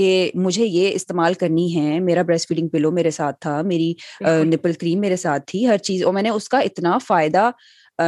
کہ 0.00 0.10
مجھے 0.34 0.66
یہ 0.66 0.92
استعمال 0.94 1.34
کرنی 1.34 1.74
ہے 1.76 1.98
میرا 2.00 2.22
بریسٹ 2.22 2.48
فیڈنگ 2.48 2.68
پلو 2.68 2.90
میرے 2.90 3.10
ساتھ 3.10 3.36
تھا 3.40 3.60
میری 3.62 3.92
نپل 4.44 4.72
کریم 4.72 5.00
میرے 5.00 5.16
ساتھ 5.16 5.42
تھی 5.46 5.66
ہر 5.66 5.78
چیز۔ 5.78 6.04
اور 6.04 6.14
میں 6.14 6.22
نے 6.22 6.30
اس 6.30 6.48
کا 6.48 6.58
اتنا 6.58 6.98
فائدہ 7.06 7.50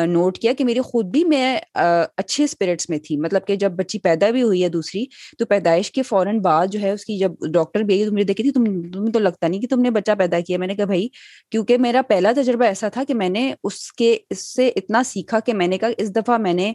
نوٹ 0.09 0.39
کیا 0.39 0.53
کہ 0.59 0.65
میری 0.65 0.81
خود 0.81 1.07
بھی 1.07 1.25
میں 1.25 1.59
اچھے 1.75 2.45
اسپرٹس 2.45 2.89
میں 2.91 2.99
تھی۔ 2.99 3.17
مطلب 3.17 3.47
کہ 3.47 3.57
جب 3.57 3.73
بچی 3.73 3.99
پیدا 3.99 4.31
بھی 4.31 4.43
ہوئی 4.43 4.63
ہے 4.63 4.69
دوسری 4.69 5.05
تو 5.39 5.47
پیدائش 5.47 5.91
کے 5.93 6.03
فوراً 6.03 6.39
بعد 6.41 6.67
جو 6.73 6.81
ہے 6.81 6.91
اس 6.91 7.05
کی 7.05 7.19
جب 7.19 7.33
ڈاکٹر 7.53 7.81
بھی 7.81 8.05
مجھے 8.11 8.25
دیکھی 8.25 8.45
تھی 8.45 8.51
تم 8.51 8.65
تمہیں 8.93 9.13
تو 9.13 9.19
لگتا 9.19 9.49
نہیں 9.49 9.61
کہ 9.61 9.67
تم 9.71 9.81
نے 9.81 9.91
بچہ 9.91 10.13
پیدا 10.19 10.41
کیا۔ 10.41 10.59
میں 10.59 10.67
نے 10.67 10.75
کہا 10.75 10.85
بھائی 10.85 11.09
کیونکہ 11.51 11.79
میرا 11.79 12.03
پہلا 12.09 12.33
تجربہ 12.37 12.65
ایسا 12.65 12.89
تھا 12.89 13.05
کہ 13.09 13.15
میں 13.15 13.29
نے 13.29 13.53
اس 13.65 13.93
کے 13.93 14.17
اس 14.31 14.55
سے 14.55 14.69
اتنا 14.77 15.03
سیکھا 15.03 15.41
کہ 15.41 15.55
میں 15.55 15.67
نے 15.67 15.79
کہا 15.79 15.89
اس 15.97 16.15
دفعہ 16.17 16.39
میں 16.39 16.53
نے 16.53 16.73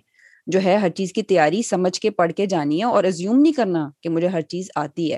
جو 0.48 0.60
ہے 0.64 0.76
ہر 0.76 0.90
چیز 0.90 1.14
کی 1.14 1.22
تیاری 1.22 1.62
سمجھ 1.62 2.00
کے 2.02 2.10
پڑھ 2.10 2.32
کے 2.34 2.46
جانی 2.46 2.80
ہے 2.80 2.84
اور 2.84 3.04
ازیوم 3.04 3.40
نہیں 3.40 3.54
کرنا 3.54 3.90
کہ 4.02 4.10
مجھے 4.10 4.28
ہر 4.28 4.42
چیز 4.42 4.68
آتی 4.76 5.14
ہے۔ 5.14 5.18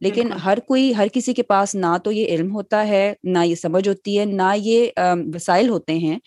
لیکن 0.00 0.32
ہر 0.44 0.58
کوئی 0.66 0.96
ہر 0.96 1.06
کسی 1.12 1.34
کے 1.34 1.42
پاس 1.42 1.74
نہ 1.74 1.96
تو 2.04 2.12
یہ 2.12 2.26
علم 2.26 2.54
ہوتا 2.54 2.86
ہے 2.88 3.14
نہ 3.24 3.38
یہ 3.44 3.54
سمجھ 3.54 3.88
ہوتی 3.88 4.18
ہے 4.18 4.24
نہ 4.24 4.52
یہ 4.56 4.86
وسائل 5.34 5.68
ہوتے 5.68 5.92
ہیں 5.98 6.18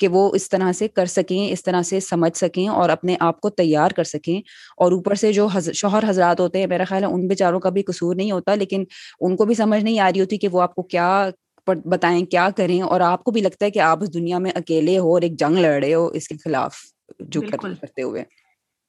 کہ 0.00 0.08
وہ 0.08 0.30
اس 0.34 0.48
طرح 0.48 0.72
سے 0.72 0.88
کر 0.88 1.06
سکیں 1.06 1.52
اس 1.52 1.62
طرح 1.64 1.82
سے 1.82 2.00
سمجھ 2.00 2.36
سکیں 2.38 2.68
اور 2.68 2.88
اپنے 2.88 3.16
آپ 3.20 3.40
کو 3.40 3.50
تیار 3.50 3.90
کر 3.90 4.04
سکیں۔ 4.04 4.38
اور 4.76 4.92
اوپر 4.92 5.14
سے 5.14 5.32
جو 5.32 5.48
شوہر 5.74 6.08
حضرات 6.08 6.40
ہوتے 6.40 6.58
ہیں 6.58 6.66
میرا 6.66 6.84
خیال 6.84 7.02
ہے 7.02 7.08
ان 7.08 7.26
بیچاروں 7.28 7.60
کا 7.60 7.70
بھی 7.70 7.82
قصور 7.82 8.14
نہیں 8.16 8.30
ہوتا 8.30 8.54
لیکن 8.54 8.84
ان 9.20 9.36
کو 9.36 9.44
بھی 9.44 9.54
سمجھ 9.54 9.84
نہیں 9.84 9.98
آ 9.98 10.10
رہی 10.10 10.20
ہوتی 10.20 10.36
کہ 10.36 10.48
وہ 10.48 10.60
آپ 10.62 10.74
کو 10.74 10.82
کیا 10.82 11.30
بتائیں 11.66 12.26
کیا 12.26 12.48
کریں۔ 12.56 12.82
اور 12.82 13.00
آپ 13.00 13.24
کو 13.24 13.30
بھی 13.30 13.40
لگتا 13.40 13.66
ہے 13.66 13.70
کہ 13.70 13.78
آپ 13.78 14.02
اس 14.02 14.14
دنیا 14.14 14.38
میں 14.38 14.50
اکیلے 14.54 14.98
ہو 14.98 15.12
اور 15.14 15.22
ایک 15.22 15.38
جنگ 15.38 15.56
لڑ 15.56 15.82
رہے 15.84 15.94
ہو 15.94 16.06
اس 16.06 16.28
کے 16.28 16.34
خلاف۔ 16.44 16.74
جو 17.20 17.40
کرتے 17.40 18.02
ہوئے۔ 18.02 18.24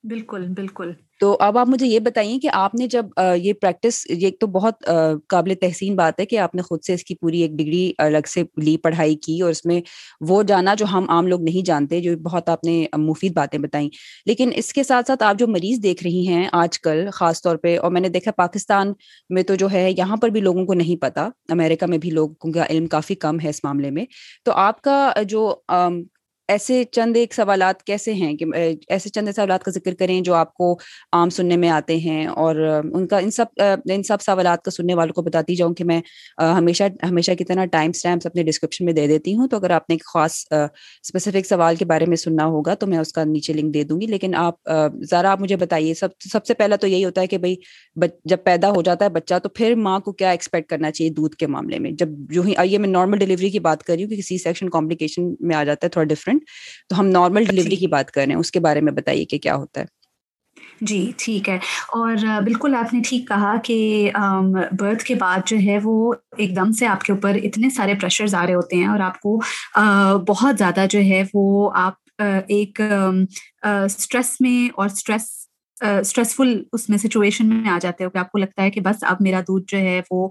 بالکل 0.04 0.46
بالکل۔ 0.48 0.92
تو 1.20 1.38
اب 1.40 1.58
آپ 1.58 1.70
مجھے 1.70 1.88
یہ 1.88 2.00
بتائیے 2.00 2.40
کہ 2.40 2.50
آپ 2.54 2.76
نے 2.76 2.88
جب 2.88 3.06
یہ 3.36 3.54
پریکٹس 3.54 4.06
یہ 4.10 4.30
تو 4.40 4.48
بہت 4.48 4.92
قابل 5.28 5.54
تحسین 5.62 5.96
بات 5.96 6.20
ہے 6.20 6.26
کہ 6.26 6.40
آپ 6.40 6.56
نے 6.56 6.62
خود 6.62 6.80
سے 6.84 6.94
اس 6.94 7.04
کی 7.04 7.16
پوری 7.16 7.42
ایک 7.42 7.52
ڈگری 7.52 7.94
الگ 7.98 8.28
سے 8.28 8.44
لی 8.58 8.78
پڑھائی 8.78 9.16
کی 9.16 9.42
اور 9.42 9.52
اس 9.52 9.66
میں 9.66 9.82
وہ 10.22 10.44
جانا 10.44 10.74
جو 10.74 10.86
ہم 10.86 11.10
عام 11.10 11.28
لوگ 11.28 11.42
نہیں 11.42 11.66
جانتے 11.66 12.00
جو 12.02 12.18
بہت 12.18 12.50
آپ 12.50 12.64
نے 12.64 12.86
مفید 12.98 13.34
باتیں 13.34 13.60
بتائیں۔ 13.60 13.90
لیکن 14.26 14.50
اس 14.56 14.74
کے 14.74 14.84
ساتھ 14.84 15.08
ساتھ 15.08 15.24
آپ 15.24 15.36
جو 15.40 15.48
مریض 15.48 15.84
دیکھ 15.84 16.04
رہی 16.04 16.28
ہیں 16.28 16.50
آج 16.52 16.80
کل 16.80 17.10
خاص 17.14 17.42
طور 17.42 17.56
پہ 17.56 17.78
اور 17.80 17.92
میں 17.92 18.02
نے 18.02 18.10
دیکھا 18.10 18.32
پاکستان 18.32 18.94
میں 19.30 19.44
تو 19.44 19.56
جو 19.56 19.72
ہے 19.72 19.92
یہاں 19.98 20.18
پر 20.18 20.30
بھی 20.30 20.42
لوگوں 20.42 20.66
کو 20.66 20.74
نہیں 20.74 21.02
پتا 21.02 21.30
امریکہ 21.50 21.86
میں 21.86 21.98
بھی 21.98 22.10
لوگوں 22.10 22.52
کا 22.52 22.66
علم 22.70 22.88
کافی 22.88 23.16
کم 23.16 23.40
ہے 23.40 23.50
اس 23.50 23.64
معاملے 23.64 23.92
میں۔ 23.92 24.06
تو 24.46 24.52
آپ 24.52 24.82
کا 24.82 25.14
جو 25.28 25.56
ایسے 26.50 26.84
چند 26.92 27.18
ایک 27.18 27.34
سوالات 27.34 27.84
کیسے 27.84 28.14
ہیں 28.14 28.34
کہ 28.38 28.46
ایسے 28.90 29.10
چند 29.10 29.30
سوالات 29.36 29.64
کا 29.64 29.72
ذکر 29.72 29.94
کریں 30.00 30.20
جو 30.22 30.34
آپ 30.34 30.54
کو 30.54 30.72
عام 31.14 31.30
سننے 31.30 31.58
میں 31.58 31.70
آتے 31.70 31.98
ہیں 32.00 32.26
اور 32.28 32.56
ان 32.84 33.08
کا، 33.08 33.18
ان 33.18 33.32
سب 33.32 33.62
ان 33.92 34.04
سب 34.04 34.22
سوالات 34.22 34.64
کا 34.64 34.72
سننے 34.72 34.94
والوں 34.96 35.14
کو 35.14 35.22
بتاتی 35.22 35.56
جاؤں 35.56 35.74
کہ 35.74 35.84
میں 35.84 36.00
ہمیشہ 36.40 36.84
ہمیشہ 37.04 37.32
کی 37.38 37.44
طرح 37.44 37.66
ٹائم 37.72 37.92
اسٹیمپس 37.96 38.26
اپنے 38.26 38.44
ڈسکرپشن 38.44 38.86
میں 38.86 38.94
دے 38.94 39.08
دیتی 39.08 39.36
ہوں 39.36 39.48
تو 39.48 39.58
اگر 39.58 39.72
آپ 39.72 39.90
نے 39.90 39.96
ایک 39.96 40.06
خاص 40.14 40.44
اسپیسیفک 40.52 41.48
سوال 41.48 41.76
کے 41.76 41.86
بارے 41.86 42.06
میں 42.06 42.18
سننا 42.18 42.46
ہوگا 42.48 42.74
تو 42.74 42.88
میں 42.88 42.98
اس 43.00 43.14
کا 43.14 43.24
نیچے 43.26 43.54
لنک 43.54 43.74
دے 43.74 43.84
دوں 43.84 44.00
گی، 44.02 44.08
لیکن 44.08 44.36
آپ 44.36 44.70
ذرا 45.12 45.32
آپ 45.32 45.42
مجھے 45.42 45.56
بتائیے، 45.58 45.94
سب 45.94 46.10
سب 46.32 46.46
سے 46.46 46.54
پہلا 46.54 46.76
تو 46.76 46.88
یہی 46.88 47.04
ہوتا 47.06 47.22
ہے 47.22 47.28
کہ 47.28 47.38
بھائی 47.38 47.56
جب 48.26 48.44
پیدا 48.44 48.70
ہو 48.72 48.82
جاتا 48.82 49.06
ہے 49.06 49.10
بچہ 49.10 49.40
تو 49.44 49.50
پھر 49.50 49.76
ماں 49.78 50.00
کو 50.00 50.12
کیا 50.14 50.30
ایکسپیکٹ 50.32 50.70
کرنا 50.70 50.92
چاہیے 50.92 51.12
دودھ 51.14 51.36
کے 51.36 51.48
معاملے 51.48 51.80
میں؟ 51.80 51.92
جب 51.92 52.10
جو 52.32 52.42
ہی 52.42 52.56
آئیے 52.58 52.78
میں 52.78 52.90
نارمل 52.90 53.18
ڈلیوری 53.20 53.50
کی 53.50 53.60
بات 53.60 53.84
کر 53.84 53.94
رہی 53.94 54.04
ہوں 54.04 54.10
کہ 54.10 54.18
کسی 54.18 54.38
سیکشن 54.38 54.70
کمپلیکیشن 54.70 55.34
میں 55.40 55.56
آ 55.56 55.64
جاتا 55.64 55.86
ہے، 55.86 55.90
تھوڑا 55.90 56.08
ڈفرنٹ 56.40 56.90
تو 56.90 57.00
ہم 57.00 57.08
نارمل 57.10 57.44
ڈلیوری 57.46 57.76
کی 57.76 57.88
بات 57.88 58.12
کر 58.12 58.22
رہے 58.22 58.34
ہیں 58.34 58.40
اس 58.40 58.52
کے 58.52 58.60
بارے 58.60 58.82
میں 58.82 58.94
بتائیے 58.94 59.26
کہ 59.26 59.38
کیا 59.38 59.56
ہوتا 59.56 59.82
ہے۔ 59.82 59.86
جی 60.82 61.12
ٹھیک 61.18 61.50
ہے۔ 61.50 61.56
اور 61.90 62.16
بالکل 62.44 62.76
آپ 62.76 62.94
نے 62.94 63.00
ٹھیک 63.06 63.28
کہا 63.28 63.56
کہ 63.64 63.78
برتھ 64.72 65.04
کے 65.04 65.16
بعد 65.16 65.40
جو 65.46 65.58
ہے 65.66 65.78
وہ 65.84 66.14
ایک 66.38 66.56
دم 66.56 66.72
سے 66.72 66.88
آپ 66.88 67.04
کے 67.04 67.14
اوپر 67.14 67.38
اتنے 67.44 67.70
سارے 67.70 67.94
پریشرز 67.94 68.36
آ 68.36 68.46
رہے 68.46 68.54
ہوتے 68.54 68.76
ہیں 68.76 68.88
اور 68.88 69.00
آپ 69.00 69.20
کو 69.20 69.40
بہت 70.28 70.58
زیادہ 70.58 70.86
جو 70.90 71.00
ہے 71.00 71.24
وہ 71.34 71.46
آپ 71.76 72.22
ایک 72.48 72.82
اسٹریس 73.64 74.36
میں 74.40 74.70
اور 74.76 74.86
اسٹریس 74.86 75.39
اسٹریسفل 75.82 76.64
اس 76.74 76.90
میں 76.90 76.98
سچویشن 76.98 77.48
میں 77.48 77.70
آ 77.70 77.78
جاتے 77.82 78.06
ہو 78.06 78.10
کہ 78.10 78.18
آپ 78.18 78.32
کو 78.32 78.38
لگتا 78.38 78.64
ہے 78.64 78.72
کہ 78.72 78.82
بس 78.82 79.04
اب 79.04 79.18
میرا 79.20 79.42
دودھ 79.42 79.64
جو 79.68 79.78
ہے 79.78 80.02
وہ 80.12 80.28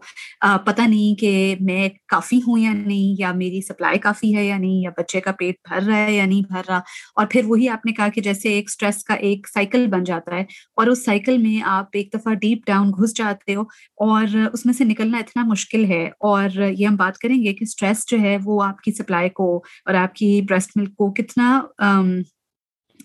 پتہ 0.65 0.83
نہیں 0.83 1.21
کہ 1.21 1.55
میں 1.61 1.89
کافی 2.09 2.39
ہوں 2.47 2.59
یا 2.59 2.73
نہیں، 2.73 3.15
یا 3.19 3.33
میری 3.33 3.61
سپلائی 3.61 3.99
کافی 3.99 4.37
ہے 4.37 4.45
یا 4.47 4.59
نہیں، 4.59 4.83
یا 4.83 4.91
بچے 4.99 5.21
کا 5.21 5.33
پیٹ 5.33 5.55
بھر 5.69 5.83
رہا 5.83 5.97
ہے 5.97 6.13
یا 6.13 6.27
نہیں 6.27 6.43
بھر 6.49 6.61
رہا۔ 6.69 6.81
اور 7.17 7.27
پھر 7.31 7.45
وہی 7.45 7.69
آپ 7.69 7.87
نے 7.87 7.93
کہا 7.93 8.09
کہ 8.09 8.21
جیسے 8.21 8.49
ایک 8.49 8.65
اسٹریس 8.69 9.03
کا 9.05 9.15
ایک 9.15 9.49
سائیکل 9.49 9.87
بن 9.87 10.05
جاتا 10.05 10.35
ہے 10.37 10.43
اور 10.77 10.87
اس 10.87 11.05
سائیکل 11.05 11.39
میں 11.39 11.61
آپ 11.65 11.87
ایک 11.93 12.13
دفعہ 12.15 12.35
ڈیپ 12.35 12.67
ڈاؤن 12.67 12.91
گھس 12.91 13.15
جاتے 13.17 13.55
ہو 13.55 13.63
اور 14.07 14.23
اس 14.53 14.67
میں 14.67 14.75
سے 14.75 14.85
نکلنا 14.85 15.19
اتنا 15.19 15.43
مشکل 15.47 15.85
ہے۔ 15.85 16.05
اور 16.21 16.49
یہ 16.71 16.87
ہم 16.87 16.97
بات 16.97 17.19
کریں 17.19 17.43
گے 17.45 17.53
کہ 17.55 17.65
اسٹریس 17.65 18.05
جو 18.09 18.21
ہے 18.21 18.37
وہ 18.45 18.63
آپ 18.65 18.81
کی 18.81 18.93
سپلائی 18.93 19.29
کو 19.29 19.57
اور 19.87 19.95
آپ 19.95 20.15
کی 20.15 20.41
بریسٹ 20.49 20.71
ملک 20.77 20.95
کو 20.97 21.13
کتنا 21.13 21.61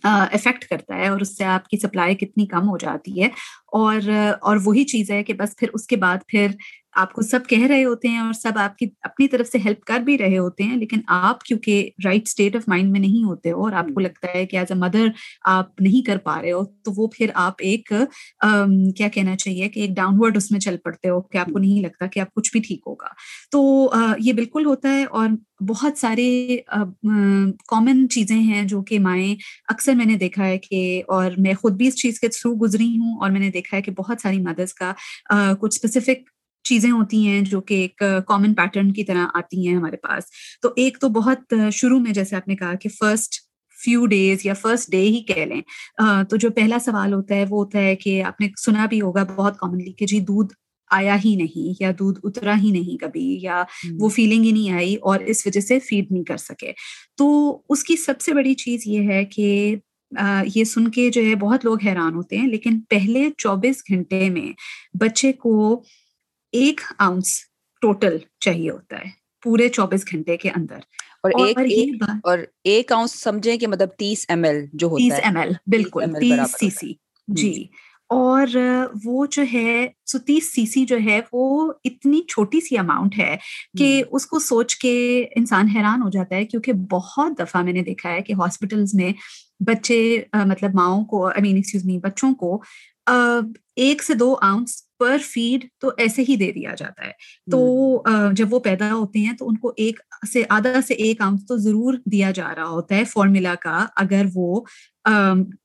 افیکٹ 0.04 0.66
کرتا 0.66 0.96
ہے 0.96 1.08
اور 1.08 1.22
اس 1.22 1.38
سے 1.38 1.44
آپ 1.44 1.68
کی 1.68 1.78
سپلائی 1.78 2.16
کتنی 2.16 2.46
کم 2.46 2.70
ہو 2.70 2.78
جاتی 2.78 3.22
ہے 3.22 3.28
اور 3.74 4.10
اور 4.42 4.58
وہی 4.64 4.84
چیز 4.84 5.12
ہے 5.12 5.24
کہ 5.24 5.34
بس 5.34 5.56
پھر 5.58 5.68
اس 5.74 5.88
کے 5.88 5.96
بعد 5.96 6.18
پھر 6.28 6.48
آپ 6.96 7.14
کو 7.14 7.22
سب 7.22 7.40
کہہ 7.48 7.66
رہے 7.66 7.84
ہوتے 7.86 8.08
ہیں 8.08 8.20
اور 8.20 8.34
سب 8.34 8.58
آپ 8.58 8.78
کی 8.78 8.86
اپنی 9.02 9.28
طرف 9.28 9.48
سے 9.48 9.58
ہیلپ 9.66 9.84
کر 9.84 10.00
بھی 10.00 10.18
رہے 10.18 10.38
ہوتے 10.38 10.64
ہیں 10.64 10.78
لیکن 10.78 11.00
آپ 11.08 11.44
کیونکہ 11.44 11.90
رائٹ 12.06 12.22
اسٹیٹ 12.26 12.56
آف 12.56 12.62
مائنڈ 12.68 12.92
میں 12.92 13.00
نہیں 13.00 13.24
ہوتے 13.24 13.52
ہو 13.52 13.64
اور 13.64 13.74
آپ 13.74 13.86
کو 13.94 14.00
لگتا 14.00 14.28
ہے 14.36 14.46
کہ 14.46 14.58
ایز 14.58 14.72
اے 14.72 14.78
مدر 14.78 15.08
آپ 15.46 15.82
نہیں 15.82 16.06
کر 16.06 16.18
پا 16.18 16.42
رہے 16.42 16.52
ہو 16.52 16.64
تو 16.66 16.92
وہ 16.98 17.08
پھر 17.08 17.30
آپ 17.34 17.54
ایک 17.60 17.94
کیا 18.98 19.08
کہنا 19.08 19.36
چاہیے 19.36 19.70
کہ 19.70 19.80
ایک 19.80 19.92
ڈاؤن 19.96 20.16
ورڈ 20.20 20.38
اس 20.38 20.52
میں 20.52 20.60
چل 20.60 20.78
پڑتے 20.84 21.10
ہو 21.10 21.22
کہ 21.22 21.38
آپ 21.38 21.50
کو 21.54 21.60
نہیں 21.60 21.82
لگتا 21.82 22.06
کہ 22.06 22.20
آپ 22.20 22.34
کچھ 22.34 22.52
بھی 22.52 22.62
ٹھیک 22.62 22.80
ہوگا۔ 22.88 23.08
تو 23.52 23.90
یہ 24.20 24.34
بالکل 24.34 24.66
ہوتا 24.66 24.90
ہے 24.90 25.04
اور 25.04 25.30
بہت 25.70 25.98
سارے 25.98 26.58
کامن 27.68 28.10
چیزیں 28.10 28.36
ہیں 28.36 28.64
جو 28.64 28.82
کہ 28.82 29.00
مائیں 29.00 29.36
اکثر 29.68 29.94
میں 29.94 30.06
نے 30.06 30.16
دیکھا 30.16 30.46
ہے 30.46 30.58
کہ 30.58 31.04
اور 31.08 31.32
میں 31.38 31.54
خود 31.54 31.74
بھی 31.74 31.88
اس 31.88 31.96
چیز 31.96 32.20
کے 32.20 32.28
تھرو 32.28 32.56
گزری 32.56 32.88
ہوں 32.88 33.18
اور 33.22 33.30
میں 33.30 33.40
نے 33.40 33.50
دیکھا 33.50 33.78
ہے 33.78 33.82
کہ 33.82 33.92
بہت 33.92 34.22
ساری 34.22 34.40
مدرس 34.40 34.74
کا 34.74 34.94
کچھ 35.62 35.80
اسپیسیفک 35.84 36.30
چیزیں 36.64 36.92
ہوتی 36.92 37.28
ہیں 37.28 37.42
جو 37.42 37.62
کہ 37.62 37.74
ایک 37.74 38.04
کامن 38.28 38.54
پیٹرن 38.54 38.92
کی 38.94 39.04
طرح 39.04 39.28
آتی 39.34 39.68
ہیں 39.68 39.76
ہمارے 39.76 39.98
پاس۔ 39.98 40.24
تو 40.62 40.70
ایک 40.76 40.98
تو 41.02 41.10
بہت 41.10 41.54
شروع 41.74 42.00
میں 42.00 42.12
جیسے 42.12 42.36
آپ 42.36 42.48
نے 42.48 42.56
کہا 42.56 42.74
کہ 42.76 42.90
فرسٹ 42.90 43.42
فیو 43.78 44.06
ڈیز 44.06 44.46
یا 44.46 44.54
فرسٹ 44.54 44.92
ڈے 44.92 45.02
ہی 45.02 45.22
کہہ 45.24 45.46
لیں۔ 45.46 45.62
تو 46.30 46.36
جو 46.36 46.50
پہلا 46.50 46.80
سوال 46.80 47.14
ہوتا 47.14 47.36
ہے 47.36 47.46
وہ 47.50 47.64
ہوتا 47.64 47.80
ہے 47.80 47.96
کہ 47.96 48.22
آپ 48.24 48.42
نے 48.42 48.48
سنا 48.66 48.86
بھی 48.86 49.02
ہوگا 49.02 49.24
بہت 49.36 49.58
کامنلی 49.58 49.92
کہ 49.92 50.06
جی 50.06 50.20
دودھ 50.20 50.54
آیا 50.92 51.16
ہی 51.26 51.36
نہیں 51.36 51.82
یا 51.84 51.92
دودھ 52.00 52.20
اترا 52.24 52.56
ہی 52.64 52.72
نہیں 52.72 52.98
کبھی 52.98 53.38
یا 53.42 53.64
وہ 54.00 54.10
فیلنگ 54.10 54.44
ہی 54.44 54.52
نہیں 54.52 54.72
آئی 54.72 54.96
اور 55.02 55.20
اس 55.26 55.46
وجہ 55.46 55.60
سے 55.60 55.80
فیڈ 55.80 56.12
نہیں 56.12 56.24
کر 56.24 56.38
سکے۔ 56.38 56.72
تو 57.18 57.28
اس 57.70 57.84
کی 57.84 57.96
سب 57.96 58.22
سے 58.22 58.34
بڑی 58.34 58.54
چیز 58.56 58.88
یہ 58.88 59.08
ہے 59.10 59.24
کہ 59.26 59.76
یہ 60.56 60.64
سن 60.64 60.88
کے 60.88 61.10
جو 61.10 61.22
ہے 61.26 61.36
بہت 61.36 61.66
لوگ 61.66 61.78
حیران 61.86 62.16
ہوتے 62.16 62.38
ہیں 62.38 62.48
لیکن 62.48 62.80
پہلے 62.90 63.28
چوبیس 63.38 63.82
گھنٹے 63.90 64.30
میں 64.30 64.52
بچے 65.00 65.32
کو 65.34 65.54
ایک 66.54 66.82
آؤنس 66.98 67.40
ٹوٹل 67.82 68.18
چاہیے 68.40 68.70
ہوتا 68.70 68.96
ہے 68.96 69.10
پورے 69.44 69.70
چوبیس 69.70 70.06
گھنٹے 70.12 70.38
کے 70.38 70.50
اندر۔ 70.50 70.80
اور 71.24 71.32
ایک 71.66 72.04
اور 72.24 72.38
ایک 72.64 72.92
آؤنس 72.92 73.12
سمجھیں 73.24 73.58
کہ 73.58 73.68
مطلب 73.68 73.90
تیس 73.98 74.26
ایم 74.30 74.44
ایل 74.44 74.66
جو 74.74 74.88
ہوتا 74.88 75.04
تیس 75.04 75.26
ایم 75.26 75.38
ایل 75.38 75.52
بالکل 75.68 76.14
تیس 76.20 76.60
سی 76.60 76.70
سی۔ 76.70 76.94
جی۔ 77.28 77.68
اور 78.10 78.48
وہ 79.04 79.26
جو 79.32 79.44
ہے 79.54 79.88
سو 80.06 80.20
تیس 80.20 80.54
سی 80.54 80.66
سی 80.66 80.86
جو 80.86 80.98
ہے 81.06 81.20
وہ 81.34 81.74
اتنی 81.84 82.22
چھوٹی 82.28 82.62
سی 82.62 82.78
اماؤنٹ 82.78 83.18
ہے 83.20 83.36
کہ 83.78 84.04
اس 84.12 84.26
کو 84.26 84.40
سوچ 84.40 84.76
کے 84.76 85.26
انسان 85.36 85.68
حیران 85.68 86.02
ہو 86.02 86.10
جاتا 86.10 86.36
ہے 86.36 86.46
کیونکہ 86.46 86.74
بہت 86.74 87.40
دفعہ 87.40 87.62
میں 87.62 87.74
نے 87.74 87.82
دیکھا 87.82 88.12
ہے 88.12 88.22
کہ 88.22 88.34
ہاسپٹلس 88.34 88.94
میں 88.94 89.12
بچے 89.60 90.00
مطلب 90.34 90.76
ماؤں 90.76 91.06
کو 91.06 91.28
آئی 91.28 91.42
مین 91.42 91.56
ایکسکیوز 91.56 91.86
می 91.86 91.98
بچوں 91.98 92.34
کو 92.36 92.62
ایک 93.76 94.04
سے 94.04 94.14
دو 94.14 94.36
آؤنس 94.42 94.82
پر 95.00 95.18
فیڈ 95.24 95.66
تو 95.80 95.90
ایسے 95.98 96.24
ہی 96.30 96.36
دے 96.36 96.52
دیا 96.52 96.74
جاتا 96.78 97.06
ہے۔ 97.06 97.12
تو 97.52 98.04
جب 98.36 98.54
وہ 98.54 98.60
پیدا 98.60 98.94
ہوتے 98.94 99.20
ہیں 99.20 99.34
تو 99.34 99.48
ان 99.50 99.58
کو 99.58 99.72
ایک 99.78 100.00
سے 100.34 100.44
آدھا 100.50 100.80
سے 100.88 100.94
ایک 100.94 101.22
آؤنس 101.22 101.46
تو 101.48 101.58
ضرور 101.58 101.94
دیا 102.12 102.32
جا 102.32 102.54
رہا 102.56 102.68
ہوتا 102.68 102.96
ہے 102.96 103.04
فارمولا 103.04 103.54
کا۔ 103.62 103.86
اگر 103.96 104.26
وہ 104.36 104.62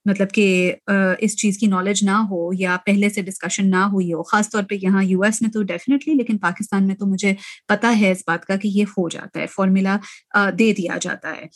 مطلب 0.04 0.30
کہ 0.30 0.74
اس 1.18 1.36
چیز 1.36 1.58
کی 1.58 1.66
نالج 1.66 2.02
نہ 2.04 2.16
ہو 2.30 2.48
یا 2.58 2.76
پہلے 2.86 3.08
سے 3.08 3.22
ڈسکشن 3.22 3.70
نہ 3.70 3.84
ہوئی 3.92 4.12
ہو 4.12 4.22
خاص 4.22 4.48
طور 4.50 4.62
پہ 4.68 4.74
یہاں 4.82 5.04
یو 5.04 5.22
ایس 5.22 5.40
میں 5.42 5.50
تو 5.50 5.62
ڈیفینیٹلی 5.62 6.14
لیکن 6.14 6.38
پاکستان 6.38 6.86
میں 6.86 6.94
تو 6.94 7.06
مجھے 7.06 7.34
پتا 7.68 7.94
ہے 8.00 8.10
اس 8.10 8.22
بات 8.26 8.44
کا 8.44 8.56
کہ 8.56 8.68
یہ 8.68 8.84
ہو 8.98 9.08
جاتا 9.08 9.40
ہے۔ 9.40 9.46
فارمولا 9.46 9.96
دے 10.58 10.72
دیا 10.72 10.98
جاتا 11.00 11.30
ہے۔ 11.30 11.46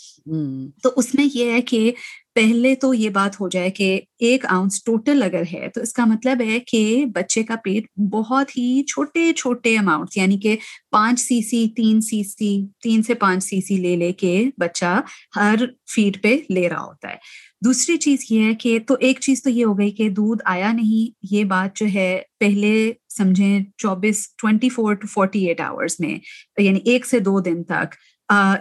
تو 0.83 0.91
اس 0.97 1.15
میں 1.15 1.27
یہ 1.35 1.53
ہے 1.53 1.63
کہ 1.63 1.93
پہلے 2.35 2.75
تو 2.75 2.95
یہ 2.95 3.11
بات 3.11 3.41
ہو 3.41 3.49
جائے 3.49 3.71
کہ 3.71 4.01
ایک 4.19 4.45
آؤنس 4.49 4.85
ٹوٹل 4.85 5.23
اگر 5.23 5.43
ہے 5.53 5.69
تو 5.75 5.81
اس 5.81 5.93
کا 5.93 6.05
مطلب 6.05 6.41
ہے 6.41 6.59
کہ 6.61 7.05
بچے 7.15 7.43
کا 7.43 7.57
پیٹ 7.65 7.87
بہت 8.11 8.51
ہی 8.59 8.83
چھوٹے 8.85 9.33
چھوٹے 9.33 9.77
اماؤنٹ 9.79 10.17
یعنی 10.17 10.39
کہ 10.39 10.57
پانچ 10.91 11.21
سی 11.21 11.41
سی 11.43 11.67
تین 11.77 12.01
سی 12.01 12.23
سی 12.23 12.67
تین 12.83 13.03
سے 13.03 13.15
پانچ 13.15 13.45
سی 13.45 13.61
سی 13.61 13.77
لے 13.77 13.97
لے 13.97 14.13
کے 14.13 14.45
بچہ 14.59 15.01
ہر 15.37 15.65
فیڈ 15.95 16.23
پہ 16.23 16.37
لے 16.51 16.69
رہا 16.69 16.83
ہوتا 16.83 17.09
ہے۔ 17.09 17.17
دوسری 17.65 17.97
چیز 17.97 18.25
یہ 18.31 18.45
ہے 18.45 18.55
کہ 18.55 18.79
تو 18.87 18.97
ایک 19.01 19.21
چیز 19.21 19.43
تو 19.43 19.51
یہ 19.51 19.65
ہو 19.65 19.79
گئی 19.79 19.91
کہ 19.91 20.09
دودھ 20.09 20.43
آیا 20.45 20.73
نہیں، 20.73 21.15
یہ 21.31 21.45
بات 21.45 21.77
جو 21.77 21.87
ہے 21.95 22.23
پہلے 22.41 22.93
سمجھیں 23.17 23.61
چوبیس 23.79 24.27
twenty 24.37 24.69
four 24.69 24.95
to 24.95 25.07
forty 25.07 25.47
eight 25.49 25.61
hours 25.61 26.01
میں 26.01 26.19
یعنی 26.59 26.81
ایک 26.85 27.07
سے 27.07 27.19
دو 27.19 27.41
دن 27.41 27.63
تک 27.65 27.95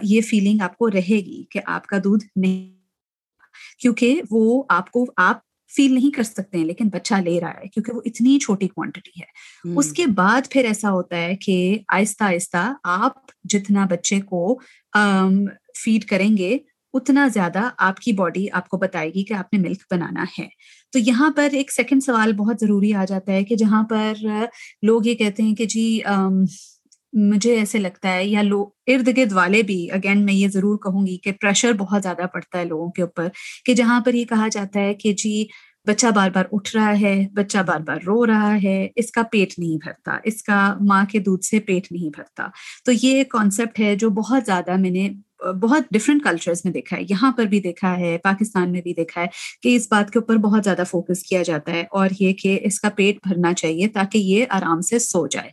یہ 0.02 0.20
فیلنگ 0.20 0.62
آپ 0.62 0.76
کو 0.78 0.90
رہے 0.90 1.18
گی 1.26 1.44
کہ 1.50 1.60
آپ 1.66 1.86
کا 1.86 1.98
دودھ 2.04 2.24
نہیں 2.36 2.81
کیونکہ 3.78 4.22
وہ 4.30 4.62
آپ 4.68 4.90
کو 4.90 5.04
آپ 5.16 5.38
فیل 5.76 5.94
نہیں 5.94 6.10
کر 6.10 6.22
سکتے 6.22 6.58
ہیں 6.58 6.64
لیکن 6.64 6.88
بچہ 6.88 7.14
لے 7.14 7.40
رہا 7.40 7.50
ہے 7.50 7.68
کیونکہ 7.68 7.92
وہ 7.92 8.00
اتنی 8.04 8.38
چھوٹی 8.38 8.68
کوانٹٹی 8.68 9.20
ہے۔ 9.20 9.24
اس 9.76 9.92
کے 9.92 10.06
بعد 10.06 10.50
پھر 10.50 10.64
ایسا 10.64 10.90
ہوتا 10.90 11.16
ہے 11.16 11.36
کہ 11.36 11.78
آہستہ 11.88 12.24
آہستہ 12.24 12.72
آپ 12.84 13.12
جتنا 13.44 13.86
بچے 13.90 14.20
کو 14.20 14.58
فیڈ 15.84 16.04
کریں 16.04 16.36
گے 16.36 16.58
اتنا 16.94 17.28
زیادہ 17.28 17.68
آپ 17.78 17.96
کی 17.96 18.12
باڈی 18.12 18.46
آپ 18.52 18.68
کو 18.68 18.76
بتائے 18.76 19.08
گی 19.14 19.24
کہ 19.24 19.34
آپ 19.34 19.52
نے 19.52 19.58
ملک 19.58 19.82
بنانا 19.90 20.24
ہے۔ 20.38 20.46
تو 20.92 20.98
یہاں 20.98 21.30
پر 21.30 21.48
ایک 21.52 21.72
سیکنڈ 21.72 22.02
سوال 22.02 22.32
بہت 22.32 22.56
ضروری 22.60 22.94
آ 22.94 23.04
جاتا 23.04 23.32
ہے 23.32 23.44
کہ 23.44 23.56
جہاں 23.56 23.82
پر 23.82 24.12
لوگ 24.82 25.06
یہ 25.06 25.14
کہتے 25.14 25.42
ہیں 25.42 25.54
کہ 25.54 25.66
جی 25.66 26.00
مجھے 27.12 27.54
ایسے 27.58 27.78
لگتا 27.78 28.12
ہے، 28.12 28.26
یا 28.26 28.42
لوگ 28.42 28.66
ارد 28.86 29.08
گرد 29.16 29.32
والے 29.32 29.62
بھی 29.62 29.90
اگین 29.90 30.24
میں 30.24 30.34
یہ 30.34 30.48
ضرور 30.48 30.78
کہوں 30.78 31.06
گی 31.06 31.16
کہ 31.16 31.32
پریشر 31.32 31.72
بہت 31.72 32.02
زیادہ 32.02 32.26
پڑتا 32.32 32.58
ہے 32.58 32.64
لوگوں 32.64 32.90
کے 32.90 33.02
اوپر 33.02 33.28
کہ 33.64 33.74
جہاں 33.74 34.00
پر 34.00 34.14
یہ 34.14 34.24
کہا 34.24 34.48
جاتا 34.52 34.80
ہے 34.80 34.94
کہ 34.94 35.12
جی 35.12 35.44
بچہ 35.86 36.06
بار 36.14 36.30
بار 36.30 36.44
اٹھ 36.52 36.76
رہا 36.76 37.00
ہے، 37.00 37.26
بچہ 37.34 37.58
بار 37.58 37.80
بار 37.80 37.96
رو 38.06 38.26
رہا 38.26 38.56
ہے، 38.62 38.88
اس 38.96 39.10
کا 39.10 39.22
پیٹ 39.22 39.58
نہیں 39.58 39.76
بھرتا، 39.76 40.18
اس 40.24 40.42
کا 40.42 40.76
ماں 40.80 41.04
کے 41.10 41.18
دودھ 41.18 41.44
سے 41.44 41.60
پیٹ 41.60 41.92
نہیں 41.92 42.10
بھرتا۔ 42.16 42.46
تو 42.84 42.92
یہ 42.92 43.24
کانسیپٹ 43.24 43.80
ہے 43.80 43.94
جو 43.96 44.10
بہت 44.10 44.42
زیادہ 44.46 44.76
میں 44.76 44.90
نے، 44.90 45.08
بہت 45.62 45.82
ڈفرینٹ 45.90 46.24
کلچرز 46.24 46.60
میں 46.64 46.72
دیکھا 46.72 46.96
ہے، 46.96 47.02
یہاں 47.10 47.32
پر 47.32 47.44
بھی 47.44 47.60
دیکھا 47.60 47.96
ہے، 47.98 48.16
پاکستان 48.18 48.72
میں 48.72 48.80
بھی 48.80 48.94
دیکھا 48.94 49.20
ہے 49.20 49.26
کہ 49.62 49.76
اس 49.76 49.88
بات 49.90 50.10
کے 50.10 50.18
اوپر 50.18 50.36
بہت 50.36 50.64
زیادہ 50.64 50.82
فوکس 50.90 51.22
کیا 51.22 51.42
جاتا 51.42 51.72
ہے 51.72 51.84
اور 51.90 52.08
یہ 52.20 52.32
کہ 52.32 52.58
اس 52.62 52.80
کا 52.80 52.88
پیٹ 52.88 53.26
بھرنا 53.28 53.52
چاہیے 53.54 53.88
تاکہ 53.88 54.18
یہ 54.18 54.44
آرام 54.50 54.80
سے 54.80 54.98
سو 54.98 55.26
جائے۔ 55.26 55.50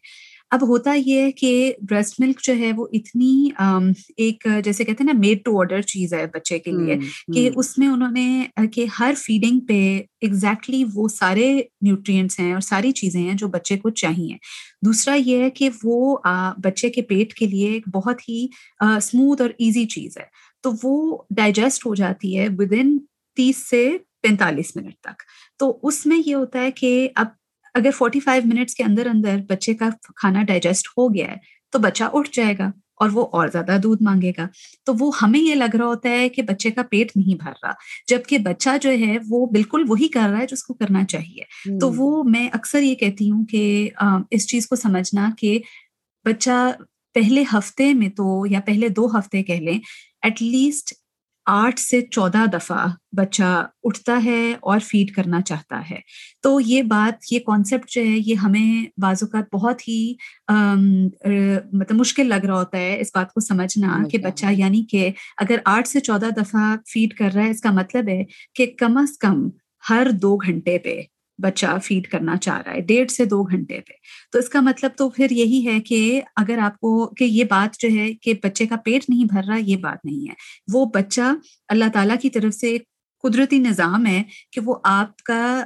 اب 0.51 0.67
ہوتا 0.67 0.93
یہ 0.93 1.21
ہے 1.21 1.31
کہ 1.31 1.73
بریسٹ 1.89 2.19
ملک 2.19 2.41
جو 2.41 2.53
ہے 2.59 2.71
وہ 2.73 2.88
اتنی 2.93 3.49
ایک 4.17 4.47
جیسے 4.63 4.83
کہتے 4.83 5.03
ہیں 5.03 5.13
نا 5.13 5.19
میڈ 5.19 5.43
ٹو 5.45 5.59
آرڈر 5.59 5.81
چیز 5.81 6.13
ہے 6.13 6.25
بچے 6.25 6.59
کے 6.59 6.71
لیے 6.71 6.95
کہ 7.33 7.49
اس 7.55 7.77
میں 7.77 7.88
انہوں 7.88 8.12
نے 8.12 8.43
کہ 8.73 8.85
ہر 8.99 9.13
فیڈنگ 9.17 9.59
پہ 9.59 9.79
ایگزیکٹلی 10.21 10.83
وہ 10.93 11.07
سارے 11.07 11.62
نیوٹرینٹس 11.81 12.39
ہیں 12.39 12.51
اور 12.53 12.62
ساری 12.62 12.91
چیزیں 12.91 13.21
ہیں 13.21 13.33
جو 13.33 13.47
بچے 13.47 13.77
کو 13.77 13.89
چاہیے۔ 13.89 14.35
دوسرا 14.85 15.15
یہ 15.15 15.43
ہے 15.43 15.49
کہ 15.49 15.69
وہ 15.83 16.17
بچے 16.63 16.89
کے 16.89 17.01
پیٹ 17.01 17.33
کے 17.33 17.45
لیے 17.45 17.69
ایک 17.69 17.88
بہت 17.93 18.29
ہی 18.29 18.45
اسموتھ 18.97 19.41
اور 19.41 19.49
ایزی 19.49 19.85
چیز 19.85 20.17
ہے۔ 20.17 20.25
تو 20.63 20.71
وہ 20.83 21.17
ڈائجسٹ 21.35 21.85
ہو 21.85 21.95
جاتی 21.95 22.38
ہے 22.39 22.47
ود 22.57 22.73
ان 22.77 22.97
تیس 23.38 23.57
سے 23.69 23.89
پینتالیس 24.21 24.75
منٹ 24.75 24.95
تک۔ 25.01 25.21
تو 25.59 25.79
اس 25.83 26.05
میں 26.05 26.21
یہ 26.25 26.35
ہوتا 26.35 26.62
ہے 26.62 26.71
کہ 26.71 27.09
اب 27.15 27.27
اگر 27.75 27.91
فورٹی 27.97 28.19
فائیو 28.19 28.43
منٹس 28.45 28.75
کے 28.75 28.84
اندر 28.84 29.08
اندر 29.13 29.38
بچے 29.49 29.73
کا 29.73 29.89
کھانا 30.15 30.43
ڈائجسٹ 30.43 30.88
ہو 30.88 31.13
گیا 31.13 31.27
ہے 31.27 31.36
تو 31.73 31.79
بچہ 31.79 32.03
اٹھ 32.13 32.29
جائے 32.34 32.53
گا 32.58 32.71
اور 32.95 33.10
وہ 33.13 33.25
اور 33.32 33.47
زیادہ 33.47 33.77
دودھ 33.84 34.03
مانگے 34.03 34.32
گا۔ 34.38 34.47
تو 34.86 34.93
وہ 34.99 35.12
ہمیں 35.21 35.39
یہ 35.39 35.55
لگ 35.55 35.75
رہا 35.75 35.86
ہوتا 35.86 36.10
ہے 36.10 36.29
کہ 36.29 36.41
بچے 36.41 36.71
کا 36.71 36.82
پیٹ 36.89 37.12
نہیں 37.15 37.36
بھر 37.36 37.51
رہا 37.63 37.71
جبکہ 38.08 38.38
بچہ 38.38 38.69
جو 38.82 38.89
ہے 38.89 39.17
وہ 39.29 39.45
بالکل 39.45 39.84
وہی 39.88 40.08
کر 40.08 40.27
رہا 40.32 40.39
ہے 40.39 40.47
جس 40.47 40.63
کو 40.63 40.73
کرنا 40.73 41.03
چاہیے۔ 41.03 41.79
تو 41.79 41.91
وہ 41.91 42.23
میں 42.23 42.49
اکثر 42.53 42.82
یہ 42.82 42.95
کہتی 42.95 43.32
ہوں 43.32 43.45
کہ 43.45 43.89
اس 44.32 44.47
چیز 44.47 44.67
کو 44.67 44.75
سمجھنا 44.75 45.29
کہ 45.38 45.60
بچہ 46.25 46.71
پہلے 47.13 47.43
ہفتے 47.53 47.93
میں 47.93 48.10
تو 48.10 48.45
یا 48.49 48.60
پہلے 48.65 48.89
دو 48.89 49.05
ہفتے 49.17 49.43
کہہ 49.43 49.62
لیں 49.62 49.79
ایٹ 50.21 50.41
لیسٹ 50.41 50.93
آٹھ 51.51 51.79
سے 51.79 52.01
چودہ 52.01 52.45
دفعہ 52.53 52.85
بچہ 53.17 53.43
اٹھتا 53.83 54.19
ہے 54.25 54.53
اور 54.59 54.79
فیڈ 54.79 55.12
کرنا 55.15 55.41
چاہتا 55.41 55.81
ہے۔ 55.91 55.99
تو 56.41 56.59
یہ 56.59 56.81
بات 56.83 57.31
یہ 57.31 57.39
کانسیپٹ 57.39 57.89
جو 57.89 58.01
ہے 58.01 58.17
یہ 58.17 58.35
ہمیں 58.35 58.85
بعض 59.01 59.23
اوقات 59.23 59.45
بہت 59.53 59.88
ہی 59.88 60.13
مطلب 61.73 61.95
مشکل 61.95 62.27
لگ 62.27 62.45
رہا 62.45 62.59
ہوتا 62.59 62.77
ہے 62.77 62.99
اس 62.99 63.12
بات 63.15 63.33
کو 63.33 63.39
سمجھنا 63.39 64.03
کہ 64.12 64.17
بچہ 64.17 64.45
یعنی 64.51 64.83
کہ 64.83 65.09
اگر 65.38 65.57
آٹھ 65.65 65.88
سے 65.88 65.99
چودہ 65.99 66.29
دفعہ 66.38 66.75
فیڈ 66.88 67.13
کر 67.13 67.31
رہا 67.33 67.43
ہے 67.43 67.49
اس 67.49 67.62
کا 67.62 67.71
مطلب 67.71 68.09
ہے 68.09 68.23
کہ 68.53 68.65
کم 68.77 68.97
از 68.97 69.17
کم 69.17 69.47
ہر 69.89 70.07
دو 70.21 70.35
گھنٹے 70.38 70.77
پہ 70.77 71.01
بچہ 71.41 71.78
فیڈ 71.84 72.08
کرنا 72.08 72.38
چاہ 72.38 72.62
رہا 72.65 72.73
ہے، 72.73 72.82
ڈیڑھ 72.82 73.12
سے 73.12 73.25
دو 73.25 73.43
گھنٹے 73.43 73.80
پہ۔ 73.80 73.93
تو 74.32 74.39
اس 74.39 74.49
کا 74.49 74.62
مطلب 74.62 74.91
تو 74.97 75.10
پھر 75.10 75.32
یہی 75.32 75.67
ہے 75.67 75.80
کہ 75.80 76.21
اگر 76.36 76.58
آپ 76.58 76.78
کو 76.80 77.08
کہ 77.08 77.23
یہ 77.23 77.43
بات 77.43 77.80
جو 77.80 77.89
ہے 77.99 78.13
کہ 78.13 78.34
بچے 78.43 78.65
کا 78.65 78.75
پیٹ 78.75 79.10
نہیں 79.10 79.25
بھر 79.25 79.41
رہا، 79.47 79.58
یہ 79.58 79.78
بات 79.78 80.06
نہیں 80.06 80.30
ہے۔ 80.30 80.34
وہ 80.73 80.86
بچہ 80.86 81.34
اللہ 81.67 81.86
تعالیٰ 81.93 82.15
کی 82.21 82.30
طرف 82.30 82.54
سے 82.54 82.78
قدرتی 83.23 83.58
نظام 83.60 84.06
ہے 84.06 84.23
کہ 84.52 84.62
وہ 84.65 84.75
آپ 84.84 85.17
کا 85.17 85.65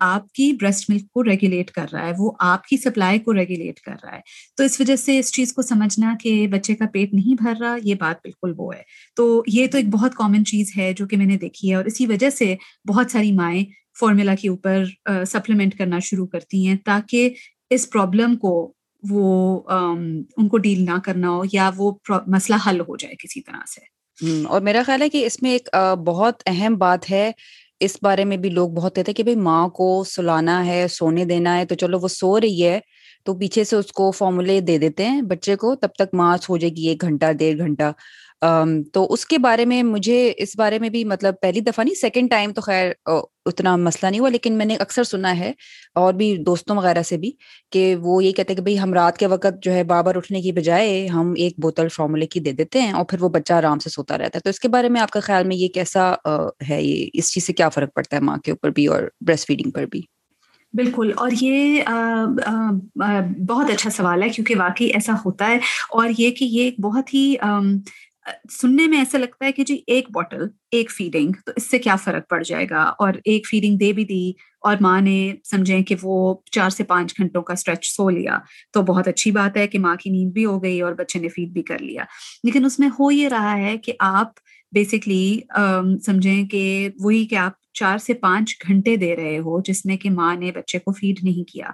آپ 0.00 0.32
کی 0.32 0.52
بریسٹ 0.60 0.90
ملک 0.90 1.10
کو 1.10 1.24
ریگولیٹ 1.24 1.70
کر 1.70 1.86
رہا 1.92 2.06
ہے، 2.06 2.12
وہ 2.18 2.32
آپ 2.38 2.64
کی 2.64 2.76
سپلائی 2.76 3.18
کو 3.18 3.32
ریگولیٹ 3.32 3.80
کر 3.80 3.94
رہا 4.02 4.14
ہے۔ 4.14 4.20
تو 4.56 4.64
اس 4.64 4.80
وجہ 4.80 4.96
سے 4.96 5.18
اس 5.18 5.32
چیز 5.32 5.52
کو 5.52 5.62
سمجھنا 5.62 6.14
کہ 6.20 6.46
بچے 6.48 6.74
کا 6.74 6.84
پیٹ 6.92 7.14
نہیں 7.14 7.34
بھر 7.42 7.54
رہا، 7.60 7.76
یہ 7.84 7.94
بات 7.94 8.16
بالکل 8.16 8.52
وہ 8.56 8.74
ہے۔ 8.74 8.82
تو 9.16 9.42
یہ 9.46 9.66
تو 9.66 9.76
ایک 9.78 9.88
بہت 9.88 10.14
کامن 10.14 10.44
چیز 10.44 10.72
ہے 10.76 10.92
جو 10.92 11.06
کہ 11.06 11.16
میں 11.16 11.26
نے 11.26 11.36
دیکھی 11.36 11.70
ہے 11.70 11.74
اور 11.74 11.84
اسی 11.84 12.06
وجہ 12.06 12.30
سے 12.30 12.56
بہت 12.88 13.10
ساری 13.10 13.32
مائیں 13.32 13.64
فارمولا 14.00 14.34
کے 14.34 14.48
اوپر 14.48 14.84
سپلیمنٹ 15.26 15.78
کرنا 15.78 15.98
شروع 15.98 16.26
کرتی 16.26 16.66
ہیں 16.66 16.76
تاکہ 16.84 17.30
اس 17.70 17.90
پرابلم 17.90 18.36
کو 18.36 18.72
وہ 19.10 19.60
ان 20.36 20.48
کو 20.48 20.58
ڈیل 20.58 20.84
نہ 20.84 20.98
کرنا 21.04 21.30
ہو 21.30 21.42
یا 21.52 21.70
وہ 21.76 21.92
مسئلہ 22.26 22.56
حل 22.66 22.80
ہو 22.80 22.96
جائے 22.96 23.14
کسی 23.14 23.40
طرح 23.40 23.64
سے۔ 23.74 23.80
اور 24.48 24.60
میرا 24.60 24.82
خیال 24.86 25.02
ہے 25.02 25.08
کہ 25.08 25.24
اس 25.26 25.42
میں 25.42 25.50
ایک 25.50 25.68
بہت 26.06 26.42
اہم 26.46 26.74
بات 26.78 27.10
ہے۔ 27.10 27.30
اس 27.80 27.96
بارے 28.02 28.24
میں 28.24 28.36
بھی 28.36 28.50
لوگ 28.50 28.70
بہت 28.70 28.94
کہتے 28.94 29.10
ہیں 29.10 29.16
کہ 29.16 29.22
بھائی 29.22 29.36
ماں 29.36 29.68
کو 29.68 30.04
سلانا 30.06 30.64
ہے، 30.66 30.86
سونے 30.90 31.24
دینا 31.24 31.56
ہے، 31.58 31.64
تو 31.64 31.74
چلو 31.74 31.98
وہ 32.00 32.08
سو 32.08 32.40
رہی 32.40 32.64
ہے 32.64 32.78
تو 33.24 33.34
پیچھے 33.38 33.64
سے 33.64 33.76
اس 33.76 33.92
کو 33.92 34.10
فارمولے 34.10 34.60
دے 34.60 34.76
دیتے 34.78 35.06
ہیں 35.08 35.22
بچے 35.22 35.56
کو، 35.56 35.74
تب 35.74 35.88
تک 35.98 36.14
ماں 36.14 36.36
سو 36.42 36.56
جائے 36.56 36.72
گی 36.76 36.88
ایک 36.88 37.02
گھنٹہ، 37.02 37.32
ڈیڑھ 37.32 37.58
گھنٹہ۔ 37.58 37.90
تو 38.92 39.06
اس 39.12 39.24
کے 39.26 39.38
بارے 39.38 39.64
میں 39.64 39.82
مجھے 39.82 40.32
اس 40.36 40.56
بارے 40.56 40.78
میں 40.78 40.88
بھی 40.90 41.02
مطلب 41.04 41.34
پہلی 41.42 41.60
دفعہ 41.60 41.84
نہیں 41.84 41.94
سیکنڈ 41.94 42.30
ٹائم 42.30 42.52
تو 42.52 42.60
خیر 42.60 42.92
اتنا 43.46 43.74
مسئلہ 43.76 44.10
نہیں 44.10 44.20
ہوا، 44.20 44.28
لیکن 44.28 44.56
میں 44.58 44.66
نے 44.66 44.76
اکثر 44.76 45.04
سنا 45.04 45.36
ہے 45.38 45.52
اور 45.94 46.14
بھی 46.14 46.36
دوستوں 46.46 46.76
وغیرہ 46.76 47.02
سے 47.02 47.16
بھی 47.16 47.30
کہ 47.72 47.94
وہ 48.00 48.22
یہ 48.24 48.32
کہتے 48.32 48.52
ہیں 48.52 48.56
کہ 48.56 48.62
بھائی 48.62 48.78
ہم 48.78 48.94
رات 48.94 49.18
کے 49.18 49.26
وقت 49.26 49.62
جو 49.62 49.72
ہے 49.72 49.82
بابر 49.84 50.16
اٹھنے 50.16 50.40
کی 50.42 50.52
بجائے 50.52 51.06
ہم 51.08 51.32
ایک 51.36 51.54
بوتل 51.62 51.88
فارمولے 51.88 52.26
کی 52.26 52.40
دے 52.40 52.52
دیتے 52.52 52.80
ہیں 52.80 52.92
اور 52.92 53.04
پھر 53.04 53.22
وہ 53.22 53.28
بچہ 53.28 53.52
آرام 53.52 53.78
سے 53.78 53.90
سوتا 53.90 54.18
رہتا 54.18 54.36
ہے۔ 54.36 54.40
تو 54.40 54.50
اس 54.50 54.60
کے 54.60 54.68
بارے 54.68 54.88
میں 54.88 55.00
آپ 55.00 55.10
کا 55.10 55.20
خیال 55.20 55.46
میں 55.46 55.56
یہ 55.56 55.68
کیسا 55.74 56.12
ہے 56.68 56.82
یہ، 56.82 57.08
اس 57.14 57.32
چیز 57.32 57.46
سے 57.46 57.52
کیا 57.52 57.68
فرق 57.68 57.94
پڑتا 57.94 58.16
ہے 58.16 58.22
ماں 58.22 58.36
کے 58.36 58.50
اوپر 58.50 58.70
بھی 58.70 58.86
اور 58.86 59.02
بریسٹ 59.20 59.46
فیڈنگ 59.46 59.70
پر 59.70 59.86
بھی؟ 59.86 60.00
بالکل، 60.74 61.10
اور 61.16 61.30
یہ 61.40 61.82
بہت 63.48 63.70
اچھا 63.70 63.90
سوال 63.90 64.22
ہے 64.22 64.28
کیونکہ 64.28 64.56
واقعی 64.56 64.86
ایسا 64.88 65.12
ہوتا 65.24 65.48
ہے 65.48 65.58
اور 65.90 66.08
یہ 66.18 66.30
کہ 66.30 66.44
یہ 66.44 66.62
ایک 66.64 66.80
بہت 66.80 67.14
ہی 67.14 67.34
سننے 68.50 68.86
میں 68.86 68.98
ایسا 68.98 69.18
لگتا 69.18 69.44
ہے 69.46 69.52
کہ 69.52 69.64
جی 69.64 69.80
ایک 69.86 70.10
بوٹل، 70.10 70.46
ایک 70.70 70.90
فیڈنگ 70.90 71.32
تو 71.46 71.52
اس 71.56 71.70
سے 71.70 71.78
کیا 71.78 71.96
فرق 71.96 72.28
پڑ 72.30 72.42
جائے 72.42 72.66
گا؟ 72.70 72.82
اور 72.98 73.14
ایک 73.24 73.48
فیڈنگ 73.48 73.76
دے 73.76 73.92
بھی 73.92 74.04
دی 74.04 74.30
اور 74.62 74.76
ماں 74.80 75.00
نے 75.00 75.32
سمجھیں 75.44 75.82
کہ 75.82 75.94
وہ 76.02 76.34
چار 76.52 76.70
سے 76.70 76.84
پانچ 76.84 77.14
گھنٹوں 77.18 77.42
کا 77.42 77.52
اسٹریچ 77.52 77.86
سو 77.86 78.08
لیا، 78.10 78.38
تو 78.72 78.82
بہت 78.82 79.08
اچھی 79.08 79.30
بات 79.30 79.56
ہے 79.56 79.66
کہ 79.66 79.78
ماں 79.78 79.96
کی 79.96 80.10
نیند 80.10 80.32
بھی 80.32 80.44
ہو 80.44 80.62
گئی 80.62 80.80
اور 80.80 80.92
بچے 80.92 81.18
نے 81.18 81.28
فیڈ 81.28 81.48
بھی 81.48 81.62
کر 81.62 81.78
لیا۔ 81.78 82.04
لیکن 82.44 82.64
اس 82.64 82.78
میں 82.78 82.88
ہو 82.98 83.10
یہ 83.10 83.28
رہا 83.28 83.56
ہے 83.58 83.76
کہ 83.78 83.92
آپ 84.00 84.38
بیسکلی 84.72 85.40
سمجھیں 86.06 86.46
کہ 86.46 86.88
وہی 87.00 87.24
کہ 87.26 87.34
آپ 87.34 87.52
چار 87.72 87.98
سے 87.98 88.14
پانچ 88.14 88.54
گھنٹے 88.68 88.96
دے 88.96 89.16
رہے 89.16 89.38
ہو 89.38 89.60
جس 89.60 89.86
میں 89.86 89.96
کہ 89.96 90.10
ماں 90.10 90.34
نے 90.36 90.52
بچے 90.52 90.78
کو 90.78 90.92
فیڈ 90.92 91.18
نہیں 91.22 91.48
کیا۔ 91.52 91.66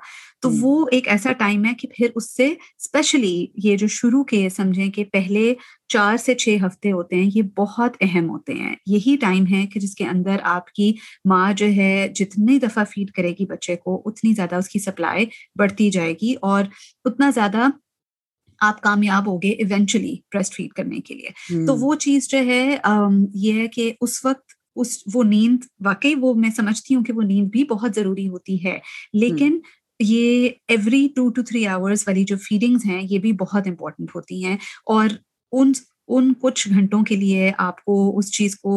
تو 0.42 0.50
وہ 0.60 0.86
ایک 0.92 1.08
ایسا 1.08 1.32
ٹائم 1.32 1.64
ہے 1.64 1.74
کہ 1.78 1.88
پھر 1.96 2.06
اس 2.14 2.36
سے 2.36 2.46
اسپیشلی 2.46 3.46
یہ 3.64 3.76
جو 3.76 3.86
شروع 3.86 4.24
کے 4.24 4.48
سمجھیں 4.48 4.90
کہ 4.90 5.04
پہلے 5.04 5.54
چار 5.88 6.16
سے 6.16 6.34
چھ 6.34 6.56
ہفتے 6.66 6.92
ہوتے 6.92 7.16
ہیں 7.16 7.30
یہ 7.34 7.42
بہت 7.56 7.96
اہم 8.00 8.30
ہوتے 8.30 8.52
ہیں۔ 8.54 8.74
یہی 8.86 9.16
ٹائم 9.20 9.44
ہے 9.50 9.66
کہ 9.66 9.80
جس 9.80 9.94
کے 9.94 10.04
اندر 10.04 10.36
آپ 10.42 10.72
کی 10.72 10.92
ماں 11.24 11.52
جو 11.52 11.66
ہے 11.66 12.08
جتنی 12.14 12.58
دفعہ 12.58 12.84
فیڈ 12.84 13.10
کرے 13.10 13.30
گی 13.30 13.46
بچے 13.46 13.76
کو 13.76 14.02
اتنی 14.04 14.32
زیادہ 14.32 14.54
اس 14.54 14.68
کی 14.68 14.78
سپلائی 14.78 15.26
بڑھتی 15.58 15.90
جائے 15.90 16.14
گی 16.22 16.34
اور 16.42 16.64
اتنا 17.04 17.30
زیادہ 17.30 17.66
آپ 18.60 18.80
کامیاب 18.80 19.26
ہوگے 19.26 19.48
ایونچولی 19.48 20.14
بریسٹ 20.34 20.54
فیڈ 20.54 20.72
کرنے 20.72 20.98
کے 20.98 21.14
لیے۔ 21.14 21.66
تو 21.66 21.76
وہ 21.76 21.94
چیز 21.94 22.28
جو 22.28 22.38
ہے 22.38 22.76
یہ 23.34 23.60
ہے 23.60 23.66
کہ 23.66 23.92
اس 24.00 24.24
وقت 24.24 24.55
اس 24.76 24.98
وہ 25.14 25.24
نیند 25.24 25.64
واقعی 25.84 26.14
وہ 26.20 26.34
میں 26.34 26.50
سمجھتی 26.56 26.94
ہوں 26.94 27.04
کہ 27.04 27.12
وہ 27.12 27.22
نیند 27.22 27.48
بھی 27.48 27.64
بہت 27.64 27.94
ضروری 27.94 28.28
ہوتی 28.28 28.64
ہے۔ 28.64 28.78
لیکن 29.12 29.58
یہ 30.00 30.48
every 30.68 31.08
two 31.16 31.28
to 31.30 31.42
three 31.42 31.66
hours 31.66 32.08
والی 32.08 32.24
جو 32.24 32.36
فیڈنگس 32.36 32.86
ہیں 32.86 33.02
یہ 33.10 33.18
بھی 33.18 33.32
بہت 33.32 33.66
امپورٹنٹ 33.66 34.10
ہوتی 34.14 34.44
ہیں۔ 34.44 34.56
اور 34.86 35.08
ان 35.52 35.72
ان 36.08 36.32
کچھ 36.40 36.68
گھنٹوں 36.68 37.02
کے 37.02 37.16
لیے 37.16 37.52
آپ 37.58 37.84
کو 37.84 38.18
اس 38.18 38.32
چیز 38.32 38.56
کو 38.56 38.74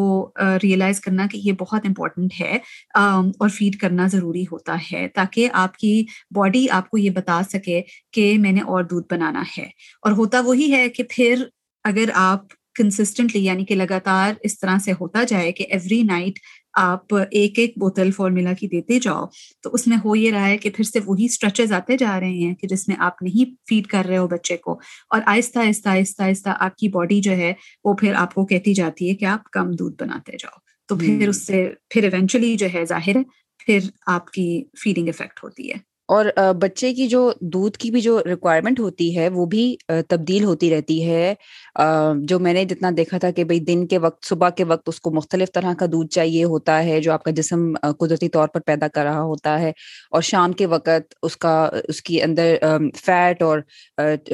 ریئلائز 0.63 0.99
کرنا 0.99 1.27
کہ 1.31 1.37
یہ 1.37 1.51
بہت 1.51 1.85
امپورٹنٹ 1.85 2.31
ہے 2.39 2.57
اور 2.95 3.49
فیڈ 3.49 3.75
کرنا 3.77 4.07
ضروری 4.07 4.43
ہوتا 4.43 4.77
ہے 4.91 5.07
تاکہ 5.15 5.49
آپ 5.53 5.77
کی 5.77 6.05
باڈی 6.35 6.69
آپ 6.69 6.89
کو 6.89 6.97
یہ 6.97 7.09
بتا 7.09 7.41
سکے 7.49 7.81
کہ 8.13 8.37
میں 8.37 8.51
نے 8.51 8.61
اور 8.61 8.83
دودھ 8.83 9.07
بنانا 9.11 9.43
ہے۔ 9.57 9.65
اور 10.01 10.11
ہوتا 10.11 10.39
وہی 10.39 10.71
ہے 10.73 10.89
کہ 10.89 11.03
پھر 11.09 11.43
اگر 11.83 12.09
آپ 12.13 12.45
کنسسٹنٹلی 12.79 13.43
یعنی 13.45 13.65
کہ 13.65 13.75
لگاتار 13.75 14.33
اس 14.43 14.59
طرح 14.59 14.77
سے 14.77 14.91
ہوتا 14.91 15.23
جائے 15.23 15.51
کہ 15.51 15.65
ایوری 15.69 16.01
نائٹ 16.03 16.39
آپ 16.73 17.13
ایک 17.31 17.59
ایک 17.59 17.73
بوتل 17.77 18.11
فارمولا 18.11 18.53
کی 18.53 18.67
دیتے 18.67 18.99
جاؤ 18.99 19.25
تو 19.63 19.69
اس 19.73 19.87
میں 19.87 19.97
ہو 20.05 20.15
یہ 20.15 20.31
رہا 20.31 20.47
ہے 20.47 20.57
کہ 20.57 20.69
پھر 20.69 20.83
سے 20.83 20.99
وہی 21.05 21.25
اسٹریچز 21.25 21.73
آتے 21.73 21.97
جا 21.97 22.19
رہے 22.19 22.29
ہیں 22.29 22.55
کہ 22.55 22.67
جس 22.67 22.87
میں 22.87 22.95
آپ 22.99 23.21
نہیں 23.21 23.53
فیڈ 23.69 23.87
کر 23.87 24.05
رہے 24.05 24.17
ہو 24.17 24.27
بچے 24.27 24.57
کو۔ 24.57 24.73
اور 25.09 25.21
آہستہ 25.25 25.59
آہستہ 25.59 25.89
آہستہ 25.89 26.21
آہستہ 26.21 26.49
آپ 26.59 26.75
کی 26.75 26.87
باڈی 26.87 27.21
جو 27.21 27.31
ہے 27.31 27.53
وہ 27.83 27.93
پھر 27.93 28.13
آپ 28.13 28.33
کو 28.33 28.45
کہتی 28.45 28.73
جاتی 28.73 29.09
ہے 29.09 29.15
کہ 29.15 29.25
آپ 29.25 29.49
کم 29.51 29.71
دودھ 29.71 30.03
بناتے 30.03 30.31
جاؤ۔ 30.39 30.57
تو 30.89 30.95
پھر 30.95 31.27
اس 31.29 31.45
سے 31.45 31.71
پھر 31.89 32.03
ایونچولی 32.03 32.55
جو 32.55 32.67
ہے 32.73 32.85
ظاہر 32.85 33.15
ہے 33.15 33.23
پھر 33.65 33.79
آپ 34.07 34.31
کی 34.31 34.63
فیڈنگ 34.83 35.07
افیکٹ 35.07 35.43
ہوتی 35.43 35.71
ہے۔ 35.71 35.88
اور 36.09 36.25
بچے 36.59 36.93
کی 36.93 37.07
جو 37.07 37.31
دودھ 37.53 37.77
کی 37.77 37.89
بھی 37.91 38.01
جو 38.01 38.19
ریکوائرمنٹ 38.25 38.79
ہوتی 38.79 39.15
ہے، 39.17 39.27
وہ 39.29 39.45
بھی 39.45 39.75
تبدیل 40.07 40.43
ہوتی 40.43 40.69
رہتی 40.69 41.03
ہے۔ 41.05 41.33
جو 42.23 42.39
میں 42.39 42.53
نے 42.53 42.63
جتنا 42.65 42.89
دیکھا 42.97 43.17
تھا 43.17 43.29
کہ 43.31 43.43
بھائی 43.43 43.59
دن 43.59 43.85
کے 43.87 43.97
وقت، 43.97 44.25
صبح 44.25 44.49
کے 44.49 44.63
وقت 44.63 44.89
اس 44.89 44.99
کو 45.01 45.11
مختلف 45.11 45.51
طرح 45.53 45.73
کا 45.79 45.85
دودھ 45.91 46.09
چاہیے 46.13 46.43
ہوتا 46.43 46.83
ہے، 46.83 46.99
جو 47.01 47.11
آپ 47.13 47.23
کا 47.23 47.31
جسم 47.31 47.73
قدرتی 47.99 48.29
طور 48.29 48.47
پر 48.47 48.59
پیدا 48.59 48.87
کر 48.87 49.03
رہا 49.03 49.21
ہوتا 49.21 49.59
ہے، 49.59 49.69
اور 50.11 50.21
شام 50.21 50.53
کے 50.53 50.65
وقت 50.65 51.13
اس 51.23 51.37
کا، 51.37 51.53
اس 51.87 52.01
کی 52.01 52.21
اندر 52.21 52.55
فیٹ 52.95 53.41
اور 53.41 53.59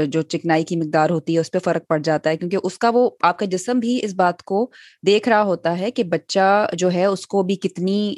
جو 0.05 0.21
چکنائی 0.21 0.63
کی 0.63 0.75
مقدار 0.75 1.09
ہوتی 1.09 1.35
ہے، 1.35 1.39
اس 1.39 1.51
پہ 1.51 1.59
فرق 1.59 1.87
پڑ 1.87 1.99
جاتا 2.03 2.29
ہے۔ 2.29 2.37
کیونکہ 2.37 2.57
اس 2.63 2.77
کا 2.77 2.91
وہ، 2.93 3.09
آپ 3.21 3.39
کا 3.39 3.45
جسم 3.45 3.79
بھی 3.79 3.99
اس 4.03 4.13
بات 4.13 4.43
کو 4.43 4.69
دیکھ 5.07 5.29
رہا 5.29 5.43
ہوتا 5.43 5.77
ہے 5.79 5.91
کہ 5.91 6.03
بچہ 6.05 6.67
جو 6.73 6.93
ہے، 6.93 7.05
اس 7.05 7.27
کو 7.27 7.43
بھی 7.43 7.55
کتنی 7.57 8.15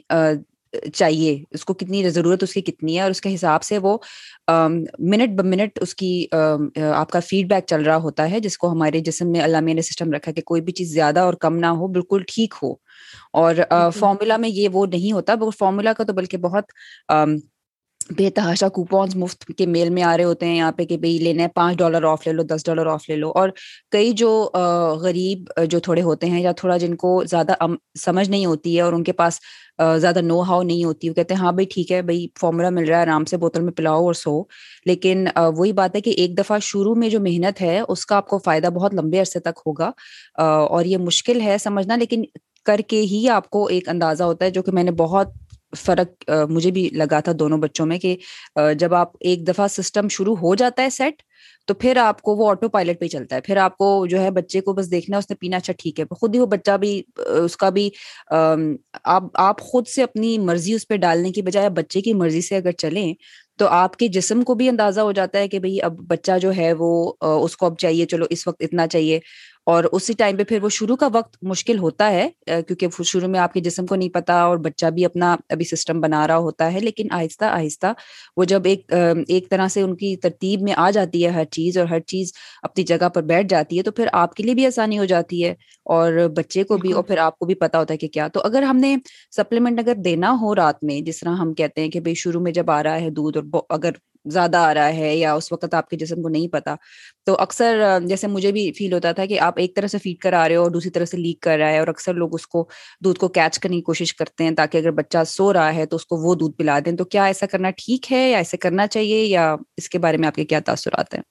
چاہیے۔ 0.94 1.32
اس 1.52 1.66
کو 1.66 1.74
کتنی 1.76 2.10
ضرورت 2.10 2.44
اس 2.44 2.54
کی 2.54 2.62
کتنی 2.64 2.96
ہے 2.96 3.02
اور 3.02 3.12
اس 3.12 3.22
کے 3.22 3.34
حساب 3.34 3.64
سے 3.64 3.78
وہ 3.80 3.98
منٹ 5.02 5.30
ب 5.32 5.46
منٹ 5.46 5.80
اس 5.82 5.94
کی 5.96 6.12
آپ 6.34 7.10
کا 7.10 7.20
فیڈ 7.22 7.48
بیک 7.48 7.66
چل 7.68 7.82
رہا 7.82 7.96
ہوتا 8.00 8.30
ہے 8.32 8.40
جس 8.42 8.58
کو 8.58 8.72
ہمارے 8.72 9.00
جسم 9.02 9.32
میں 9.32 9.42
علامہ 9.42 9.74
نے 9.74 9.82
سسٹم 9.84 10.12
رکھا 10.12 10.32
کہ 10.32 10.42
کوئی 10.44 10.62
بھی 10.62 10.74
چیز 10.74 10.94
زیادہ 10.94 11.20
اور 11.22 11.34
کم 11.40 11.58
نہ 11.58 11.72
ہو 11.74 11.88
بالکل 11.90 12.24
ٹھیک 12.28 12.54
ہو۔ 12.58 12.74
اور 13.34 13.56
فارمولا 13.94 14.38
میں 14.38 14.50
یہ 14.50 14.70
وہ 14.70 14.86
نہیں 14.88 15.12
ہوتا 15.12 15.26
فارمولا 15.52 15.94
کا 15.94 16.04
تو 16.04 16.14
بلکہ 16.14 16.38
بہت 16.40 16.72
بے 18.16 18.30
تحاشا 18.36 18.68
کوپونس 18.70 19.16
مفت 19.16 19.46
کے 19.58 19.66
میل 19.66 19.90
میں 19.90 20.04
آ 20.04 20.16
رہے 20.18 20.24
ہوتے 20.24 20.46
ہیں 20.46 20.56
یہاں 20.58 20.72
پہ 20.72 20.86
کہ 20.86 20.98
بھائی 20.98 21.18
لینا 21.18 21.44
ہے 21.44 21.48
پانچ 21.56 21.78
ڈالر 21.78 22.04
آف 22.12 22.26
لے 22.28 22.34
لو، 22.34 22.44
دس 22.44 22.66
ڈالر 22.66 22.86
آف 22.88 23.10
لے 23.10 23.16
لو۔ 23.16 23.32
اور 23.36 23.50
کئی 23.92 24.12
جو 24.22 24.30
غریب 25.02 25.50
جو 25.70 25.80
تھوڑے 25.80 26.02
ہوتے 26.02 26.28
ہیں 26.28 26.42
یا 26.42 26.52
تھوڑا 26.58 26.78
جن 26.78 26.96
کو 26.96 27.24
زیادہ 27.30 27.54
سمجھ 28.00 28.30
نہیں 28.30 28.46
ہوتی 28.46 28.76
ہے 28.78 28.82
اور 28.82 28.94
ان 28.94 29.04
کے 29.04 29.12
پاس 29.12 29.40
زیادہ 30.02 30.22
نو 30.22 30.42
ہاؤ 30.42 30.62
نہیں 30.64 30.84
ہوتی، 30.84 31.10
وہ 31.10 31.14
کہتے 31.14 31.34
ہیں 31.34 31.42
ہاں 31.42 31.52
بھائی 31.52 31.66
ٹھیک 31.74 31.92
ہے 31.92 32.02
بھائی 32.02 32.28
فارمولا 32.42 32.70
مل 32.70 32.88
رہا 32.88 32.98
ہے، 32.98 33.02
آرام 33.02 33.26
سے 33.26 33.38
بوتل 33.38 33.62
میں 33.62 33.74
پلاؤ 33.74 34.06
اور 34.06 34.14
سو۔ 34.14 34.42
لیکن 34.86 35.28
وہی 35.58 35.72
بات 35.74 35.96
ہے 35.96 36.02
کہ 36.02 36.10
ایک 36.10 36.38
دفعہ 36.38 36.58
شروع 36.62 36.96
میں 36.96 37.10
جو 37.10 37.20
محنت 37.20 37.62
ہے، 37.62 37.80
اس 37.88 38.06
کا 38.06 38.16
آپ 38.16 38.28
کو 38.28 38.38
فائدہ 38.38 38.68
بہت 38.68 38.94
لمبے 38.94 39.20
عرصے 39.20 39.40
تک 39.40 39.60
ہوگا۔ 39.66 39.92
اور 40.42 40.86
یہ 40.86 40.98
مشکل 40.98 41.42
ہے 41.42 41.58
سمجھنا، 41.64 41.96
لیکن 41.96 42.24
کر 42.66 42.80
کے 42.88 43.02
ہی 43.02 43.28
آپ 43.30 43.50
کو 43.50 43.66
ایک 43.66 43.90
اندازہ 43.90 44.24
ہوتا 44.24 44.46
ہے، 44.46 44.50
جو 44.50 44.62
کہ 44.64 44.72
میں 44.72 44.84
نے 44.84 44.92
بہت 44.92 45.28
فرق 45.74 46.30
مجھے 46.50 46.72
بھی 46.72 46.90
لگا 46.94 47.20
تھا 47.20 47.32
دونوں 47.40 47.58
بچوں 47.58 47.86
میں 47.86 47.98
کہ 48.00 48.16
جب 48.80 48.94
آپ 48.94 49.12
ایک 49.20 49.48
دفعہ 49.48 49.68
سسٹم 49.70 50.08
شروع 50.08 50.36
ہو 50.36 50.54
جاتا 50.56 50.84
ہے 50.84 50.90
سیٹ، 50.90 51.22
تو 51.68 51.74
پھر 51.74 51.98
آپ 51.98 52.22
کو 52.22 52.36
وہ 52.36 52.50
آٹو 52.50 52.70
پائلٹ 52.70 53.00
پہ 53.00 53.08
چلتا 53.08 53.36
ہے۔ 53.36 53.42
پھر 53.42 53.58
آپ 53.58 53.78
کو 53.78 54.06
جو 54.10 54.22
ہے 54.22 54.30
بچے 54.32 54.62
کو 54.62 54.74
بس 54.74 54.92
دیکھنا 54.92 55.18
اس 55.18 55.30
نے 55.30 55.36
پینا 55.36 55.58
اچھا 55.58 55.74
ٹھیک 55.80 56.00
ہے۔ 56.00 56.06
خود 56.20 56.36
ہی 56.36 56.40
وہ 56.40 56.46
بچہ 56.46 56.78
بھی 56.78 57.02
اس 57.44 57.58
کا 57.58 57.70
بھی 57.70 57.90
آپ 59.06 59.24
آپ 59.40 59.62
خود 59.62 59.88
سے 59.88 60.04
اپنی 60.04 60.38
مرضی 60.40 60.74
اس 60.74 60.88
پہ 60.88 60.98
ڈالنے 60.98 61.32
کی 61.32 61.42
بجائے، 61.42 61.70
بچے 61.72 62.02
کی 62.02 62.14
مرضی 62.14 62.42
سے 62.42 62.56
اگر 62.56 62.72
چلیں، 62.78 63.14
تو 63.60 63.68
آپ 63.68 63.96
کے 63.98 64.08
جسم 64.10 64.42
کو 64.44 64.54
بھی 64.56 64.70
اندازہ 64.70 65.02
ہو 65.02 65.12
جاتا 65.12 65.40
ہے 65.40 65.48
کہ 65.48 65.60
بھائی 65.60 65.82
اب 65.82 66.00
بچہ 66.08 66.38
جو 66.42 66.52
ہے 66.58 66.72
وہ 66.80 67.14
اس 67.22 67.58
کو 67.58 67.66
اب 67.66 67.78
چاہیے، 67.80 68.06
چلو 68.06 68.26
اس 68.30 68.48
وقت 68.48 68.62
اتنا 68.62 68.88
چاہیے۔ 68.88 69.20
اور 69.68 69.84
اسی 69.92 70.14
ٹائم 70.14 70.38
پہ 70.38 70.44
پھر 70.44 70.62
وہ 70.64 70.70
شروع 70.70 70.96
کا 70.96 71.08
وقت 71.14 71.36
مشکل 71.44 71.78
ہوتا 71.78 72.10
ہے 72.12 72.28
کیونکہ 72.46 72.88
شروع 73.06 73.28
میں 73.28 73.40
آپ 73.40 73.54
کے 73.54 73.60
جسم 73.62 73.86
کو 73.86 73.96
نہیں 73.96 74.10
پتا 74.10 74.40
اور 74.42 74.58
بچہ 74.60 74.86
بھی 74.92 75.06
اپنا 75.06 75.36
ابھی 75.50 75.66
سسٹم 75.68 76.00
بنا 76.02 76.26
رہا 76.28 76.38
ہوتا 76.40 76.72
ہے 76.74 76.80
لیکن 76.80 77.08
آہستہ 77.12 77.46
آہستہ 77.48 77.92
وہ 78.38 78.44
جب 78.46 78.66
ایک 78.66 78.94
ایک 79.28 79.50
طرح 79.50 79.68
سے 79.68 79.82
ان 79.82 79.96
کی 79.96 80.16
ترتیب 80.20 80.62
میں 80.62 80.74
آ 80.78 80.90
جاتی 80.92 81.24
ہے 81.26 81.30
ہر 81.32 81.44
چیز 81.52 81.78
اور 81.78 81.88
ہر 81.88 82.00
چیز 82.08 82.32
اپنی 82.64 82.84
جگہ 82.86 83.10
پر 83.10 83.24
بیٹھ 83.24 83.48
جاتی 83.48 83.78
ہے 83.78 83.84
تو 83.84 83.92
پھر 83.92 84.08
آپ 84.14 84.34
کے 84.34 84.44
لیے 84.44 84.54
بھی 84.54 84.66
آسانی 84.68 85.00
ہو 85.00 85.06
جاتی 85.08 85.44
ہے 85.44 85.54
اور 85.88 86.14
بچے 86.38 86.64
کو 86.64 86.78
بھی 86.78 86.92
اور 86.92 87.04
پھر 87.04 87.18
آپ 87.20 87.38
کو 87.38 87.46
بھی 87.46 87.56
پتا 87.58 87.80
ہوتا 87.80 87.94
ہے 87.94 87.98
کہ 87.98 88.08
کیا۔ 88.10 88.28
تو 88.30 88.42
اگر 88.42 88.64
ہم 88.64 88.78
نے 88.78 88.96
سپلیمنٹ 89.32 89.80
اگر 89.80 89.96
دینا 90.02 90.32
ہو 90.42 90.56
رات 90.56 90.84
میں 90.84 91.00
جس 91.02 91.20
طرح 91.20 91.36
ہم 91.36 91.54
کہتے 91.54 91.82
ہیں 91.82 91.90
کہ 91.90 92.00
بھائی 92.02 92.16
شروع 92.18 92.42
میں 92.42 92.52
جب 92.54 92.72
آ 92.72 92.82
رہا 92.84 93.02
ہے 93.02 93.10
دودھ 93.12 93.38
اور 93.38 93.62
اگر 93.72 93.92
زیادہ 94.32 94.58
آ 94.58 94.74
رہا 94.74 94.96
ہے 94.96 95.16
یا 95.16 95.34
اس 95.34 95.52
وقت 95.52 95.74
آپ 95.74 95.90
کے 95.90 95.98
جسم 95.98 96.22
کو 96.22 96.30
نہیں 96.30 96.48
پتا۔ 96.48 96.76
تو 97.26 97.36
اکثر، 97.40 97.80
جیسے 98.06 98.28
مجھے 98.28 98.52
بھی 98.52 98.72
فیل 98.72 98.94
ہوتا 98.94 99.12
تھا 99.12 99.26
کہ 99.26 99.40
آپ 99.40 99.54
ایک 99.58 99.76
طرح 99.76 99.88
سے 99.88 99.98
فیڈ 99.98 100.18
کر 100.18 100.34
آ 100.34 100.48
رہے 100.48 100.56
ہو 100.56 100.64
اور 100.64 100.72
دوسری 100.72 100.92
طرح 100.92 101.06
سے 101.06 101.18
لیک 101.18 101.40
کر 101.40 101.58
رہا 101.58 101.70
ہے 101.70 101.80
اور 101.80 101.88
اکثر 101.88 102.14
لوگ 102.14 102.36
اس 102.36 102.48
کو 102.48 102.68
دودھ 103.04 103.20
کو 103.20 103.28
کیچ 103.28 103.60
کرنے 103.60 103.76
کی 103.76 103.82
کوشش 103.82 104.16
کرتے 104.16 104.44
ہیں 104.44 104.52
تاکہ 104.52 104.78
اگر 104.78 104.92
بچہ 104.92 105.18
سو 105.28 105.54
رہا 105.54 105.76
ہے 105.76 105.86
تو 105.86 105.96
اس 105.96 106.06
کو 106.06 106.18
وہ 106.18 106.36
دودھ 106.36 106.58
پلا 106.58 106.80
دیں۔ 106.86 106.92
تو 106.92 107.06
کیا 107.06 107.26
ایسا 107.26 107.46
کرنا 107.46 107.70
ٹھیک 107.78 108.12
ہے 108.12 108.30
یا 108.32 108.38
ایسے 108.38 108.58
کرنا 108.58 108.88
چاہیے 108.88 109.24
یا 109.26 109.56
اس 109.78 109.90
کے 109.90 110.00
بارے 110.00 110.18
میں 110.18 110.28
آپ 110.28 110.36
کے 110.36 110.46
کیا 110.46 110.60
تاثرات 110.66 111.14
ہیں؟ 111.14 111.22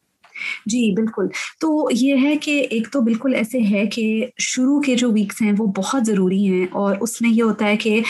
جی 0.67 0.91
بالکل۔ 0.93 1.27
تو 1.61 1.89
یہ 1.93 2.17
ہے 2.23 2.37
کہ 2.37 2.67
ایک 2.71 2.89
تو 2.93 3.01
بالکل 3.01 3.35
ایسے 3.35 3.59
ہے 3.61 3.87
کہ 3.87 4.05
شروع 4.39 4.81
کے 4.81 4.95
جو 4.97 5.11
ویکس 5.13 5.43
ہیں 5.43 5.53
وہ 5.59 5.67
بہت 5.77 6.07
ضروری 6.07 6.49
ہیں 6.49 6.67
اور 6.73 6.97
اس 7.01 7.21
میں 7.23 7.31
یہ 7.31 7.43
ہوتا 7.43 7.67
ہے 7.67 7.77
کہ 7.77 8.01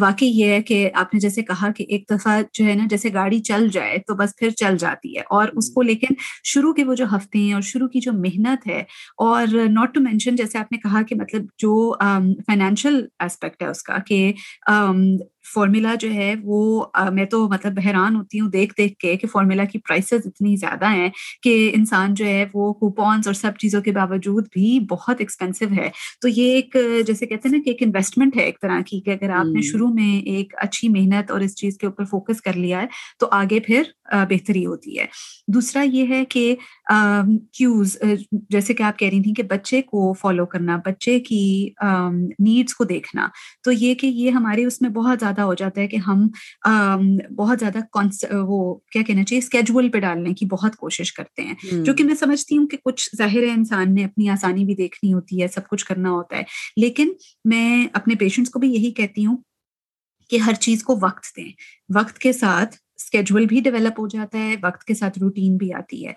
واقعی 0.00 0.28
یہ 0.28 0.46
ہے 0.46 0.62
کہ 0.62 0.88
آپ 0.94 1.14
نے 1.14 1.20
جیسے 1.20 1.42
کہا 1.42 1.70
کہ 1.76 1.84
ایک 1.88 2.04
دفعہ 2.10 2.40
جو 2.52 2.64
ہے 2.64 2.74
نا، 2.74 2.86
جیسے 2.90 3.12
گاڑی 3.14 3.40
چل 3.40 3.68
جائے 3.68 3.98
تو 4.06 4.14
بس 4.14 4.36
پھر 4.38 4.50
چل 4.50 4.76
جاتی 4.76 5.16
ہے 5.16 5.22
اور 5.30 5.48
اس 5.52 5.70
کو 5.70 5.82
لیکن 5.82 6.14
شروع 6.44 6.72
کے 6.72 6.84
وہ 6.84 6.94
جو 6.94 7.04
ہفتے 7.16 7.38
ہیں 7.38 7.52
اور 7.52 7.62
شروع 7.62 7.88
کی 7.88 8.00
جو 8.00 8.12
محنت 8.12 8.66
ہے 8.66 8.82
اور 9.18 9.46
ناٹ 9.70 9.94
ٹو 9.94 10.00
مینشن 10.00 10.36
جیسے 10.36 10.58
آپ 10.58 10.72
نے 10.72 10.78
کہا 10.78 11.02
کہ 11.02 11.16
مطلب 11.16 11.42
جو 11.58 11.74
فائنینشیل 12.46 13.06
اسپیکٹ 13.24 13.62
ہے 13.62 13.68
اس 13.68 13.82
کا 13.82 13.98
کہ 14.06 14.32
فارمولا 15.54 15.94
جو 15.94 16.12
ہے 16.12 16.34
وہ 16.42 16.84
میں 17.12 17.24
تو 17.24 17.48
مطلب 17.48 17.78
حیران 17.86 18.16
ہوتی 18.16 18.40
ہوں 18.40 18.50
دیکھ 18.50 18.74
دیکھ 18.78 18.94
کے 18.98 19.16
کہ 19.16 19.28
فارمولا 19.28 19.64
کی 19.64 19.78
پرائسز 19.78 20.26
اتنی 20.26 20.56
زیادہ 20.56 20.90
ہیں 20.90 21.08
کہ 21.42 21.70
انسان 21.74 22.14
جو 22.14 22.26
ہے 22.26 22.44
وہ 22.54 22.72
کوپونس 22.72 23.26
اور 23.26 23.34
سب 23.34 23.52
چیزوں 23.58 23.82
کے 23.82 23.92
باوجود 23.92 24.46
بھی 24.52 24.78
بہت 24.90 25.16
ایکسپینسو 25.18 25.66
ہے۔ 25.76 25.90
تو 26.20 26.28
یہ 26.28 26.52
ایک 26.52 26.76
جیسے 27.06 27.26
کہتے 27.26 27.48
ہیں 27.48 27.56
نا 27.56 27.62
کہ 27.64 27.70
ایک 27.70 27.82
انویسٹمنٹ 27.82 28.36
ہے 28.36 28.42
ایک 28.42 28.60
طرح 28.62 28.80
کی 28.86 29.00
کہ 29.00 29.10
اگر 29.10 29.30
آپ 29.30 29.44
نے 29.44 29.60
شروع 29.62 29.88
میں 29.94 30.26
ایک 30.26 30.54
اچھی 30.58 30.88
محنت 30.88 31.30
اور 31.30 31.40
اس 31.40 31.54
چیز 31.56 31.76
کے 31.78 31.86
اوپر 31.86 32.04
فوکس 32.04 32.40
کر 32.42 32.56
لیا 32.56 32.80
ہے 32.82 32.86
تو 33.20 33.28
آگے 33.30 33.60
پھر 33.60 33.82
بہتری 34.30 34.66
ہوتی 34.66 34.98
ہے۔ 34.98 35.06
دوسرا 35.48 35.82
یہ 35.82 36.06
ہے 36.08 36.24
کہ 36.24 36.54
کیوز 37.52 37.96
جیسے 38.50 38.74
کہ 38.74 38.82
آپ 38.82 38.98
کہہ 38.98 39.08
رہی 39.08 39.22
تھیں 39.22 39.34
کہ 39.34 39.42
بچے 39.42 39.82
کو 39.82 40.12
فالو 40.12 40.46
کرنا 40.46 40.76
بچے 40.86 41.18
کی 41.20 41.70
نیڈس 42.38 42.74
کو 42.74 42.84
دیکھنا۔ 42.84 43.28
تو 43.64 43.72
یہ 43.72 43.94
کہ 43.94 44.06
یہ 44.06 44.30
ہمارے 44.30 44.64
اس 44.64 44.80
میں 44.82 44.90
بہت 44.90 45.20
زیادہ 45.20 45.41
ہو 45.44 45.54
جاتا 45.54 45.80
ہے 45.80 45.86
کہ 45.88 45.96
ہم 45.96 46.28
بہت 47.36 47.60
زیادہ 47.60 47.78
وہ 48.32 48.74
کیا 48.74 49.02
کہنا 49.02 49.24
چاہیے 49.24 49.38
اسکیجول 49.38 49.88
پہ 49.88 50.00
ڈالنے 50.00 50.34
کی 50.34 50.46
بہت 50.46 50.76
کوشش 50.76 51.12
کرتے 51.12 51.42
ہیں۔ 51.42 51.54
جو 51.84 51.94
کہ 51.94 52.04
میں 52.04 52.14
سمجھتی 52.14 52.58
ہوں 52.58 52.66
کہ 52.66 52.76
کچھ 52.84 53.10
ظاہر 53.16 53.42
انسان 53.56 53.94
نے 53.94 54.04
اپنی 54.04 54.28
آسانی 54.28 54.64
بھی 54.64 54.74
دیکھنی 54.74 55.12
ہوتی 55.12 55.42
ہے 55.42 55.48
سب 55.48 55.68
کچھ 55.68 55.84
کرنا 55.84 56.10
ہوتا 56.10 56.36
ہے۔ 56.36 56.42
لیکن 56.76 57.12
میں 57.44 57.86
اپنے 57.92 58.14
پیشنٹس 58.14 58.50
کو 58.50 58.58
بھی 58.58 58.72
یہی 58.72 58.90
کہتی 58.90 59.26
ہوں 59.26 59.36
کہ 60.30 60.36
ہر 60.36 60.52
چیز 60.54 60.82
کو 60.82 60.98
وقت 61.02 61.36
دیں۔ 61.36 61.52
وقت 61.94 62.18
کے 62.18 62.32
ساتھ 62.32 62.76
اسکیجول 62.96 63.46
بھی 63.46 63.60
ڈیولپ 63.60 64.00
ہو 64.00 64.08
جاتا 64.08 64.38
ہے 64.38 64.54
وقت 64.62 64.84
کے 64.84 64.94
ساتھ 64.94 65.18
روٹین 65.18 65.56
بھی 65.56 65.72
آتی 65.72 66.06
ہے۔ 66.06 66.12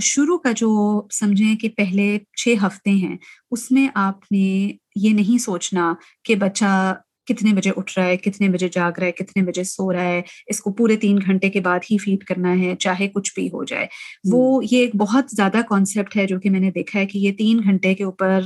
شروع 0.00 0.38
کا 0.38 0.52
جو 0.56 1.02
سمجھیں 1.12 1.56
کہ 1.56 1.68
پہلے 1.68 2.18
چھ 2.36 2.54
ہفتے 2.66 2.90
ہیں 2.90 3.16
اس 3.50 3.70
میں 3.70 3.88
آپ 3.94 4.32
نے 4.32 4.72
یہ 4.96 5.10
نہیں 5.10 5.38
سوچنا 5.38 5.94
کہ 6.24 6.34
بچہ 6.34 6.94
کتنے 7.28 7.52
بجے 7.52 7.70
اٹھ 7.76 7.98
رہا 7.98 8.06
ہے 8.06 8.16
کتنے 8.16 8.48
بجے 8.48 8.68
جاگ 8.72 8.98
رہا 8.98 9.06
ہے 9.06 9.12
کتنے 9.12 9.42
بجے 9.42 9.64
سو 9.64 9.92
رہا 9.92 10.04
ہے 10.04 10.22
اس 10.46 10.60
کو 10.60 10.72
پورے 10.72 10.96
تین 10.96 11.18
گھنٹے 11.26 11.50
کے 11.50 11.60
بعد 11.60 11.78
ہی 11.90 11.98
فیڈ 11.98 12.24
کرنا 12.24 12.58
ہے 12.60 12.74
چاہے 12.78 13.08
کچھ 13.08 13.32
بھی 13.34 13.48
ہو 13.48 13.64
جائے۔ 13.64 13.86
وہ 14.32 14.64
یہ 14.70 14.78
ایک 14.78 14.96
بہت 14.96 15.24
زیادہ 15.32 15.60
کانسیپٹ 15.68 16.16
ہے 16.16 16.26
جو 16.26 16.40
کہ 16.40 16.50
میں 16.50 16.60
نے 16.60 16.70
دیکھا 16.70 16.98
ہے 17.00 17.06
کہ 17.06 17.18
یہ 17.18 17.32
تین 17.32 17.60
گھنٹے 17.64 17.94
کے 17.94 18.04
اوپر 18.04 18.40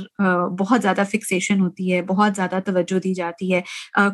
بہت 0.59 0.81
زیادہ 0.81 1.03
فکسیشن 1.11 1.59
ہوتی 1.59 1.93
ہے 1.93 2.01
بہت 2.01 2.35
زیادہ 2.35 2.59
توجہ 2.65 2.99
دی 2.99 3.13
جاتی 3.13 3.53
ہے۔ 3.53 3.61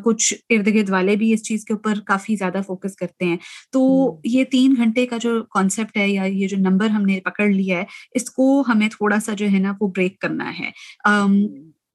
کچھ 0.04 0.34
ارد 0.50 0.66
گرد 0.66 0.90
والے 0.90 1.16
بھی 1.16 1.32
اس 1.32 1.42
چیز 1.42 1.64
کے 1.64 1.72
اوپر 1.72 2.00
کافی 2.06 2.36
زیادہ 2.36 2.60
فوکس 2.66 2.96
کرتے 2.96 3.24
ہیں۔ 3.24 3.36
تو 3.72 3.80
یہ 4.24 4.44
تین 4.44 4.74
گھنٹے 4.76 5.06
کا 5.06 5.16
جو 5.20 5.42
کانسیپٹ 5.54 5.96
ہے 5.96 6.08
یا 6.08 6.22
یہ 6.22 6.48
جو 6.48 6.56
نمبر 6.60 6.86
ہم 6.86 7.02
نے 7.02 7.20
پکڑ 7.20 7.46
لیا 7.46 7.78
ہے 7.78 7.84
اس 8.14 8.30
کو 8.30 8.62
ہمیں 8.68 8.88
تھوڑا 8.88 9.20
سا 9.20 9.32
جو 9.32 9.46
ہے 9.52 9.58
نا 9.58 9.72
وہ 9.80 9.88
بریک 9.88 10.18
کرنا 10.18 10.52
ہے۔ 10.58 10.70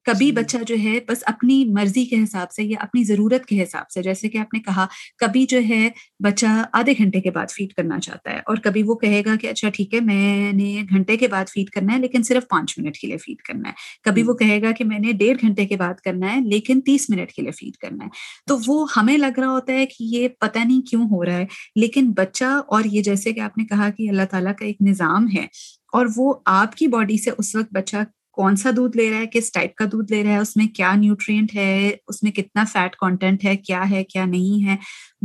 کبھی 0.05 0.31
بچہ 0.31 0.57
جو 0.67 0.75
ہے 0.83 0.99
بس 1.07 1.17
اپنی 1.25 1.65
مرضی 1.65 2.05
کے 2.05 2.23
حساب 2.23 2.51
سے 2.51 2.63
یا 2.63 2.77
اپنی 2.79 3.03
ضرورت 3.03 3.45
کے 3.45 3.63
حساب 3.63 3.89
سے 3.89 4.01
جیسے 4.01 4.29
کہ 4.29 4.37
آپ 4.37 4.53
نے 4.53 4.59
کہا 4.59 4.85
کبھی 5.17 5.45
جو 5.45 5.59
ہے 5.69 5.89
بچہ 6.19 6.45
آدھے 6.71 6.93
گھنٹے 6.97 7.21
کے 7.21 7.31
بعد 7.31 7.51
فیڈ 7.51 7.73
کرنا 7.73 7.99
چاہتا 7.99 8.31
ہے 8.31 8.37
اور 8.37 8.57
کبھی 8.57 8.83
وہ 8.83 8.95
کہے 8.95 9.21
گا 9.25 9.35
کہ 9.41 9.47
اچھا 9.47 9.69
ٹھیک 9.69 9.93
ہے 9.93 9.99
میں 9.99 10.53
نے 10.53 10.83
گھنٹے 10.89 11.17
کے 11.17 11.27
بعد 11.27 11.45
فیڈ 11.49 11.69
کرنا 11.69 11.93
ہے 11.93 11.99
لیکن 11.99 12.23
صرف 12.23 12.47
پانچ 12.49 12.79
منٹ 12.79 12.97
کے 12.97 13.07
لیے 13.07 13.17
فیڈ 13.17 13.41
کرنا 13.41 13.69
ہے۔ 13.69 13.73
کبھی 14.03 14.23
وہ 14.23 14.33
کہے 14.33 14.61
گا 14.61 14.71
کہ 14.71 14.83
میں 14.83 14.99
نے 14.99 15.11
ڈیڑھ 15.11 15.37
گھنٹے 15.41 15.65
کے 15.65 15.77
بعد 15.77 15.93
کرنا 15.93 16.35
ہے 16.35 16.39
لیکن 16.41 16.81
تیس 16.81 17.09
منٹ 17.09 17.31
کے 17.31 17.41
لیے 17.41 17.51
فیڈ 17.51 17.77
کرنا 17.77 18.03
ہے۔ 18.03 18.09
تو 18.47 18.57
وہ 18.67 18.85
ہمیں 18.97 19.17
لگ 19.17 19.39
رہا 19.39 19.49
ہوتا 19.49 19.73
ہے 19.73 19.85
کہ 19.85 19.95
یہ 19.99 20.27
پتہ 20.39 20.59
نہیں 20.59 20.81
کیوں 20.81 21.05
ہو 21.05 21.25
رہا 21.25 21.37
ہے 21.37 21.45
لیکن 21.75 22.11
بچہ 22.11 22.61
اور 22.67 22.83
یہ 22.85 23.01
جیسے 23.01 23.31
کہ 23.31 23.39
آپ 23.39 23.57
نے 23.57 23.65
کہا 23.65 23.89
کہ 23.89 24.09
اللہ 24.09 24.25
تعالیٰ 24.31 24.53
کا 24.59 24.65
ایک 24.65 24.77
نظام 24.81 25.27
ہے 25.35 25.45
اور 25.93 26.05
وہ 26.15 26.33
آپ 26.45 26.75
کی 26.75 26.87
باڈی 26.87 27.17
سے 27.17 27.31
اس 27.37 27.55
وقت 27.55 27.67
بچہ 27.71 27.97
کون 28.35 28.55
سا 28.55 28.69
دودھ 28.75 28.97
لے 28.97 29.11
رہا 29.11 29.17
ہے، 29.17 29.25
کس 29.31 29.51
ٹائپ 29.51 29.75
کا 29.75 29.85
دودھ 29.91 30.11
لے 30.11 30.23
رہا 30.23 30.31
ہے، 30.31 30.37
اس 30.37 30.57
میں 30.57 30.67
کیا 30.67 30.95
نیوٹرینٹ 30.95 31.55
ہے، 31.55 31.91
اس 32.07 32.23
میں 32.23 32.31
کتنا 32.31 32.63
فیٹ 32.63 32.95
کانٹینٹ 32.95 33.45
ہے، 33.45 33.57
کیا 33.57 33.89
ہے، 33.89 34.03
کیا 34.03 34.25
نہیں 34.25 34.65
ہے، 34.65 34.75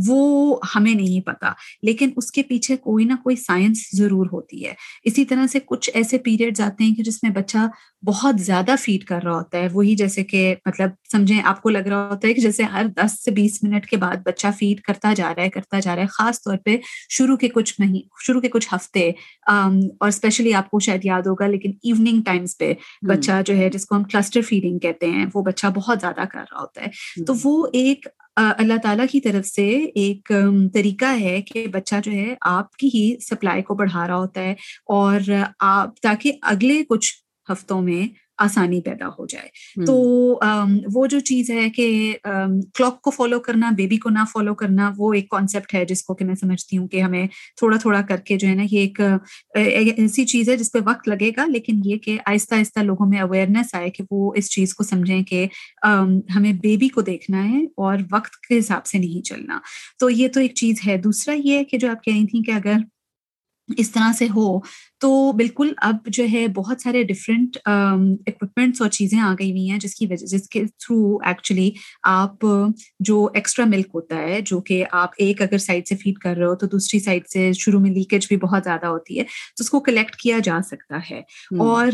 وہ 0.06 0.58
ہمیں 0.76 0.94
نہیں 0.94 1.20
پتا۔ 1.20 1.52
لیکن 1.82 2.10
اس 2.16 2.32
کے 2.32 2.42
پیچھے 2.42 2.76
کوئی 2.76 3.04
نہ 3.04 3.12
کوئی 3.22 3.36
سائنس 3.36 3.88
ضرور 3.92 4.26
ہوتی 4.32 4.66
ہے۔ 4.66 4.74
اسی 5.04 5.24
طرح 5.24 5.46
سے 5.46 5.58
کچھ 5.64 5.90
ایسے 5.94 6.18
پیریڈ 6.18 6.60
آتے 6.60 6.84
ہیں 6.84 6.94
کہ 6.94 7.02
جس 7.02 7.22
میں 7.22 7.30
بچہ 7.30 7.58
بہت 8.02 8.40
زیادہ 8.40 8.74
فیڈ 8.80 9.04
کر 9.04 9.22
رہا 9.24 9.32
ہوتا 9.32 9.58
ہے۔ 9.58 9.68
وہی 9.72 9.94
جیسے 9.94 10.24
کہ 10.24 10.40
مطلب 10.66 10.90
سمجھیں 11.12 11.40
آپ 11.44 11.62
کو 11.62 11.70
لگ 11.70 11.88
رہا 11.88 12.08
ہوتا 12.10 12.28
ہے 12.28 12.34
کہ 12.34 12.40
جیسے 12.40 12.62
ہر 12.64 12.86
دس 12.96 13.24
سے 13.24 13.30
بیس 13.30 13.58
منٹ 13.62 13.86
کے 13.86 13.96
بعد 13.96 14.16
بچہ 14.24 14.46
فیڈ 14.58 14.80
کرتا 14.80 15.12
جا 15.14 15.34
رہا 15.34 15.42
ہے 15.42 15.50
کرتا 15.50 15.80
جا 15.80 15.94
رہا 15.94 16.02
ہے 16.02 16.06
خاص 16.08 16.42
طور 16.42 16.56
پہ 16.56 16.76
شروع 17.08 17.36
کے 17.36 17.48
کچھ 17.48 17.74
مہینے 17.78 17.98
شروع 18.26 18.40
کے 18.40 18.48
کچھ 18.48 18.68
ہفتے 18.74 19.08
اور 19.46 20.08
اسپیشلی 20.08 20.54
آپ 20.54 20.70
کو 20.70 20.80
شاید 20.80 21.04
یاد 21.04 21.22
ہوگا 21.22 21.46
لیکن 21.46 21.72
ایوننگ 21.82 22.22
ٹائمس 22.22 22.58
پہ 22.58 22.72
بچہ 23.08 23.40
جو 23.46 23.56
ہے 23.56 23.68
جس 23.70 23.86
کو 23.86 23.96
ہم 23.96 24.04
کلسٹر 24.04 24.40
فیڈنگ 24.40 24.78
کہتے 24.78 25.10
ہیں 25.10 25.26
وہ 25.34 25.42
بچہ 25.42 25.66
بہت 25.74 26.00
زیادہ 26.00 26.24
کر 26.30 26.44
رہا 26.52 26.60
ہوتا 26.60 26.82
ہے۔ 26.82 26.90
تو 27.24 27.34
وہ 27.44 27.66
ایک 27.72 28.06
اللہ 28.36 28.74
تعالیٰ 28.82 29.04
کی 29.10 29.20
طرف 29.20 29.46
سے 29.46 29.66
ایک 29.94 30.32
طریقہ 30.74 31.18
ہے 31.20 31.40
کہ 31.42 31.66
بچہ 31.66 31.94
جو 32.04 32.12
ہے 32.12 32.34
آپ 32.48 32.76
کی 32.76 32.86
ہی 32.94 33.16
سپلائی 33.20 33.62
کو 33.62 33.74
بڑھا 33.74 34.06
رہا 34.06 34.16
ہوتا 34.16 34.40
ہے 34.40 34.52
اور 34.90 35.30
آپ 35.60 36.00
تاکہ 36.00 36.32
اگلے 36.42 36.82
کچھ 36.88 37.12
ہفتوں 37.50 37.82
میں 37.82 38.30
آسانی 38.38 38.80
پیدا 38.80 39.08
ہو 39.08 39.26
جائے۔ 39.26 39.48
تو 39.86 39.94
وہ 40.94 41.06
جو 41.06 41.20
چیز 41.20 41.50
ہے 41.50 41.70
کہ 41.70 42.16
کلاک 42.74 43.02
کو 43.02 43.10
فالو 43.10 43.40
کرنا 43.40 43.70
بیبی 43.76 43.96
کو 43.96 44.10
نہ 44.10 44.18
فالو 44.32 44.54
کرنا 44.54 44.92
وہ 44.96 45.12
ایک 45.14 45.28
کانسیپٹ 45.28 45.74
ہے 45.74 45.84
جس 45.84 46.02
کو 46.02 46.14
کہ 46.14 46.24
میں 46.24 46.34
سمجھتی 46.34 46.78
ہوں 46.78 46.88
کہ 46.88 47.00
ہمیں 47.02 47.26
تھوڑا 47.56 47.76
تھوڑا 47.78 48.02
کر 48.02 48.16
کے 48.16 48.36
جو 48.36 48.48
ہے 48.48 48.54
نا 48.54 48.62
یہ 48.70 48.78
ایک 48.78 49.00
ایسی 49.54 50.24
چیز 50.24 50.48
ہے 50.48 50.56
جس 50.56 50.72
پہ 50.72 50.78
وقت 50.84 51.08
لگے 51.08 51.30
گا 51.36 51.44
لیکن 51.46 51.80
یہ 51.84 51.96
کہ 51.96 52.18
آہستہ 52.26 52.54
آہستہ 52.54 52.80
لوگوں 52.80 53.06
میں 53.06 53.20
اویئرنیس 53.20 53.74
آئے 53.74 53.90
کہ 53.90 54.04
وہ 54.10 54.32
اس 54.36 54.50
چیز 54.50 54.74
کو 54.74 54.84
سمجھیں 54.84 55.22
کہ 55.22 55.46
ہمیں 56.36 56.52
بیبی 56.52 56.88
کو 56.88 57.00
دیکھنا 57.00 57.48
ہے 57.50 57.62
اور 57.76 57.96
وقت 58.12 58.40
کے 58.48 58.58
حساب 58.58 58.86
سے 58.86 58.98
نہیں 58.98 59.24
چلنا۔ 59.24 59.58
تو 59.98 60.10
یہ 60.10 60.28
تو 60.28 60.40
ایک 60.40 60.54
چیز 60.54 60.76
ہے۔ 60.86 60.96
دوسرا 60.96 61.34
یہ 61.44 61.62
کہ 61.64 61.78
جو 61.78 61.90
آپ 61.90 62.04
کہہ 62.04 62.14
رہی 62.14 62.26
تھیں 62.26 62.42
کہ 62.42 62.50
اگر 62.50 62.76
اس 63.76 63.90
طرح 63.90 64.12
سے 64.18 64.26
ہو 64.28 64.58
تو 65.00 65.32
بالکل 65.32 65.72
اب 65.76 65.96
جو 66.06 66.24
ہے 66.32 66.46
بہت 66.48 66.80
سارے 66.80 67.02
ڈفرینٹ 67.02 67.56
اکوپمنٹس 67.66 68.80
اور 68.80 68.90
چیزیں 68.90 69.18
آ 69.18 69.34
گئی 69.38 69.50
ہوئی 69.50 69.70
ہیں 69.70 69.78
جس 69.78 69.94
کی 69.94 70.06
وجہ 70.06 70.26
جس 70.26 70.48
کے 70.48 70.64
تھرو 70.78 70.96
ایکچولی 71.24 71.70
آپ 72.02 72.44
جو 73.00 73.28
ایکسٹرا 73.34 73.64
ملک 73.64 73.86
ہوتا 73.94 74.16
ہے 74.18 74.40
جو 74.40 74.60
کہ 74.60 74.84
آپ 74.92 75.10
ایک 75.18 75.42
اگر 75.42 75.58
سائڈ 75.58 75.88
سے 75.88 75.96
فیڈ 75.96 76.18
کر 76.18 76.36
رہے 76.36 76.46
ہو 76.46 76.54
تو 76.54 76.66
دوسری 76.66 77.00
سائڈ 77.00 77.22
سے 77.28 77.52
شروع 77.52 77.80
میں 77.80 77.90
لیکیج 77.90 78.26
بھی 78.28 78.36
بہت 78.36 78.64
زیادہ 78.64 78.86
ہوتی 78.86 79.18
ہے 79.18 79.24
تو 79.24 79.64
اس 79.64 79.70
کو 79.70 79.80
کلیکٹ 79.80 80.16
کیا 80.16 80.38
جا 80.44 80.58
سکتا 80.66 80.98
ہے۔ 81.10 81.20
اور 81.58 81.92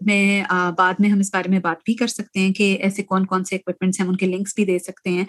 میں 0.00 0.42
بعد 0.78 0.94
میں 0.98 1.08
ہم 1.08 1.18
اس 1.18 1.34
بارے 1.34 1.48
میں 1.48 1.58
بات 1.58 1.76
بھی 1.84 1.94
کر 1.94 2.06
سکتے 2.06 2.40
ہیں 2.40 2.52
کہ 2.52 2.76
ایسے 2.80 3.02
کون 3.02 3.26
کون 3.26 3.44
سے 3.44 3.56
اکوپمنٹس 3.56 4.00
ہیں 4.00 4.06
ان 4.06 4.16
کے 4.16 4.26
لنکس 4.26 4.52
بھی 4.56 4.64
دے 4.64 4.78
سکتے 4.78 5.10
ہیں۔ 5.10 5.24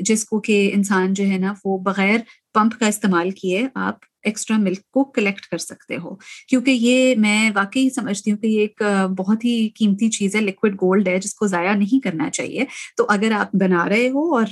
جس 0.00 0.24
کو 0.24 0.40
کہ 0.40 0.70
انسان 0.74 1.12
جو 1.14 1.24
ہے 1.24 1.38
نا 1.38 1.54
وہ 1.64 1.78
بغیر 1.78 2.18
پمپ 2.54 2.78
کا 2.80 2.86
استعمال 2.86 3.30
کیے 3.30 3.66
آپ 3.74 3.96
ایکسٹرا 4.22 4.56
ملک 4.58 4.78
کو 4.90 5.04
کلیکٹ 5.04 5.40
کر 5.40 5.58
سکتے 5.58 5.96
ہو۔ 5.96 6.14
کیونکہ 6.48 6.70
یہ 6.70 7.14
میں 7.18 7.50
واقعی 7.54 7.88
سمجھتی 7.90 8.30
ہوں 8.30 8.38
کہ 8.38 8.46
یہ 8.46 8.60
ایک 8.60 8.82
بہت 9.18 9.44
ہی 9.44 9.68
قیمتی 9.68 10.08
چیز 10.10 10.34
ہے 10.36 10.40
لکوڈ 10.40 10.74
گولڈ 10.74 11.08
ہے، 11.08 11.18
جس 11.18 11.34
کو 11.34 11.46
ضائع 11.46 11.74
نہیں 11.74 12.02
کرنا 12.04 12.30
چاہیے۔ 12.30 12.64
تو 12.96 13.06
اگر 13.08 13.32
آپ 13.32 13.54
بنا 13.54 13.88
رہے 13.88 14.08
ہو 14.08 14.34
اور 14.34 14.46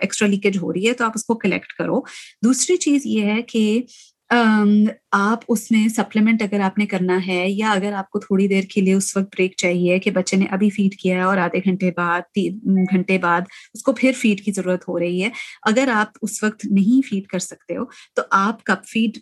ایکسٹرا 0.00 0.28
لیکیج 0.28 0.58
ہو 0.62 0.72
رہی 0.72 0.88
ہے 0.88 0.92
تو 0.92 1.04
آپ 1.04 1.12
اس 1.14 1.24
کو 1.24 1.34
کلیکٹ 1.34 1.72
کرو۔ 1.72 2.00
دوسری 2.44 2.76
چیز 2.76 3.06
یہ 3.06 3.24
ہے 3.24 3.42
کہ 3.42 3.82
آپ 4.30 5.40
اس 5.48 5.70
میں 5.70 5.86
سپلیمنٹ 5.88 6.42
اگر 6.42 6.60
آپ 6.60 6.78
نے 6.78 6.86
کرنا 6.86 7.18
ہے 7.26 7.44
یا 7.48 7.70
اگر 7.70 7.92
آپ 7.92 8.08
کو 8.10 8.18
تھوڑی 8.20 8.46
دیر 8.48 8.64
کے 8.70 8.80
لیے 8.80 8.94
اس 8.94 9.16
وقت 9.16 9.26
بریک 9.36 9.56
چاہیے 9.56 9.98
کہ 9.98 10.10
بچے 10.10 10.36
نے 10.36 10.46
ابھی 10.50 10.70
فیڈ 10.70 10.96
کیا 11.00 11.16
ہے 11.16 11.22
اور 11.22 11.38
آدھے 11.38 11.60
گھنٹے 11.64 11.90
بعد، 11.96 12.22
تین 12.34 12.58
گھنٹے 12.84 13.18
بعد 13.18 13.42
اس 13.74 13.82
کو 13.82 13.92
پھر 13.92 14.12
فیڈ 14.18 14.44
کی 14.44 14.52
ضرورت 14.52 14.88
ہو 14.88 14.98
رہی 14.98 15.22
ہے، 15.22 15.30
اگر 15.62 15.88
آپ 15.94 16.18
اس 16.22 16.42
وقت 16.42 16.66
نہیں 16.70 17.06
فیڈ 17.08 17.26
کر 17.26 17.38
سکتے 17.40 17.76
ہو، 17.76 17.84
تو 18.16 18.22
آپ 18.30 18.64
کب 18.64 18.84
فیڈ 18.86 19.18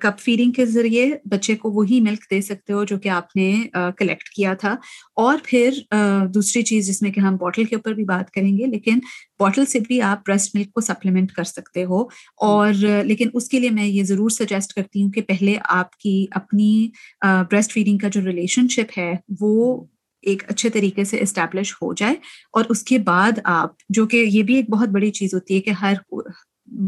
کپ 0.00 0.20
فیڈنگ 0.20 0.52
کے 0.52 0.66
ذریعے 0.66 1.10
بچے 1.24 1.56
کو 1.56 1.70
وہی 1.70 2.00
ملک 2.00 2.30
دے 2.30 2.40
سکتے 2.40 2.72
ہو 2.72 2.84
جو 2.84 2.98
کہ 2.98 3.08
آپ 3.08 3.36
نے 3.36 3.62
کلیکٹ 3.96 4.28
کیا 4.28 4.54
تھا۔ 4.54 4.76
اور 5.16 5.38
پھر 5.44 5.70
دوسری 6.34 6.62
چیز 6.62 6.86
جس 6.86 7.02
میں 7.02 7.12
کہ 7.12 7.20
ہم 7.20 7.36
بوٹل 7.36 7.64
کے 7.64 7.76
اوپر 7.76 7.92
بھی 7.92 8.04
بات 8.04 8.30
کریں 8.30 8.58
گے، 8.58 8.66
لیکن 8.66 8.98
بوٹل 9.38 9.66
سے 9.66 9.80
بھی 9.80 10.00
آپ 10.02 10.26
بریسٹ 10.26 10.54
ملک 10.54 10.72
کو 10.72 10.80
سپلیمنٹ 10.80 11.32
کر 11.32 11.44
سکتے 11.44 11.84
ہو۔ 11.84 12.02
اور 12.36 12.72
لیکن 13.04 13.28
اس 13.34 13.48
کے 13.48 13.60
لیے 13.60 13.70
میں 13.70 13.86
یہ 13.86 14.02
ضرور 14.02 14.30
سجیسٹ 14.30 14.72
کرتی 14.72 15.02
ہوں 15.02 15.10
کہ 15.10 15.22
پہلے 15.22 15.54
آپ 15.64 15.96
کی 15.96 16.26
اپنی 16.30 16.88
بریسٹ 17.24 17.72
فیڈنگ 17.72 17.98
کا 17.98 18.08
جو 18.08 18.20
ریلیشن 18.20 18.68
شپ 18.68 18.98
ہے، 18.98 19.12
وہ 19.40 19.84
ایک 20.22 20.42
اچھے 20.48 20.70
طریقے 20.70 21.04
سے 21.04 21.20
اسٹیبلش 21.20 21.74
ہو 21.82 21.94
جائے۔ 21.94 22.14
اور 22.52 22.64
اس 22.68 22.82
کے 22.82 22.98
بعد 22.98 23.38
آپ، 23.44 23.70
جو 23.88 24.06
کہ 24.06 24.16
یہ 24.16 24.42
بھی 24.42 24.54
ایک 24.56 24.70
بہت 24.70 24.88
بڑی 24.88 25.10
چیز 25.10 25.34
ہوتی 25.34 25.54
ہے 25.54 25.60
کہ 25.60 25.70
ہر 25.70 25.94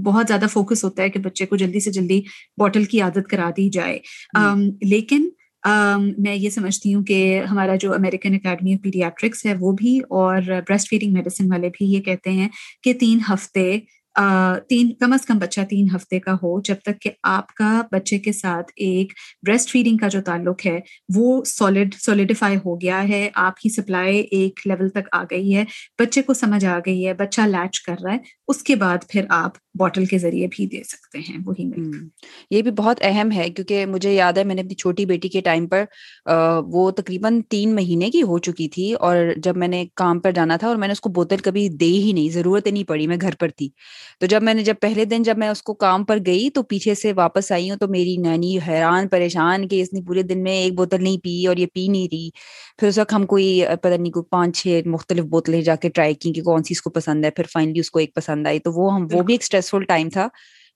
بہت 0.04 0.26
زیادہ 0.28 0.46
فوکس 0.52 0.84
ہوتا 0.84 1.02
ہے 1.02 1.08
کہ 1.08 1.20
بچے 1.20 1.46
کو 1.46 1.56
جلدی 1.56 1.80
سے 1.80 1.90
جلدی 1.90 2.20
بوٹل 2.58 2.84
کی 2.84 3.00
عادت 3.00 3.28
کرا 3.30 3.50
دی 3.56 3.68
جائے۔ 3.70 3.98
لیکن 4.82 5.28
میں 6.18 6.34
یہ 6.34 6.50
سمجھتی 6.50 6.94
ہوں 6.94 7.04
کہ 7.04 7.18
ہمارا 7.50 7.74
جو 7.76 7.92
امیریکن 7.92 8.34
اکیڈمی 8.34 8.74
آف 8.74 8.82
پیڈیاٹرکس 8.82 9.46
ہے 9.46 9.54
وہ 9.60 9.72
بھی 9.72 9.98
اور 10.10 10.40
بریسٹ 10.68 10.88
فیڈنگ 10.90 11.12
میڈیسن 11.12 11.50
والے 11.50 11.68
بھی 11.68 11.86
یہ 11.86 12.00
کہتے 12.00 12.30
ہیں 12.30 12.48
کہ 12.82 12.92
تین 12.92 13.18
ہفتے 13.30 13.78
تین 14.68 14.92
کم 14.94 15.12
از 15.12 15.26
کم 15.26 15.38
بچہ 15.38 15.60
تین 15.70 15.86
ہفتے 15.94 16.18
کا 16.20 16.32
ہو 16.34 16.60
جب 16.60 16.76
تک 16.84 17.00
کہ 17.00 17.10
آپ 17.22 17.54
کا 17.54 17.82
بچے 17.92 18.18
کے 18.18 18.32
ساتھ 18.32 18.72
ایک 18.76 19.12
بریسٹ 19.42 19.70
فیڈنگ 19.70 19.96
کا 19.96 20.08
جو 20.08 20.20
تعلق 20.20 20.66
ہے 20.66 20.78
وہ 21.14 21.44
سالڈ 21.44 21.94
سولیڈیفائی 21.94 22.56
ہو 22.56 22.80
گیا 22.80 23.02
ہے 23.08 23.28
آپ 23.34 23.56
کی 23.56 23.68
سپلائی 23.68 24.18
ایک 24.30 24.60
لیول 24.64 24.88
تک 24.88 25.08
آ 25.12 25.22
گئی 25.30 25.54
ہے 25.56 25.64
بچے 25.98 26.22
کو 26.22 26.34
سمجھ 26.34 26.64
آ 26.64 26.78
گئی 26.86 27.06
ہے 27.06 27.14
بچہ 27.14 27.40
لیچ 27.46 27.80
کر 27.80 27.96
رہا 28.04 28.12
ہے 28.12 28.18
اس 28.48 28.62
کے 28.62 28.74
بعد 28.76 29.08
پھر 29.08 29.24
آپ 29.30 29.56
بوٹل 29.74 30.04
کے 30.06 30.18
ذریعے 30.18 30.46
بھی 30.48 30.66
دے 30.66 30.82
سکتے 30.84 31.18
ہیں 31.20 31.36
وہی 31.46 31.64
یہ 32.50 32.62
بھی 32.62 32.70
بہت 32.72 33.00
اہم 33.02 33.30
ہے 33.32 33.48
کیونکہ 33.50 33.84
مجھے 33.86 34.12
یاد 34.14 34.38
ہے 34.38 34.44
میں 34.44 34.54
نے 34.54 34.60
اپنی 34.60 34.74
چھوٹی 34.74 35.04
بیٹی 35.06 35.28
کے 35.28 35.40
ٹائم 35.40 35.66
پر 35.68 35.84
وہ 36.68 36.90
تقریباً 36.92 37.40
تین 37.48 37.74
مہینے 37.74 38.10
کی 38.10 38.22
ہو 38.22 38.38
چکی 38.40 38.68
تھی 38.68 38.92
اور 39.00 39.16
جب 39.38 39.56
میں 39.56 39.68
نے 39.68 39.84
کام 39.94 40.20
پر 40.20 40.32
جانا 40.32 40.56
تھا 40.56 40.68
اور 40.68 40.76
میں 40.76 40.88
نے 40.88 40.92
اس 40.92 41.00
کو 41.00 41.10
بوتل 41.12 41.36
کبھی 41.40 41.68
دے 41.76 41.86
ہی 41.86 42.12
نہیں 42.12 42.28
ضرورت 42.30 42.66
ہی 42.66 42.72
نہیں 42.72 42.84
پڑی 42.84 43.06
میں 43.06 43.16
گھر 43.20 43.34
پر 43.38 43.48
تھی۔ 43.50 43.68
تو 44.20 44.26
جب 44.26 44.42
میں 44.42 44.54
نے 44.54 44.62
جب 44.64 44.74
پہلے 44.80 45.04
دن 45.06 45.22
جب 45.22 45.38
میں 45.38 45.48
اس 45.48 45.62
کو 45.62 45.74
کام 45.76 46.04
پر 46.04 46.18
گئی 46.26 46.48
تو 46.50 46.62
پیچھے 46.64 46.94
سے 46.94 47.12
واپس 47.14 47.50
آئی 47.52 47.70
ہوں 47.70 47.76
تو 47.78 47.88
میری 47.88 48.16
نانی 48.18 48.56
حیران 48.68 49.08
پریشان 49.08 49.68
کہ 49.68 49.80
اس 49.82 49.92
نے 49.92 50.00
پورے 50.02 50.22
دن 50.24 50.42
میں 50.42 50.52
ایک 50.54 50.74
بوتل 50.74 51.02
نہیں 51.02 51.18
پی 51.20 51.46
اور 51.46 51.56
یہ 51.56 51.66
پی 51.74 51.86
نہیں 51.88 52.08
رہی۔ 52.12 52.28
پھر 52.78 52.88
اس 52.88 52.98
وقت 52.98 53.12
ہم 53.12 53.26
کوئی 53.26 53.48
پتہ 53.74 53.88
نہیں 53.90 54.12
کوئی 54.12 54.24
پانچ 54.30 54.56
چھ 54.56 54.80
مختلف 54.86 55.24
بوتلیں 55.26 55.60
جا 55.62 55.74
کے 55.76 55.88
ٹرائی 55.90 56.14
کی 56.16 56.32
کہ 56.32 56.42
کون 56.42 56.62
سی 56.62 56.74
اس 56.74 56.82
کو 56.82 56.90
پسند 56.90 57.24
ہے 57.24 57.30
پھر 57.32 57.44
فائنلی 57.52 57.80
اس 57.80 57.90
کو 57.90 57.98
ایک 57.98 58.14
پسند 58.14 58.46
آئی 58.46 58.58
تو 58.60 58.72
وہ 58.72 58.92
ہم 58.94 59.06
وہ 59.10 59.22
بھی 59.22 59.34
ایک 59.34 59.42
اسٹریسفل 59.60 59.84
ٹائم 59.84 60.08
تھا 60.08 60.28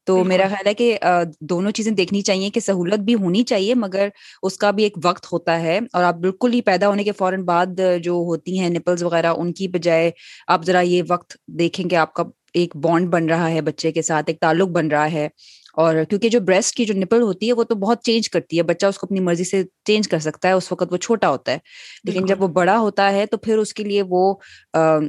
تو 0.07 0.23
میرا 0.25 0.47
خیال 0.49 0.67
ہے 0.67 0.75
کہ 0.75 0.97
دونوں 1.43 1.71
چیزیں 1.71 1.93
دیکھنی 1.93 2.21
چاہیے 2.23 2.51
کہ 2.51 2.61
سہولت 2.61 3.01
بھی 3.01 3.15
ہونی 3.15 3.43
چاہیے 3.43 3.75
مگر 3.75 4.09
اس 4.43 4.59
کا 4.59 4.71
بھی 4.71 4.83
ایک 4.85 4.99
وقت 5.05 5.33
ہوتا 5.33 5.61
ہے 5.61 5.79
اور 5.93 6.05
آپ 6.05 6.15
بالکل 6.17 6.53
ہی 6.53 6.61
پیدا 6.61 6.89
ہونے 6.89 7.05
کے 7.05 7.13
فوراً 7.13 7.43
بعد 7.43 7.81
جو 8.03 8.13
ہوتی 8.27 8.59
ہیں 8.59 8.71
نپلز 8.71 9.03
وغیرہ 9.03 9.33
ان 9.37 9.53
کی 9.53 9.69
بجائے 9.69 10.11
آپ 10.47 10.65
ذرا 10.65 10.81
یہ 10.81 11.03
وقت 11.09 11.37
دیکھیں 11.59 11.89
کہ 11.89 11.97
آپ 11.97 12.13
کا 12.13 12.25
ایک 12.55 12.77
بانڈ 12.77 13.09
بن 13.09 13.29
رہا 13.29 13.51
ہے 13.51 13.61
بچے 13.61 13.93
کے 13.93 14.03
ساتھ 14.03 14.31
ایک 14.31 14.41
تعلق 14.41 14.69
بن 14.69 14.89
رہا 14.89 15.11
ہے 15.13 15.29
اور 15.77 15.95
کیونکہ 16.05 16.29
جو 16.29 16.41
بریسٹ 16.41 16.75
کی 16.75 16.85
جو 16.85 16.95
نپل 16.95 17.23
ہوتی 17.23 17.47
ہے 17.47 17.53
وہ 17.53 17.65
تو 17.65 17.75
بہت 17.77 18.03
چینج 18.03 18.29
کرتی 18.31 18.57
ہے 18.59 18.63
بچہ 18.65 18.87
اس 18.87 18.99
کو 18.99 19.07
اپنی 19.07 19.21
مرضی 19.21 19.45
سے 19.45 19.63
چینج 19.85 20.09
کر 20.09 20.19
سکتا 20.21 20.49
ہے 20.49 20.53
اس 20.55 20.71
وقت 20.73 20.93
وہ 20.93 20.97
چھوٹا 20.99 21.29
ہوتا 21.29 21.53
ہے۔ 21.53 21.59
لیکن 22.05 22.27
جب 22.27 22.43
وہ 22.43 22.49
بڑا 22.51 22.79
ہوتا 22.79 23.11
ہے 23.13 23.25
تو 23.27 23.37
پھر 23.39 23.59
اس 23.59 23.73
کے 23.75 23.85
لیے 23.85 24.03
وہ 24.09 24.23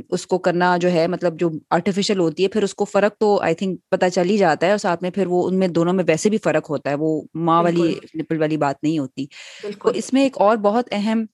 اس 0.09 0.25
کو 0.25 0.37
کرنا 0.39 0.75
جو 0.77 0.91
ہے 0.91 1.05
مطلب 1.07 1.39
جو 1.39 1.49
آرٹیفیشل 1.71 2.19
ہوتی 2.19 2.43
ہے 2.43 2.49
پھر 2.49 2.63
اس 2.63 2.73
کو 2.73 2.85
فرق 2.87 3.17
تو 3.17 3.39
آئی 3.41 3.55
تھنک 3.55 3.79
پتا 3.89 4.09
چل 4.09 4.29
ہی 4.29 4.37
جاتا 4.37 4.65
ہے 4.65 4.71
اور 4.71 4.79
ساتھ 4.79 5.03
میں 5.03 5.11
پھر 5.11 5.27
وہ 5.27 5.47
ان 5.47 5.59
میں 5.59 5.67
دونوں 5.69 5.93
میں 5.93 6.03
ویسے 6.07 6.29
بھی 6.29 6.37
فرق 6.39 6.69
ہوتا 6.69 6.89
ہے 6.89 6.95
وہ 6.97 7.09
ماں 7.41 7.61
والی 7.63 7.87
نپل 8.15 8.39
والی 8.39 8.57
بات 8.57 8.83
نہیں 8.83 8.99
ہوتی۔ 8.99 9.25
تو 9.79 9.91
اس 9.91 10.11
میں 10.13 10.23
ایک 10.23 10.37
اور 10.39 10.57
بہت 10.61 10.87
اہم 10.91 11.25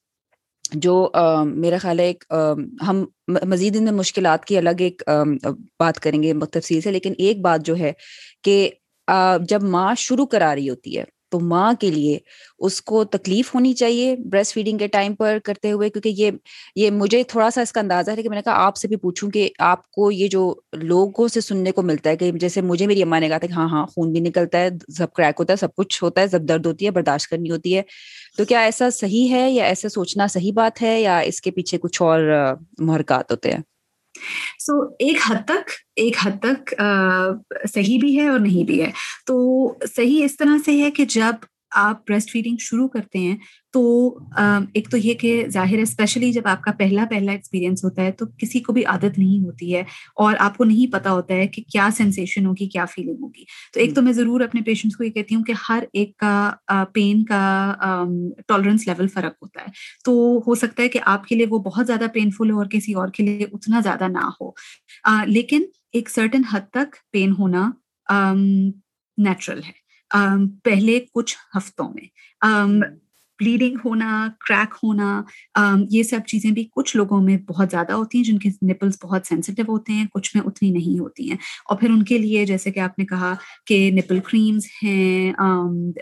جو 0.76 0.94
میرا 1.56 1.78
خیال 1.78 2.00
ہے 2.00 2.06
ایک 2.06 2.24
ہم 2.88 3.04
مزید 3.46 3.76
ان 3.78 3.96
مشکلات 3.96 4.46
کی 4.46 4.58
الگ 4.58 4.82
ایک 4.82 5.02
بات 5.80 6.00
کریں 6.00 6.22
گے 6.24 6.34
تفصیل 6.52 6.82
سے 6.82 6.92
لیکن 6.92 7.14
ایک 7.18 7.42
بات 7.42 7.66
جو 7.66 7.76
ہے 7.78 7.92
کہ 8.44 8.56
جب 9.50 9.64
ماں 9.66 9.94
شروع 9.98 10.26
کرا 10.26 10.54
رہی 10.56 10.70
ہوتی 10.70 10.98
ہے، 10.98 11.04
تو 11.32 11.40
ماں 11.42 11.72
کے 11.80 11.90
لیے 11.92 12.18
اس 12.60 12.82
کو 12.82 13.04
تکلیف 13.06 13.54
ہونی 13.56 13.74
چاہیے 13.74 14.16
بریسٹ 14.32 14.54
فیڈنگ 14.54 14.78
کے 14.78 14.88
ٹائم 14.88 15.16
پر 15.16 15.38
کرتے 15.46 15.72
ہوئے، 15.72 15.90
کیونکہ 15.90 16.10
یہ 16.18 16.32
یہ 16.76 16.90
مجھے 16.92 17.22
تھوڑا 17.24 17.50
سا 17.50 17.62
اس 17.62 17.72
کا 17.72 17.82
اندازہ 17.82 18.12
ہے 18.12 18.24
کہ 18.24 18.30
میں 18.30 18.38
نے 18.38 18.42
کہا 18.42 18.66
آپ 18.66 18.78
سے 18.78 18.88
بھی 18.88 18.96
پوچھوں 18.98 19.30
کہ 19.32 19.50
آپ 19.66 19.90
کو 19.92 20.12
یہ 20.12 20.28
جو 20.28 20.44
لوگوں 20.82 21.28
سے 21.28 21.42
سننے 21.42 21.72
کو 21.72 21.82
ملتا 21.82 22.10
ہے 22.10 22.18
کہ 22.18 22.32
جیسے 22.34 22.62
مجھے 22.62 22.88
میری 22.88 23.04
اماں 23.04 23.20
نے 23.20 23.28
کہا 23.30 23.38
تھا 23.38 23.48
کہ 23.48 23.54
ہاں 23.54 23.68
ہاں 23.70 23.86
خون 23.86 24.12
بھی 24.12 24.20
نکلتا 24.20 24.60
ہے، 24.60 24.70
سب 24.98 25.14
کریک 25.14 25.36
ہوتا 25.40 25.54
ہے، 25.54 25.58
سب 25.58 25.76
کچھ 25.76 26.04
ہوتا 26.04 26.22
ہے، 26.22 26.28
سب 26.28 26.42
درد 26.42 26.66
ہوتی 26.66 26.86
ہے، 26.86 26.92
برداشت 26.92 27.30
کرنی 27.30 27.52
ہوتی 27.52 27.78
ہے۔ 27.78 27.82
تو 28.38 28.46
کیا 28.46 28.62
ایسا 28.62 28.90
صحیح 28.90 29.34
ہے 29.34 29.50
یا 29.52 29.66
ایسا 29.66 29.90
سوچنا 29.90 30.28
صحیح 30.28 30.52
بات 30.56 30.82
ہے 30.82 31.00
یا 31.02 31.20
اس 31.20 31.42
کے 31.42 31.52
پیچھے 31.52 31.78
کچھ 31.78 32.02
اور 32.02 32.22
محرکات 32.80 33.32
ہوتے 33.32 33.52
ہیں؟ 33.52 33.62
سو 34.60 34.82
ایک 35.00 35.18
حد 35.28 35.46
تک، 35.46 35.72
ایک 35.96 36.18
حد 36.22 36.40
تک 36.42 36.74
صحیح 37.74 38.00
بھی 38.00 38.20
ہے 38.20 38.28
اور 38.28 38.40
نہیں 38.40 38.64
بھی 38.64 38.82
ہے۔ 38.82 38.92
تو 39.26 39.36
صحیح 39.96 40.26
اس 40.26 40.38
طرح 40.38 40.58
سے 40.66 40.84
ہے 40.84 40.92
کہ 40.92 41.06
جب 41.06 41.46
آپ 41.72 42.10
بریسٹ 42.10 42.32
فیڈنگ 42.32 42.56
شروع 42.60 42.88
کرتے 42.88 43.20
ہیں 43.20 43.38
تو 43.74 43.84
ایک 44.74 44.90
تو 44.92 44.98
یہ 44.98 45.14
کہ 45.14 45.46
ظاہر 45.50 45.76
ہے 45.78 45.82
اسپیشلی 45.82 46.32
جب 46.32 46.42
آپ 46.46 46.62
کا 46.62 46.72
پہلا 46.72 47.06
پہلا 47.10 47.32
ایکسپیرینس 47.32 47.84
ہوتا 47.84 48.02
ہے 48.02 48.12
تو 48.12 48.26
کسی 48.38 48.60
کو 48.60 48.74
بھی 48.74 48.86
عادت 48.86 49.18
نہیں 49.18 49.46
ہوتی 49.46 49.76
ہے 49.76 49.84
اور 50.16 50.36
آپ 50.40 50.58
کو 50.58 50.64
نہیں 50.64 50.92
پتا 50.94 51.12
ہوتا 51.12 51.34
ہے 51.34 51.48
کہ 51.48 51.64
کیا 51.72 51.90
سینسیشن 51.98 52.46
ہوگی 52.46 52.68
کیا 52.68 52.86
فیلنگ 52.86 53.16
ہوگی۔ 53.22 53.44
تو 53.74 53.80
ایک 53.80 53.96
تو 53.96 54.02
میں 54.02 54.14
ضرور 54.14 54.42
اپنے 54.42 54.62
پیشنٹس 54.62 54.98
کو 54.98 55.04
یہ 55.04 55.10
کہتی 55.10 55.36
ہوں 55.36 55.44
کہ 55.44 55.54
ہر 55.70 55.84
ایک 55.94 56.18
کا 56.18 56.52
پین 56.94 57.24
کا 57.26 57.66
ٹالرنس 58.48 58.88
لیول 58.88 59.08
فرق 59.08 59.34
ہوتا 59.42 59.62
ہے۔ 59.62 59.68
تو 60.06 60.42
ہو 60.48 60.56
سکتا 60.56 60.84
ہے 60.84 60.90
کہ 60.90 61.00
آپ 61.06 61.28
کے 61.28 61.36
لیے 61.36 61.46
وہ 61.50 61.60
بہت 61.60 61.88
زیادہ 61.88 62.06
پینفل 62.14 62.52
ہو 62.52 62.58
اور 62.58 62.66
کسی 62.66 62.94
اور 62.94 63.08
کے 63.08 63.24
لیے 63.24 63.46
اتنا 63.52 63.80
زیادہ 63.80 64.08
نہ 64.08 64.30
ہو۔ 64.42 64.52
لیکن 65.28 65.64
ایک 65.94 66.10
سرٹن 66.10 66.42
حد 66.52 66.70
تک 66.72 66.96
پین 67.12 67.32
ہونا 67.40 67.72
نیچرل 69.18 69.60
ہے۔ 69.64 69.81
پہلے 70.64 71.00
کچھ 71.14 71.38
ہفتوں 71.58 71.90
میں۔ 71.90 72.06
بلیڈنگ 73.40 73.76
ہونا 73.86 74.28
کریک 74.40 74.76
ہونا 74.84 75.22
یہ 75.90 76.04
سب 76.04 76.20
چیزیں 76.28 76.52
بھی 76.52 76.64
کچھ 76.72 76.98
لوگوں 76.98 77.22
میں 77.22 77.38
بہت 77.38 77.68
زیادہ 77.72 77.92
ہوتی 77.92 78.18
ہیں 78.18 78.26
جن 78.26 78.38
کے 78.40 78.50
نپلس 78.72 78.98
بہت 79.04 79.28
سینسیٹیو 79.28 79.66
ہوتے 79.70 79.94
ہیں 79.94 80.06
کچھ 80.14 80.36
میں 80.36 80.44
اتنی 80.46 80.72
نہیں 80.72 81.00
ہوتی 81.00 81.30
ہیں۔ 81.30 81.38
اور 81.70 81.78
پھر 81.78 81.90
ان 81.90 82.04
کے 82.04 82.18
لیے 82.18 82.46
جیسے 82.46 82.72
کہ 82.72 82.80
آپ 82.80 83.00
نے 83.00 83.06
کہا 83.06 83.34
کہ 83.66 83.92
نپل 83.94 84.20
کریمز 84.20 84.66
ہیں 84.84 85.32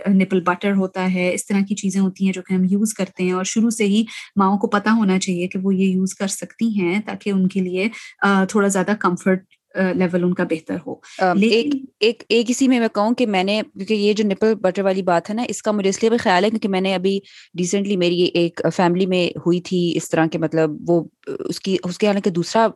نپل 0.09 0.41
بٹر 0.41 0.71
ہوتا 0.71 1.13
ہے 1.13 1.33
اس 1.33 1.45
طرح 1.45 1.59
کی 1.69 1.75
چیزیں 1.75 2.01
ہوتی 2.01 2.25
ہیں 2.25 2.33
جو 2.33 2.41
کہ 2.41 2.53
ہم 2.53 2.63
یوز 2.63 2.93
کرتے 2.93 3.23
ہیں۔ 3.23 3.31
اور 3.31 3.43
شروع 3.43 3.69
سے 3.69 3.85
ہی 3.85 4.03
ماؤں 4.35 4.57
کو 4.57 4.67
پتہ 4.67 4.89
ہونا 4.89 5.19
چاہیے 5.19 5.47
کہ 5.47 5.59
وہ 5.63 5.75
یہ 5.75 5.85
یوز 5.85 6.13
کر 6.15 6.27
سکتی 6.27 6.79
ہیں 6.81 6.99
تاکہ 7.05 7.29
ان 7.29 7.47
کے 7.47 7.59
لیے 7.59 7.87
تھوڑا 8.49 8.67
زیادہ 8.67 8.91
کمفرٹ 8.99 9.43
لیول 9.75 10.23
ان 10.23 10.33
کا 10.33 10.43
بہتر 10.43 10.75
ہو۔ 10.87 10.95
ایک 11.99 12.23
ایک 12.29 12.49
اسی 12.49 12.67
میں 12.67 12.79
میں 12.79 12.87
کہوں 12.87 13.13
کہ 13.13 13.25
میں 13.25 13.43
نے 13.43 13.61
کیونکہ 13.73 13.93
یہ 13.93 14.13
جو 14.13 14.23
نپل 14.27 14.53
بٹر 14.55 14.81
والی 14.81 15.01
بات 15.01 15.29
ہے 15.29 15.35
نا 15.35 15.43
اس 15.49 15.61
کا 15.61 15.71
مجھے 15.71 15.89
اس 15.89 16.01
لیے 16.03 16.09
بھی 16.09 16.17
خیال 16.17 16.43
ہے 16.43 16.49
کیونکہ 16.49 16.69
میں 16.69 16.81
نے 16.81 16.95
ابھی 16.95 17.19
ریسنٹلی 17.59 17.97
میری 17.97 18.21
ایک 18.23 18.61
فیملی 18.75 19.05
میں 19.05 19.29
ہوئی 19.45 19.61
تھی 19.61 19.93
اس 19.95 20.09
طرح 20.09 20.25
کے 20.25 20.37
مطلب 20.37 20.89
وہ 20.89 21.03
اس 21.39 21.59
کی 21.59 21.77
اس 21.83 21.97
کے 21.97 22.07
حالانکہ 22.07 22.29
دوسرا 22.29 22.67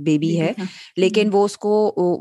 بیبی 0.00 0.40
ہے 0.40 0.52
لیکن 0.96 1.28
وہ 1.32 1.44
اس 1.44 1.56
کو 1.56 1.72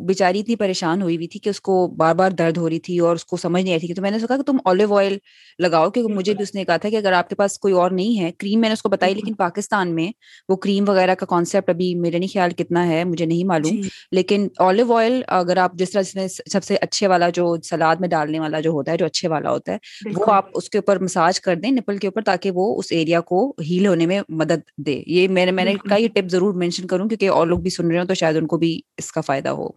بیچاری 0.07 0.39
اتنی 0.39 0.55
پریشان 0.55 1.01
ہوئی 1.01 1.15
ہوئی 1.15 1.27
تھی 1.27 1.39
کہ 1.39 1.49
اس 1.49 1.61
کو 1.61 1.88
بار 1.88 2.15
بار 2.15 2.31
درد 2.31 2.57
ہو 2.57 2.69
رہی 2.69 2.79
تھی 2.79 2.99
اور 2.99 3.15
اس 3.15 3.25
کو 3.25 3.38
سمجھ 3.38 3.63
نہیں 3.63 3.73
آئی 3.73 3.79
تھی۔ 3.79 3.93
تو 3.93 4.01
میں 4.01 4.11
نے 4.11 4.17
کہا 4.27 4.38
کہ 4.38 4.41
تم 4.41 4.57
آلیو 4.65 4.95
آئل 4.95 5.17
لگاؤ 5.59 5.89
کیونکہ 5.89 6.13
مجھے 6.13 6.33
بھی 6.33 6.43
اس 6.43 6.55
نے 6.55 6.65
کہا 6.65 6.77
تھا 6.77 6.89
کہ 6.89 6.95
اگر 6.95 7.11
آپ 7.11 7.29
کے 7.29 7.36
پاس 7.36 7.59
کوئی 7.59 7.73
اور 7.73 7.91
نہیں 7.91 8.19
ہے 8.19 8.31
کریم 8.31 8.59
میں 8.59 8.69
نے 8.69 8.73
اس 8.73 8.81
کو 8.81 8.89
بتائی 8.89 9.13
لیکن 9.13 9.33
پاکستان 9.33 9.95
میں 9.95 10.11
وہ 10.49 10.55
کریم 10.55 10.89
وغیرہ 10.89 11.15
کا 11.15 11.25
کانسیپٹ 11.25 11.69
ابھی 11.69 11.95
میرے 11.95 12.19
نہیں 12.19 12.33
خیال 12.33 12.51
کتنا 12.51 12.88
ہے 12.88 13.03
مجھے 13.03 13.25
نہیں 13.25 13.43
معلوم۔ 13.43 13.81
جی۔ 13.81 13.89
لیکن 14.11 14.47
آلیو 14.59 14.93
آئل 14.93 15.21
اگر 15.27 15.57
آپ 15.57 15.73
جس 15.73 15.91
طرح 15.91 16.01
جس 16.01 16.15
میں 16.15 16.27
سب 16.27 16.63
سے 16.63 16.75
اچھے 16.81 17.07
والا 17.07 17.29
جو 17.29 17.55
سلاد 17.63 17.95
میں 17.95 18.09
ڈالنے 18.09 18.39
والا 18.39 18.59
جو 18.59 18.71
ہوتا 18.71 18.91
ہے 18.91 18.97
جو 18.97 19.05
اچھے 19.05 19.27
والا 19.27 19.51
ہوتا 19.51 19.71
ہے 19.71 19.77
وہ 20.15 20.31
آپ 20.31 20.45
اس 20.53 20.69
کے 20.69 20.77
اوپر 20.77 20.99
مساج 20.99 21.41
کر 21.41 21.55
دیں 21.55 21.71
نپل 21.71 21.97
کے 21.97 22.07
اوپر 22.07 22.21
تاکہ 22.21 22.51
وہ 22.51 22.79
اس 22.79 22.86
ایریا 22.89 23.21
کو 23.21 23.53
ہیل 23.69 23.88
ہونے 23.88 24.05
میں 24.05 24.21
مدد 24.29 24.61
دے۔ 24.77 25.03
یہ 25.07 25.24
میں 25.28 25.45
نے 25.45 25.51
میں 25.51 25.65
نے 25.65 25.73
کہا 25.89 25.97
یہ 25.97 26.07
ٹپ 26.07 26.30
ضرور 26.30 26.53
مینشن 26.53 26.88
کروں 26.88 27.07
کیونکہ 27.09 27.30
اور 27.30 27.47
لوگ 27.47 27.59
بھی 27.59 27.69
سن 27.69 27.88
رہے 27.88 27.99
ہوں 27.99 28.05
تو 28.05 28.13
شاید 28.13 28.38
ان 28.38 28.47
کو 28.47 28.57
بھی 28.57 28.82
اس 28.97 29.11
کا 29.11 29.21
فائدہ 29.21 29.49
ہو۔ 29.49 29.69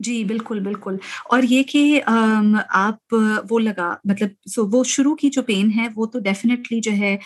جی 0.00 0.24
بالکل 0.24 0.60
بالکل۔ 0.60 0.96
اور 1.30 1.42
یہ 1.42 1.62
کہ 1.62 2.00
آپ 2.68 3.14
وہ 3.50 3.58
لگا 3.58 3.94
مطلب 4.04 4.28
سو 4.54 4.66
وہ 4.66 4.84
شروع 4.84 5.14
کی 5.14 5.30
جو 5.30 5.42
پین 5.42 5.70
ہے 5.76 5.86
وہ 5.96 6.06
تو 6.06 6.18
ڈیفینیٹلی 6.18 6.80
جو 6.80 6.92
ہے 6.92 7.16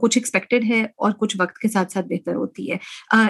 کچھ 0.00 0.18
ایکسپیکٹڈ 0.18 0.64
ہے 0.64 0.82
اور 0.82 1.12
کچھ 1.12 1.36
وقت 1.40 1.58
کے 1.58 1.68
ساتھ 1.68 1.92
ساتھ 1.92 2.06
بہتر 2.06 2.34
ہوتی 2.34 2.72
ہے۔ 2.72 2.76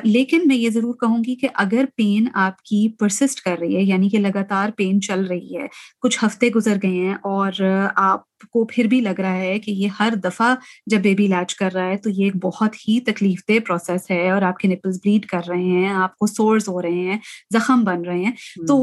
لیکن 0.04 0.42
میں 0.44 0.56
یہ 0.56 0.70
ضرور 0.70 0.94
کہوں 0.94 1.24
گی 1.26 1.34
کہ 1.34 1.48
اگر 1.54 1.84
پین 1.96 2.26
آپ 2.34 2.62
کی 2.62 2.88
پرسسٹ 2.98 3.40
کر 3.40 3.56
رہی 3.60 3.76
ہے 3.76 3.82
یعنی 3.82 4.08
کہ 4.08 4.18
لگاتار 4.18 4.68
پین 4.76 5.00
چل 5.00 5.24
رہی 5.24 5.56
ہے 5.56 5.66
کچھ 6.02 6.24
ہفتے 6.24 6.48
گزر 6.48 6.76
گئے 6.82 6.90
ہیں 6.90 7.14
اور 7.14 7.52
آپ 7.96 8.33
کو 8.46 8.64
پھر 8.64 8.84
بھی 8.84 9.00
لگ 9.00 9.20
رہا 9.20 9.36
ہے 9.36 9.58
کہ 9.58 9.70
یہ 9.70 9.88
ہر 10.00 10.14
دفعہ 10.24 10.54
جب 10.86 10.98
بیبی 10.98 11.26
لاچ 11.26 11.54
کر 11.54 11.72
رہا 11.72 11.88
ہے 11.88 11.96
تو 11.96 12.10
یہ 12.10 12.24
ایک 12.24 12.36
بہت 12.42 12.76
ہی 12.88 13.00
تکلیف 13.00 13.40
دہ 13.48 13.58
پروسیس 13.66 14.10
ہے 14.10 14.30
اور 14.30 14.42
آپ 14.42 14.58
کے 14.58 14.68
نپلز 14.68 14.98
بلیڈ 15.04 15.26
کر 15.26 15.40
رہے 15.48 15.62
ہیں 15.62 15.88
آپ 15.88 16.16
کو 16.16 16.26
سورز 16.26 16.68
ہو 16.68 16.82
رہے 16.82 17.08
ہیں 17.08 17.18
زخم 17.50 17.84
بن 17.84 18.02
رہے 18.02 18.24
ہیں۔ 18.24 18.32
تو 18.66 18.76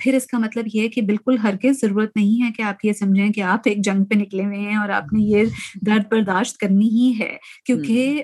پھر 0.00 0.14
اس 0.14 0.26
کا 0.26 0.38
مطلب 0.38 0.64
یہ 0.74 0.82
ہے 0.82 0.88
کہ 0.88 1.02
بالکل 1.02 1.38
ہرگز 1.38 1.80
ضرورت 1.80 2.16
نہیں 2.16 2.42
ہے 2.42 2.50
کہ 2.56 2.62
آپ 2.62 2.84
یہ 2.84 2.92
سمجھیں 2.92 3.32
کہ 3.32 3.40
آپ 3.40 3.60
ایک 3.64 3.84
جنگ 3.84 4.04
پہ 4.04 4.14
نکلے 4.14 4.44
ہوئے 4.44 4.58
ہیں 4.58 4.76
اور 4.76 4.88
آپ 4.88 5.12
نے 5.12 5.22
یہ 5.22 5.44
درد 5.82 6.02
برداشت 6.10 6.56
کرنی 6.58 6.88
ہی 6.88 7.12
ہے۔ 7.20 7.36
کیونکہ 7.64 8.22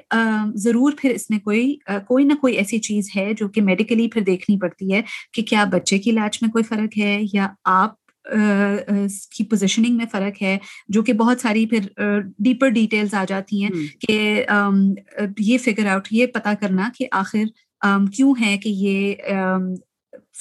ضرور 0.55 0.93
پھر 0.99 1.11
اس 1.11 1.31
میں 1.31 1.39
کوئی 1.39 1.77
کوئی 2.07 2.25
نہ 2.25 2.35
کوئی 2.35 2.55
ایسی 2.55 2.79
چیز 2.79 3.11
ہے 3.17 3.33
جو 3.37 3.49
کہ 3.49 3.63
میڈیکلی 3.63 4.09
پھر 4.09 4.21
دیکھنی 4.21 4.59
پڑتی 4.59 4.93
ہے 4.93 5.01
کہ 5.33 5.43
کیا 5.43 5.65
بچے 5.65 5.99
کی 5.99 6.11
لاچ 6.11 6.43
میں 6.43 6.51
کوئی 6.51 6.65
فرق 6.65 6.99
ہے 6.99 7.19
یا 7.33 7.49
آپ 7.65 7.95
کی 9.31 9.45
پوزیشننگ 9.45 9.97
میں 9.97 10.07
فرق 10.13 10.43
ہے 10.43 10.59
جو 10.89 11.03
کہ 11.03 11.13
بہت 11.13 11.41
ساری 11.41 11.67
پھر 11.67 11.81
ڈیپر 12.39 12.69
ڈیٹیلز 12.69 13.15
آ 13.15 13.25
جاتی 13.29 13.65
ہیں 13.65 13.71
کہ 14.01 14.45
یہ 15.39 15.59
فگر 15.59 15.87
آؤٹ 15.87 16.09
یہ 16.11 16.27
پتا 16.27 16.55
کرنا 16.61 16.91
کہ 16.99 17.07
آخر 17.13 17.45
کیوں 18.13 18.35
ہے 18.41 18.59
کہ 18.59 18.69
یہ 18.69 19.15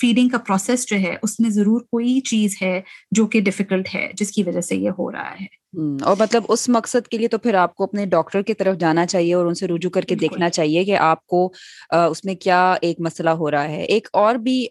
فیڈنگ 0.01 0.29
کا 0.29 0.37
پروسیس 0.37 0.87
جو 0.87 0.97
ہے 0.97 1.15
اس 1.23 1.39
میں 1.39 1.49
ضرور 1.49 1.81
کوئی 1.81 2.19
چیز 2.19 2.55
ہے 2.61 2.81
جو 3.11 3.27
کہ 3.27 3.41
ڈفیکلٹ 3.41 3.95
ہے 3.95 4.11
جس 4.13 4.31
کی 4.31 4.43
وجہ 4.43 4.61
سے 4.61 4.75
یہ 4.75 4.89
ہو 4.89 5.11
رہا 5.11 5.33
ہے۔ 5.41 5.58
اور 5.73 6.15
مطلب 6.19 6.43
اس 6.49 6.69
مقصد 6.69 7.07
کے 7.07 7.17
لیے 7.17 7.27
تو 7.27 7.37
پھر 7.37 7.53
آپ 7.53 7.75
کو 7.75 7.83
اپنے 7.83 8.05
ڈاکٹر 8.05 8.41
کی 8.41 8.53
طرف 8.53 8.77
جانا 8.77 9.05
چاہیے 9.05 9.33
اور 9.33 9.45
ان 9.45 9.53
سے 9.53 9.67
رجوع 9.67 9.89
کر 9.89 10.01
کے 10.01 10.15
دیکھنا 10.15 10.49
چاہیے 10.49 10.83
کہ 10.83 10.95
آپ 10.97 11.25
کو 11.27 11.51
اس 11.91 12.25
میں 12.25 12.35
کیا 12.35 12.75
ایک 12.81 12.99
مسئلہ 12.99 13.29
ہو 13.29 13.51
رہا 13.51 13.67
ہے۔ 13.69 13.83
ایک 13.83 14.07
اور 14.13 14.35
بھی 14.35 14.65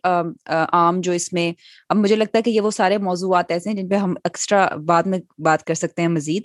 عام 0.47 1.01
جو 1.01 1.13
اس 1.13 1.33
میں 1.33 1.53
اب 1.89 1.97
مجھے 1.97 2.17
لگتا 2.17 2.39
ہے 2.39 2.43
کہ 2.43 2.51
یہ 2.51 2.61
وہ 2.61 2.71
سارے 2.71 2.99
موضوعات 2.99 3.51
ایسے 3.51 3.71
ہیں 3.71 3.77
جن 3.77 3.89
پہ 3.89 3.95
ہم 3.95 4.15
ایکسٹرا 4.25 4.67
بعد 4.87 5.03
میں 5.03 5.19
بات 5.39 5.65
کر 5.65 5.75
سکتے 5.75 6.03
ہیں 6.03 6.09
مزید۔ 6.09 6.43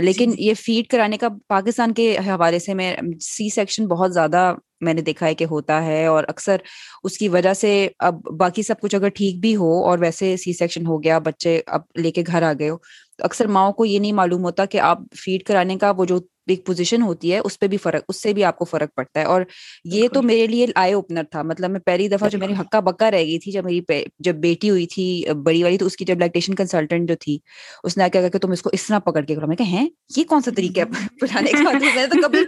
لیکن 0.00 0.30
جی، 0.30 0.36
جی۔ 0.36 0.44
یہ 0.44 0.54
فیڈ 0.54 0.86
کرانے 0.86 1.16
کا 1.16 1.28
پاکستان 1.48 1.92
کے 1.92 2.16
حوالے 2.26 2.58
سے 2.58 2.74
میں 2.74 2.94
سی 3.20 3.48
سیکشن 3.50 3.86
بہت 3.86 4.14
زیادہ 4.14 4.54
میں 4.84 4.94
نے 4.94 5.02
دیکھا 5.02 5.26
ہے 5.26 5.34
کہ 5.34 5.44
ہوتا 5.44 5.84
ہے 5.84 6.04
اور 6.06 6.24
اکثر 6.28 6.56
اس 7.04 7.18
کی 7.18 7.28
وجہ 7.28 7.52
سے 7.54 7.72
اب 7.98 8.20
باقی 8.36 8.62
سب 8.62 8.80
کچھ 8.80 8.94
اگر 8.94 9.08
ٹھیک 9.08 9.40
بھی 9.40 9.54
ہو 9.56 9.72
اور 9.84 9.98
ویسے 9.98 10.36
سی 10.36 10.52
سیکشن 10.52 10.86
ہو 10.86 11.02
گیا 11.02 11.18
بچے 11.18 11.60
اب 11.66 11.82
لے 11.96 12.10
کے 12.10 12.22
گھر 12.26 12.42
آ 12.42 12.52
گئے 12.58 12.70
ہو 12.70 12.76
تو 13.18 13.24
اکثر 13.24 13.46
ماؤں 13.46 13.72
کو 13.72 13.84
یہ 13.84 13.98
نہیں 13.98 14.12
معلوم 14.12 14.44
ہوتا 14.44 14.64
کہ 14.64 14.80
آپ 14.82 14.98
فیڈ 15.16 15.42
کرانے 15.42 15.76
کا 15.78 15.92
وہ 15.96 16.04
جو 16.04 16.18
ایک 16.46 16.66
پوزیشن 16.66 17.02
ہوتی 17.02 17.32
ہے 17.32 17.38
اس 17.38 17.58
پہ 17.58 17.66
بھی 17.66 17.76
فرق 17.76 18.02
اس 18.08 18.22
سے 18.22 18.32
بھی 18.32 18.44
آپ 18.44 18.58
کو 18.58 18.64
فرق 18.64 18.94
پڑتا 18.94 19.20
ہے۔ 19.20 19.24
اور 19.24 19.42
یہ 19.84 20.08
تو 20.08 20.22
میرے 20.22 20.46
لیے 20.46 20.66
آئی 20.74 20.92
اوپنر 20.92 21.22
تھا۔ 21.30 21.42
مطلب 21.42 21.70
میں 21.70 21.80
پہلی 21.80 22.08
دفعہ 22.08 22.28
جو 22.28 22.38
میری 22.38 22.52
ہکا 22.60 22.80
بکا 22.80 23.10
رہ 23.10 23.16
گئی 23.16 23.38
تھی 23.38 23.52
جب 23.52 23.64
میری 23.64 23.80
جب 24.18 24.34
بیٹی 24.34 24.70
ہوئی 24.70 24.86
تھی 24.86 25.24
بڑی 25.42 25.62
والی 25.62 25.78
تو 25.78 25.86
اس 25.86 25.96
کی 25.96 26.04
جب 26.04 26.18
لیکٹیشن 26.18 26.54
کنسلٹنٹ 26.54 27.08
جو 27.08 27.14
تھی 27.20 27.38
اس 27.84 27.96
نے 27.96 28.04
کیا 28.12 28.28
کہ 28.28 28.38
تم 28.38 28.50
اس 28.50 28.62
کو 28.62 28.70
اس 28.72 28.86
طرح 28.86 28.98
پکڑ 28.98 29.20
کے 29.20 29.34
کرو۔ 29.34 29.46
میں 29.46 29.56
کہ 29.56 29.62
ہیں؟ 29.62 29.88
یہ 30.16 30.24
کون 30.24 30.42
سا 30.42 30.50
طریقہ 30.56 30.80
ہے 30.80 30.84
پلانے 31.20 31.50
کا؟ 31.52 31.78
میں 31.94 32.06
تو 32.06 32.22
کبھی 32.22 32.38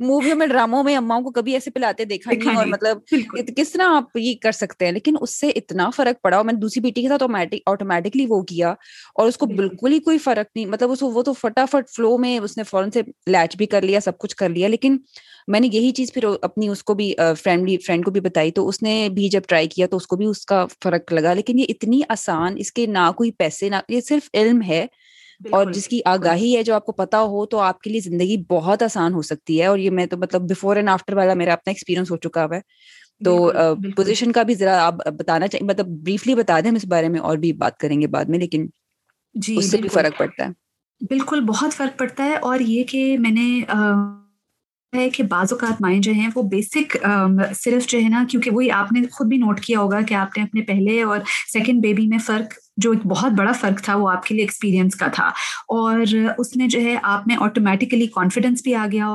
موویوں 0.00 0.36
میں 0.36 0.46
ڈراموں 0.46 0.84
میں 0.84 0.96
اماؤں 0.96 1.22
کو 1.22 1.30
کبھی 1.30 1.52
ایسے 1.54 1.70
پلاتے 1.70 2.04
دیکھا 2.04 2.32
نہیں 2.32 2.56
اور 2.56 2.66
مطلب 2.66 2.98
کس 3.56 3.72
طرح 3.72 3.82
آپ 3.86 4.16
یہ 4.16 4.34
کر 4.40 4.52
سکتے 4.52 4.84
ہیں؟ 4.84 4.92
لیکن 4.92 5.14
اس 5.20 5.40
سے 5.40 5.48
اتنا 5.48 5.90
فرق 5.90 6.22
پڑا 6.22 6.36
اور 6.36 6.44
میں 6.44 6.52
نے 6.52 6.60
دوسری 6.60 6.80
بیٹی 6.80 7.02
کے 7.02 7.08
ساتھ 7.08 7.22
آٹومیٹکلی 7.66 8.26
وہ 8.28 8.42
کیا 8.42 8.70
اور 9.14 9.28
اس 9.28 9.36
کو 9.36 9.46
بالکل۔ 9.46 9.92
ہی 9.92 9.98
کوئی 10.00 10.18
فرق 10.18 10.50
نہیں۔ 10.54 10.66
مطلب 10.66 10.90
اس 10.90 10.98
وہ 11.02 11.22
تو 11.22 11.32
فٹافٹ 11.32 11.90
فلو 11.96 12.18
میں 12.18 12.38
اس 12.38 12.56
نے 12.56 12.62
فوراً 12.62 12.90
سے 12.90 13.02
لیچ 13.44 13.56
بھی 13.56 13.66
کر 13.68 13.82
لیا 13.82 14.00
سب 14.00 14.18
کچھ 14.18 14.36
کر 14.36 14.48
لیا 14.48 14.68
لیکن 14.68 14.96
میں 15.48 15.60
نے 15.60 15.68
یہی 15.68 15.90
چیز 15.92 16.12
پھر 16.12 16.24
اپنی 16.42 16.68
اس 16.68 16.82
کو 16.82 16.94
بھی 16.94 17.12
فرینڈلی 17.36 17.76
فرینڈ 17.78 18.04
کو 18.04 18.10
بھی 18.10 18.20
بتائی 18.22 18.50
تو 18.52 18.68
اس 18.68 18.82
نے 18.82 18.92
بھی 19.12 19.28
جب 19.28 19.42
ٹرائی 19.42 19.68
کیا 19.68 19.86
تو 19.86 19.96
اس 19.96 20.06
کو 20.06 20.16
بھی 20.16 20.26
اس 20.26 20.44
کا 20.46 20.64
فرق 20.76 21.06
لگا 21.08 21.32
لیکن 21.34 21.58
یہ 21.58 21.64
اتنی 21.68 22.00
آسان 22.10 22.54
اس 22.58 22.72
کے 22.72 22.86
نہ 22.88 23.10
کوئی 23.16 23.30
پیسے 23.34 23.68
نہ 23.68 23.80
یہ 23.88 24.00
صرف 24.02 24.28
علم 24.34 24.62
ہے 24.62 24.84
اور 25.50 25.66
جس 25.68 25.88
کی 25.88 26.00
آگاہی 26.06 26.56
ہے 26.56 26.62
جو 26.62 26.74
آپ 26.74 26.86
کو 26.86 26.92
پتا 26.94 27.20
ہو 27.24 27.44
تو 27.46 27.58
آپ 27.60 27.80
کے 27.80 27.90
لیے 27.90 28.00
زندگی 28.00 28.36
بہت 28.48 28.82
آسان 28.82 29.14
ہو 29.14 29.22
سکتی 29.24 29.60
ہے 29.60 29.66
اور 29.66 29.78
یہ 29.78 29.90
میں 29.92 30.06
تو 30.06 30.16
مطلب 30.18 30.42
بفور 30.50 30.76
اینڈ 30.76 30.88
آفٹر 30.90 31.14
والا 31.14 31.34
میرا 31.34 31.52
اپنا 31.52 31.70
ایکسپیرینس 31.70 32.10
ہو 32.10 32.16
چکا 32.18 32.44
ہوا 32.44 32.56
ہے۔ 32.56 32.60
تو 33.20 33.32
پوزیشن 33.96 34.32
کا 34.32 34.42
بھی 34.42 34.54
ذرا 34.54 34.76
آپ 34.82 34.94
بتانا 35.18 35.46
چاہیے 35.48 35.66
مطلب 35.66 35.86
بریفلی 36.00 36.34
بتا 36.36 36.58
دیں 36.60 36.70
ہم 36.70 36.76
اس 36.76 36.84
بارے 36.86 37.08
میں 37.08 37.20
اور 37.22 37.36
بھی 37.38 37.52
بات 37.56 37.76
کریں 37.76 38.00
گے 38.00 38.06
بعد 38.08 38.24
میں 38.26 38.38
لیکن 38.38 38.66
جی 39.34 39.58
اس 39.58 39.66
سے 39.66 39.78
بھی 39.78 39.88
فرق 39.90 40.12
پڑتا 40.14 40.44
ہے۔ 40.44 40.50
بالکل 41.02 41.40
بہت 41.40 41.74
فرق 41.74 41.98
پڑتا 41.98 42.24
ہے 42.24 42.34
اور 42.36 42.60
یہ 42.60 42.84
کہ 42.84 43.16
میں 43.18 43.30
نے 43.30 43.64
ہے 44.92 45.08
کہ 45.10 45.22
بعض 45.22 45.52
اوقات 45.52 45.80
مائیں 45.80 46.00
جو 46.02 46.12
ہیں 46.12 46.28
وہ 46.34 46.42
بیسک 46.42 46.96
صرف 47.56 47.86
جو 47.88 47.98
ہے 47.98 48.08
نا، 48.08 48.24
کیونکہ 48.30 48.50
وہی 48.50 48.70
آپ 48.70 48.92
نے 48.92 49.00
خود 49.12 49.26
بھی 49.26 49.36
نوٹ 49.36 49.60
کیا 49.60 49.78
ہوگا 49.80 50.00
کہ 50.08 50.14
آپ 50.14 50.36
نے 50.38 50.44
اپنے 50.44 50.62
پہلے 50.62 51.02
اور 51.02 51.18
سیکنڈ 51.52 51.82
بیبی 51.82 52.06
میں 52.06 52.18
فرق، 52.18 52.54
جو 52.76 52.90
ایک 52.90 53.06
بہت 53.06 53.32
بڑا 53.32 53.52
فرق 53.52 53.82
تھا، 53.84 53.94
وہ 53.96 54.10
آپ 54.10 54.26
کے 54.26 54.34
لیے 54.34 54.44
ایکسپیرینس 54.44 54.94
کا 54.94 55.06
تھا 55.06 55.26
اور 55.68 56.00
اس 56.38 56.56
میں 56.56 56.68
جو 56.68 56.80
ہے 56.80 56.96
آپ 57.02 57.26
میں 57.26 57.36
آٹومیٹیکلی 57.40 58.06
کانفیڈینس 58.14 58.62
بھی 58.62 58.74
آ 58.74 58.86
گیا 58.92 59.06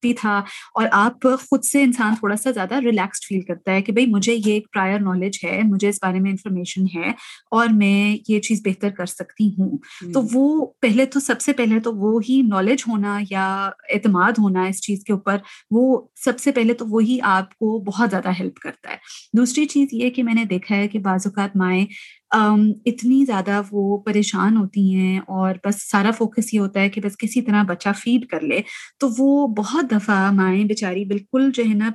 بھی 0.00 0.14
تھا 0.14 0.42
اور 0.74 0.86
آپ 0.92 1.22
خود 1.22 1.64
سے 1.64 1.82
انسان 1.82 2.14
تھوڑا 2.18 2.36
سا 2.36 2.50
زیادہ 2.50 2.80
ریلیکسڈ 2.80 3.24
فیل 3.24 3.40
کرتا 3.40 3.72
ہے 3.72 3.82
کہ 3.82 3.92
بھائی 3.92 4.06
مجھے 4.06 4.34
یہ 4.34 4.52
ایک 4.52 4.72
پرائر 4.72 5.00
نالج 5.00 5.38
ہے 5.44 5.60
مجھے 5.64 5.88
اس 5.88 5.98
بارے 6.02 6.20
میں 6.20 6.30
انفارمیشن 6.30 6.84
ہے 6.94 7.08
اور 7.50 7.66
میں 7.68 8.32
یہ 8.32 8.40
چیز 8.40 8.62
بہتر 8.64 8.90
کر 8.90 9.06
سکتی 9.06 9.48
ہوں۔ 9.58 9.78
تو 10.12 10.22
وہ 10.32 10.66
پہلے 10.80 11.04
تو 11.04 11.20
سب 11.20 11.40
سے 11.40 11.52
پہلے 11.52 11.80
تو 11.80 11.94
وہ 11.94 12.20
ہی 12.28 12.42
نالج 12.42 12.82
ہونا 12.88 13.20
یا 13.30 13.70
اعتماد 13.94 14.32
ہونا 14.38 14.64
اس 14.64 14.80
چیز 14.82 15.04
کے 15.04 15.12
اوپر 15.12 15.36
وہ 15.70 16.06
سب 16.16 16.38
سے 16.38 16.52
پہلے 16.52 16.74
تو 16.74 16.86
وہی 16.88 17.18
آپ 17.22 17.50
کو 17.54 17.78
بہت 17.78 18.10
زیادہ 18.10 18.28
ہیلپ 18.40 18.58
کرتا 18.58 18.90
ہے۔ 18.90 18.96
دوسری 19.36 19.66
چیز 19.66 19.88
یہ 19.92 20.10
کہ 20.10 20.22
میں 20.22 20.34
نے 20.34 20.44
دیکھا 20.44 20.76
ہے 20.76 20.88
کہ 20.88 20.98
بعض 20.98 21.26
اوقات 21.26 21.56
مائیں 21.56 21.86
اتنی 22.32 23.24
زیادہ 23.24 23.60
وہ 23.72 23.98
پریشان 23.98 24.56
ہوتی 24.56 24.94
ہیں 24.94 25.18
اور 25.18 25.54
بس 25.64 25.90
سارا 25.90 26.10
فوکس 26.10 26.54
یہ 26.54 26.60
ہوتا 26.60 26.80
ہے 26.80 26.88
کہ 26.88 27.00
بس 27.00 27.16
کسی 27.18 27.42
طرح 27.42 27.62
بچہ 27.62 27.88
فیڈ 27.96 28.26
کر 28.26 28.40
لے، 28.40 28.60
تو 29.00 29.08
وہ 29.18 29.46
بہت 29.56 29.90
دفعہ 29.90 30.30
مائیں 30.32 30.64
بیچاری 30.64 31.04
بالکل 31.04 31.50
جو 31.54 31.62
ہے 31.68 31.74
نا 31.74 31.90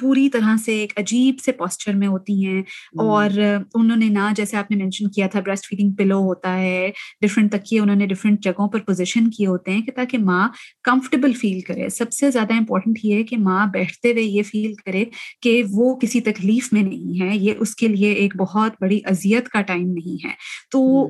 پوری 0.00 0.28
طرح 0.28 0.56
سے 0.64 0.72
ایک 0.80 0.92
عجیب 0.96 1.40
سے 1.44 1.52
پوسچر 1.52 1.94
میں 1.94 2.08
ہوتی 2.08 2.46
ہیں 2.46 2.62
اور 2.98 3.30
انہوں 3.74 3.96
نے 3.96 4.08
نہ 4.08 4.28
جیسے 4.36 4.56
آپ 4.56 4.70
نے 4.70 4.76
مینشن 4.76 5.10
کیا 5.10 5.26
تھا 5.26 5.40
بریسٹ 5.40 5.66
فیڈنگ 5.66 5.92
پلو 5.92 6.18
ہوتا 6.18 6.58
ہے 6.58 6.90
ڈفرینٹ 7.20 7.52
تکیے 7.52 7.80
انہوں 7.80 7.96
نے 7.96 8.06
ڈفرینٹ 8.06 8.40
جگہوں 8.40 8.68
پر 8.68 8.78
پوزیشن 8.78 9.30
کیے 9.30 9.46
ہوتے 9.46 9.70
ہیں 9.70 9.82
کہ 9.82 9.92
تاکہ 9.92 10.18
ماں 10.18 10.48
کمفرٹیبل 10.82 11.32
فیل 11.32 11.60
کرے۔ 11.60 11.88
سب 11.88 12.12
سے 12.12 12.30
زیادہ 12.30 12.52
امپورٹنٹ 12.52 12.98
یہ 13.02 13.14
ہے 13.14 13.22
کہ 13.22 13.36
ماں 13.38 13.66
بیٹھتے 13.66 14.12
ہوئے 14.12 14.22
یہ 14.22 14.42
فیل 14.42 14.74
کرے 14.74 15.04
کہ 15.42 15.62
وہ 15.70 15.96
کسی 15.96 16.20
تکلیف 16.20 16.72
میں 16.72 16.82
نہیں 16.82 17.20
ہے 17.20 17.36
یہ 17.36 17.52
اس 17.58 17.74
کے 17.74 17.88
لیے 17.88 18.12
ایک 18.12 18.36
بہت 18.36 18.72
بڑی 18.80 19.00
اذیت 19.04 19.48
کا 19.48 19.60
ٹائم 19.62 19.86
نہیں 19.88 20.26
ہے۔ 20.26 20.32
تو 20.70 21.08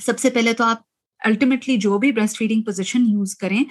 سب 0.00 0.18
سے 0.18 0.30
پہلے 0.30 0.52
تو 0.52 0.64
آپ 0.64 0.76
الٹیمیٹلی 1.20 1.76
جو 1.76 1.98
بھی 1.98 2.12
بریسٹ 2.12 2.38
فیڈنگ 2.38 2.62
پوزیشن 2.62 3.06
یوز 3.06 3.36
کریں 3.36 3.64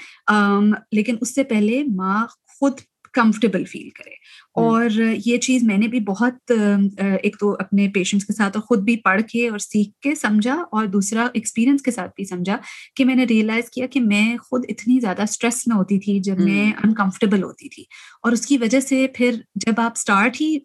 لیکن 0.91 1.15
اس 1.21 1.36
سے 1.36 1.43
پہلے 1.43 1.84
ماں 1.95 2.25
خود 2.59 2.73
کمفرٹیبل 3.18 3.63
فیل 3.65 3.89
کرے۔ 3.89 4.15
اور 4.57 4.89
یہ 5.26 5.38
چیز 5.38 5.63
میں 5.63 5.78
نے 5.78 5.88
بھی 5.88 5.99
بہت 5.99 6.51
ایک 6.51 7.36
تو 7.39 7.53
اپنے 7.59 7.88
پیشنٹس 7.93 8.26
کے 8.26 8.34
ساتھ 8.34 8.57
اور 8.57 8.63
خود 8.63 8.80
بھی 8.80 8.95
پڑھ 8.97 9.22
کے 9.22 9.47
اور 9.49 9.59
سیکھ 9.59 9.99
کے 10.01 10.15
سمجھا 10.15 10.53
اور 10.72 10.86
دوسرا 10.86 11.28
ایکسپیرئنس 11.34 11.82
کے 11.82 11.91
ساتھ 11.91 12.11
بھی 12.15 12.26
سمجھا 12.26 12.57
کہ 12.95 13.05
میں 13.05 13.15
نے 13.15 13.26
ریئلائز 13.30 13.70
کیا 13.70 13.88
کہ 13.88 13.99
میں 14.01 14.38
خود 14.38 14.65
اتنی 14.70 14.99
زیادہ 14.99 15.22
اسٹریس 15.22 15.68
میں 15.68 15.76
ہوتی 15.78 15.99
تھی 15.99 16.20
جب 16.20 16.39
میں 16.39 16.72
انکمفرٹیبل 16.84 17.43
ہوتی 17.43 17.70
تھی۔ 17.70 17.84
اور 18.24 18.32
اس 18.32 18.45
کی 18.47 18.57
وجہ 18.57 18.80
سے 18.80 19.05
پھر 19.15 19.36
جب 19.55 19.80
آپ 19.80 19.91
اسٹارٹ 19.95 20.41
ہی 20.41 20.57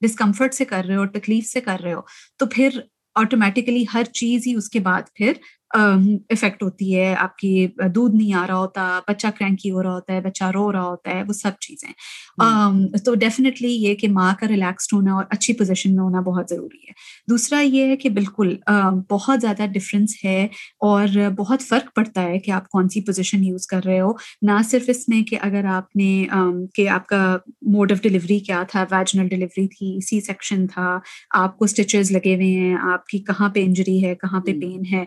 ڈسکمفرٹ 0.00 0.54
سے 0.54 0.64
کر 0.64 0.84
رہے 0.84 0.96
ہو 0.96 1.06
تکلیف 1.06 1.46
سے 1.46 1.60
کر 1.60 1.80
رہے 1.82 1.94
ہو 1.94 2.00
تو 2.38 2.46
پھر 2.46 2.80
آٹومیٹیکلی 3.14 3.84
ہر 3.94 4.04
چیز 4.12 4.46
ہی 4.46 4.54
اس 4.54 4.68
کے 4.68 4.80
بعد 4.80 5.02
پھر 5.14 5.32
افیکٹ 5.70 6.62
ہوتی 6.62 6.96
ہے 6.96 7.14
آپ 7.14 7.36
کی 7.36 7.66
دودھ 7.94 8.16
نہیں 8.16 8.32
آ 8.32 8.46
رہا 8.46 8.56
ہوتا 8.56 9.00
بچہ 9.08 9.26
کرینکی 9.38 9.70
ہو 9.70 9.82
رہا 9.82 9.94
ہوتا 9.94 10.12
ہے 10.12 10.20
بچہ 10.20 10.44
رو 10.44 10.72
رہا 10.72 10.82
ہوتا 10.82 11.10
ہے 11.10 11.22
وہ 11.22 11.32
سب 11.32 11.50
چیزیں۔ 11.60 11.92
تو 13.04 13.14
ڈیفینیٹلی 13.14 13.72
یہ 13.72 13.94
کہ 13.94 14.08
ماں 14.08 14.34
کا 14.40 14.48
ریلیکسڈ 14.48 14.94
ہونا 14.94 15.14
اور 15.14 15.24
اچھی 15.30 15.54
پوزیشن 15.54 15.94
میں 15.94 16.02
ہونا 16.04 16.20
بہت 16.20 16.50
ضروری 16.50 16.78
ہے۔ 16.78 16.92
دوسرا 17.28 17.60
یہ 17.60 17.84
ہے 17.84 17.96
کہ 17.96 18.10
بالکل 18.10 18.56
بہت 19.10 19.40
زیادہ 19.40 19.66
ڈفرینس 19.72 20.14
ہے 20.24 20.44
اور 20.80 21.08
بہت 21.36 21.62
فرق 21.62 21.94
پڑتا 21.96 22.22
ہے 22.22 22.38
کہ 22.38 22.50
آپ 22.50 22.68
کون 22.68 22.88
سی 22.88 23.00
پوزیشن 23.00 23.44
یوز 23.44 23.66
کر 23.66 23.80
رہے 23.84 24.00
ہو۔ 24.00 24.12
نہ 24.42 24.62
صرف 24.70 24.84
اس 24.88 25.08
میں 25.08 25.22
کہ 25.22 25.38
اگر 25.40 25.64
آپ 25.64 25.96
نے 25.96 26.26
کہ 26.74 26.88
آپ 26.88 27.06
کا 27.06 27.36
موڈ 27.62 27.92
آف 27.92 28.02
ڈلیوری 28.02 28.38
کیا 28.38 28.62
تھا 28.68 28.84
ویجنل 28.90 29.28
ڈلیوری 29.28 29.68
تھی 29.68 29.98
سی 30.06 30.20
سیکشن 30.20 30.66
تھا 30.66 30.98
آپ 31.30 31.58
کو 31.58 31.64
اسٹیچز 31.64 32.12
لگے 32.12 32.34
ہوئے 32.34 32.46
ہیں 32.46 32.76
آپ 32.92 33.06
کی 33.06 33.18
کہاں 33.18 33.48
پہ 33.48 33.64
انجری 33.64 34.04
ہے 34.04 34.14
کہاں 34.14 34.40
پہ 34.40 34.52
پین 34.60 34.82
ہے۔ 34.92 35.04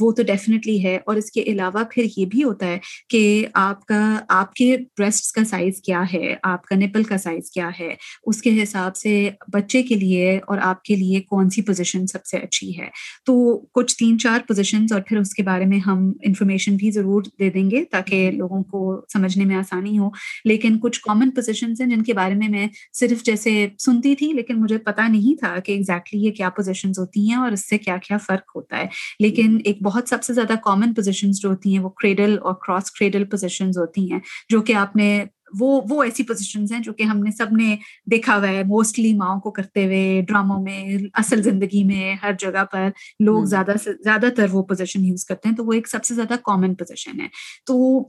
وہ 0.00 0.12
تو 0.12 0.22
ڈیفینیٹلی 0.22 0.84
ہے 0.84 0.98
اور 1.06 1.16
اس 1.16 1.30
کے 1.30 1.42
علاوہ 1.42 1.82
پھر 1.90 2.06
یہ 2.16 2.26
بھی 2.26 2.44
ہوتا 2.44 2.66
ہے 2.66 2.78
کہ 3.08 3.46
آپ 3.54 3.86
کا 3.86 4.20
آپ 4.28 4.52
کے 4.52 4.76
بریسٹ 4.98 5.34
کا 5.34 5.44
سائز 5.44 5.82
کیا 5.82 6.02
ہے 6.14 6.34
آپ 6.42 6.64
کا 6.64 6.76
نپل 6.76 7.02
کا 7.02 7.18
سائز 7.18 7.50
کیا 7.50 7.70
ہے 7.80 7.94
اس 8.26 8.42
کے 8.42 8.62
حساب 8.62 8.96
سے 8.96 9.30
بچے 9.52 9.82
کے 9.82 9.94
لیے 9.94 10.38
اور 10.46 10.58
آپ 10.62 10.82
کے 10.82 10.96
لیے 10.96 11.20
کون 11.20 11.50
سی 11.50 11.62
پوزیشن 11.62 12.06
سب 12.06 12.24
سے 12.24 12.36
اچھی 12.36 12.78
ہے۔ 12.78 12.88
تو 13.24 13.56
کچھ 13.72 13.96
تین 13.96 14.18
چار 14.18 14.38
پوزیشنس 14.48 14.92
اور 14.92 15.00
پھر 15.00 15.18
اس 15.18 15.34
کے 15.34 15.42
بارے 15.42 15.64
میں 15.64 15.78
ہم 15.78 16.12
انفارمیشن 16.22 16.76
بھی 16.76 16.90
ضرور 16.90 17.22
دے 17.38 17.50
دیں 17.50 17.70
گے 17.70 17.84
تاکہ 17.84 18.30
لوگوں 18.30 18.62
کو 18.62 19.04
سمجھنے 19.12 19.44
میں 19.44 19.56
آسانی 19.56 19.98
ہو۔ 19.98 20.08
لیکن 20.44 20.78
کچھ 20.78 21.00
کامن 21.00 21.30
پوزیشنس 21.30 21.80
ہیں 21.80 21.88
جن 21.88 22.02
کے 22.02 22.12
بارے 22.14 22.34
میں 22.34 22.48
میں 22.48 22.66
صرف 22.92 23.22
جیسے 23.22 23.68
سنتی 23.78 24.14
تھی 24.14 24.32
لیکن 24.32 24.60
مجھے 24.60 24.78
پتا 24.78 25.08
نہیں 25.08 25.38
تھا 25.38 25.58
کہ 25.64 25.72
ایگزیکٹلی 25.72 26.20
یہ 26.20 26.30
کیا 26.30 26.50
پوزیشنز 26.50 26.98
ہوتی 26.98 27.28
ہیں 27.28 27.36
اور 27.36 27.52
اس 27.52 27.68
سے 27.68 27.78
کیا 27.78 27.96
کیا 27.96 28.18
فرق 28.18 28.56
ہوتا 28.56 28.76
ہے۔ 28.76 28.86
لیکن 29.18 29.58
ایک 29.64 29.73
بہت 29.82 30.08
سب 30.08 30.22
سے 30.22 30.32
زیادہ 30.32 30.52
کامن 30.64 30.94
پوزیشنز 30.94 31.40
جو 31.40 31.48
ہوتی 31.48 31.72
ہیں 31.72 31.84
وہ 31.84 31.88
کریڈل 31.88 32.36
اور 32.42 32.54
کراس 32.54 32.90
کریڈل 32.90 33.24
پوزیشنز 33.24 33.78
ہوتی 33.78 34.12
ہیں 34.12 34.18
جو 34.48 34.62
کہ 34.62 34.74
آپ 34.74 34.96
نے 34.96 35.24
وہ 35.60 35.80
وہ 35.88 36.02
ایسی 36.02 36.22
پوزیشنز 36.22 36.72
ہیں 36.72 36.80
جو 36.80 36.92
کہ 36.92 37.02
ہم 37.02 37.18
نے 37.18 37.30
سب 37.30 37.46
نے 37.52 37.76
دیکھا 38.10 38.36
ہوا 38.36 38.48
ہے 38.48 38.62
موسٹلی 38.64 39.14
ماؤں 39.14 39.40
کو 39.40 39.50
کرتے 39.50 39.84
ہوئے 39.84 40.20
ڈراموں 40.28 40.62
میں 40.62 40.96
اصل 41.14 41.42
زندگی 41.42 41.84
میں 41.84 42.14
ہر 42.22 42.32
جگہ 42.38 42.64
پر 42.72 42.88
لوگ 43.20 43.44
زیادہ 43.44 43.72
سے 43.84 43.92
زیادہ 44.04 44.26
تر 44.36 44.46
وہ 44.52 44.62
پوزیشن 44.62 45.04
یوز 45.04 45.24
کرتے 45.24 45.48
ہیں 45.48 45.56
تو 45.56 45.64
وہ 45.64 45.72
ایک 45.72 45.88
سب 45.88 46.04
سے 46.04 46.14
زیادہ 46.14 46.34
کامن 46.44 46.74
پوزیشن 46.74 47.20
ہے۔ 47.20 47.28
تو 47.66 48.00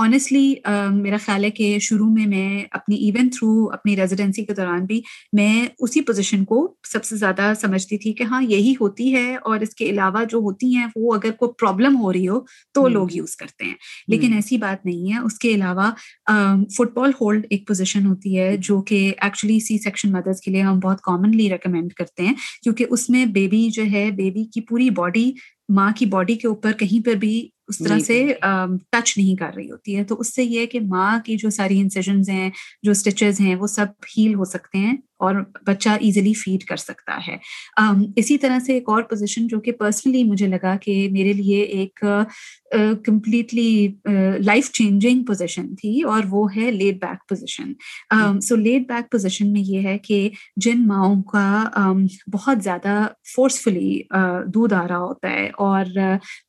آنیسٹلی 0.00 0.54
میرا 0.92 1.16
خیال 1.24 1.44
ہے 1.44 1.50
کہ 1.50 1.78
شروع 1.78 2.06
میں 2.06 2.26
میں 2.26 2.64
اپنی 2.70 2.96
ایون 2.96 3.28
تھرو 3.28 3.70
اپنی 3.72 3.96
ریزیڈینسی 3.96 4.44
کے 4.44 4.54
دوران 4.54 4.84
بھی 4.84 5.00
میں 5.32 5.66
اسی 5.78 6.00
پوزیشن 6.00 6.44
کو 6.44 6.58
سب 6.88 7.04
سے 7.04 7.16
زیادہ 7.16 7.52
سمجھتی 7.60 7.98
تھی 7.98 8.12
کہ 8.12 8.22
ہاں 8.22 8.42
یہی 8.42 8.74
ہوتی 8.80 9.14
ہے 9.14 9.36
اور 9.36 9.60
اس 9.60 9.74
کے 9.74 9.84
علاوہ 9.84 10.24
جو 10.24 10.38
ہوتی 10.38 10.74
ہیں 10.76 10.86
وہ 10.96 11.14
اگر 11.14 11.30
کوئی 11.30 11.50
پرابلم 11.58 11.96
ہو 12.00 12.12
رہی 12.12 12.28
ہو 12.28 12.40
تو 12.74 12.88
لوگ 12.88 13.08
یوز 13.12 13.36
کرتے 13.36 13.64
ہیں۔ 13.64 13.74
لیکن 14.08 14.32
ایسی 14.32 14.56
بات 14.56 14.86
نہیں 14.86 15.12
ہے۔ 15.12 15.18
اس 15.18 15.38
کے 15.38 15.54
علاوہ 15.54 15.90
فٹ 16.76 16.94
بال 16.94 17.10
ہولڈ 17.20 17.46
ایک 17.50 17.68
پوزیشن 17.68 18.06
ہوتی 18.06 18.38
ہے 18.38 18.56
جو 18.56 18.80
کہ 18.82 19.12
ایکچولی 19.18 19.60
سی 19.60 19.78
سیکشن 19.78 20.12
مدرس 20.12 20.40
کے 20.40 20.50
لیے 20.50 20.62
ہم 20.62 20.78
بہت 20.78 21.00
کامنلی 21.00 21.50
ریکمینڈ 21.50 21.92
کرتے 21.92 22.22
ہیں 22.22 22.34
کیونکہ 22.62 22.86
اس 22.90 23.10
میں 23.10 23.26
بیبی 23.26 23.68
جو 23.70 23.82
ہے 23.92 24.10
بیبی 24.10 24.44
کی 24.44 24.60
پوری 24.60 24.90
باڈی 24.90 25.32
ماں 25.68 25.90
کی 25.96 26.06
باڈی 26.06 26.34
کے 26.34 26.48
اوپر 26.48 26.72
کہیں 26.72 27.06
پر 27.06 27.12
بھی 27.12 27.48
اس 27.70 27.78
طرح 27.78 27.98
سے 27.98 28.32
ٹچ 28.92 29.16
نہیں 29.18 29.36
کر 29.36 29.50
رہی 29.56 29.70
ہوتی 29.70 29.96
ہے۔ 29.96 30.04
تو 30.04 30.20
اس 30.20 30.34
سے 30.34 30.44
یہ 30.44 30.66
کہ 30.66 30.80
ماں 30.80 31.18
کی 31.24 31.36
جو 31.36 31.50
ساری 31.50 31.80
انسیجنز 31.80 32.28
ہیں 32.28 32.50
جو 32.82 32.90
اسٹیچز 32.90 33.40
ہیں 33.40 33.54
وہ 33.54 33.66
سب 33.66 33.86
ہیل 34.16 34.34
ہو 34.34 34.44
سکتے 34.44 34.78
ہیں 34.78 34.96
اور 35.18 35.34
بچہ 35.66 35.88
ایزیلی 36.00 36.32
فیڈ 36.32 36.64
کر 36.64 36.76
سکتا 36.76 37.18
ہے۔ 37.28 37.36
اسی 38.16 38.38
طرح 38.38 38.58
سے 38.58 38.72
ایک 38.72 38.88
اور 38.88 39.02
پوزیشن 39.02 39.46
جو 39.46 39.60
کہ 39.60 39.72
پرسنلی 39.72 40.24
مجھے 40.24 40.46
لگا 40.46 40.76
کہ 40.76 41.08
میرے 41.12 41.32
لیے 41.32 41.62
ایک 41.62 42.04
کمپلیٹلی 43.04 43.88
لائف 44.38 44.70
چینجنگ 44.72 45.24
پوزیشن 45.24 45.74
تھی 45.74 46.02
اور 46.02 46.22
وہ 46.30 46.48
ہے 46.56 46.70
left 46.70 46.94
back 46.94 47.28
position 47.28 47.72
so 48.40 48.56
left 48.56 48.88
back 48.88 49.10
position 49.12 49.52
میں 49.52 49.60
یہ 49.60 49.80
ہے 49.80 49.98
کہ 49.98 50.30
جن 50.56 50.86
ماؤں 50.88 51.22
کا 51.22 51.64
بہت 52.32 52.62
زیادہ 52.62 53.06
فورسفلی 53.34 54.00
دودھ 54.54 54.74
آ 54.74 54.88
رہا 54.88 54.98
ہوتا 54.98 55.30
ہے 55.30 55.50
اور 55.58 55.84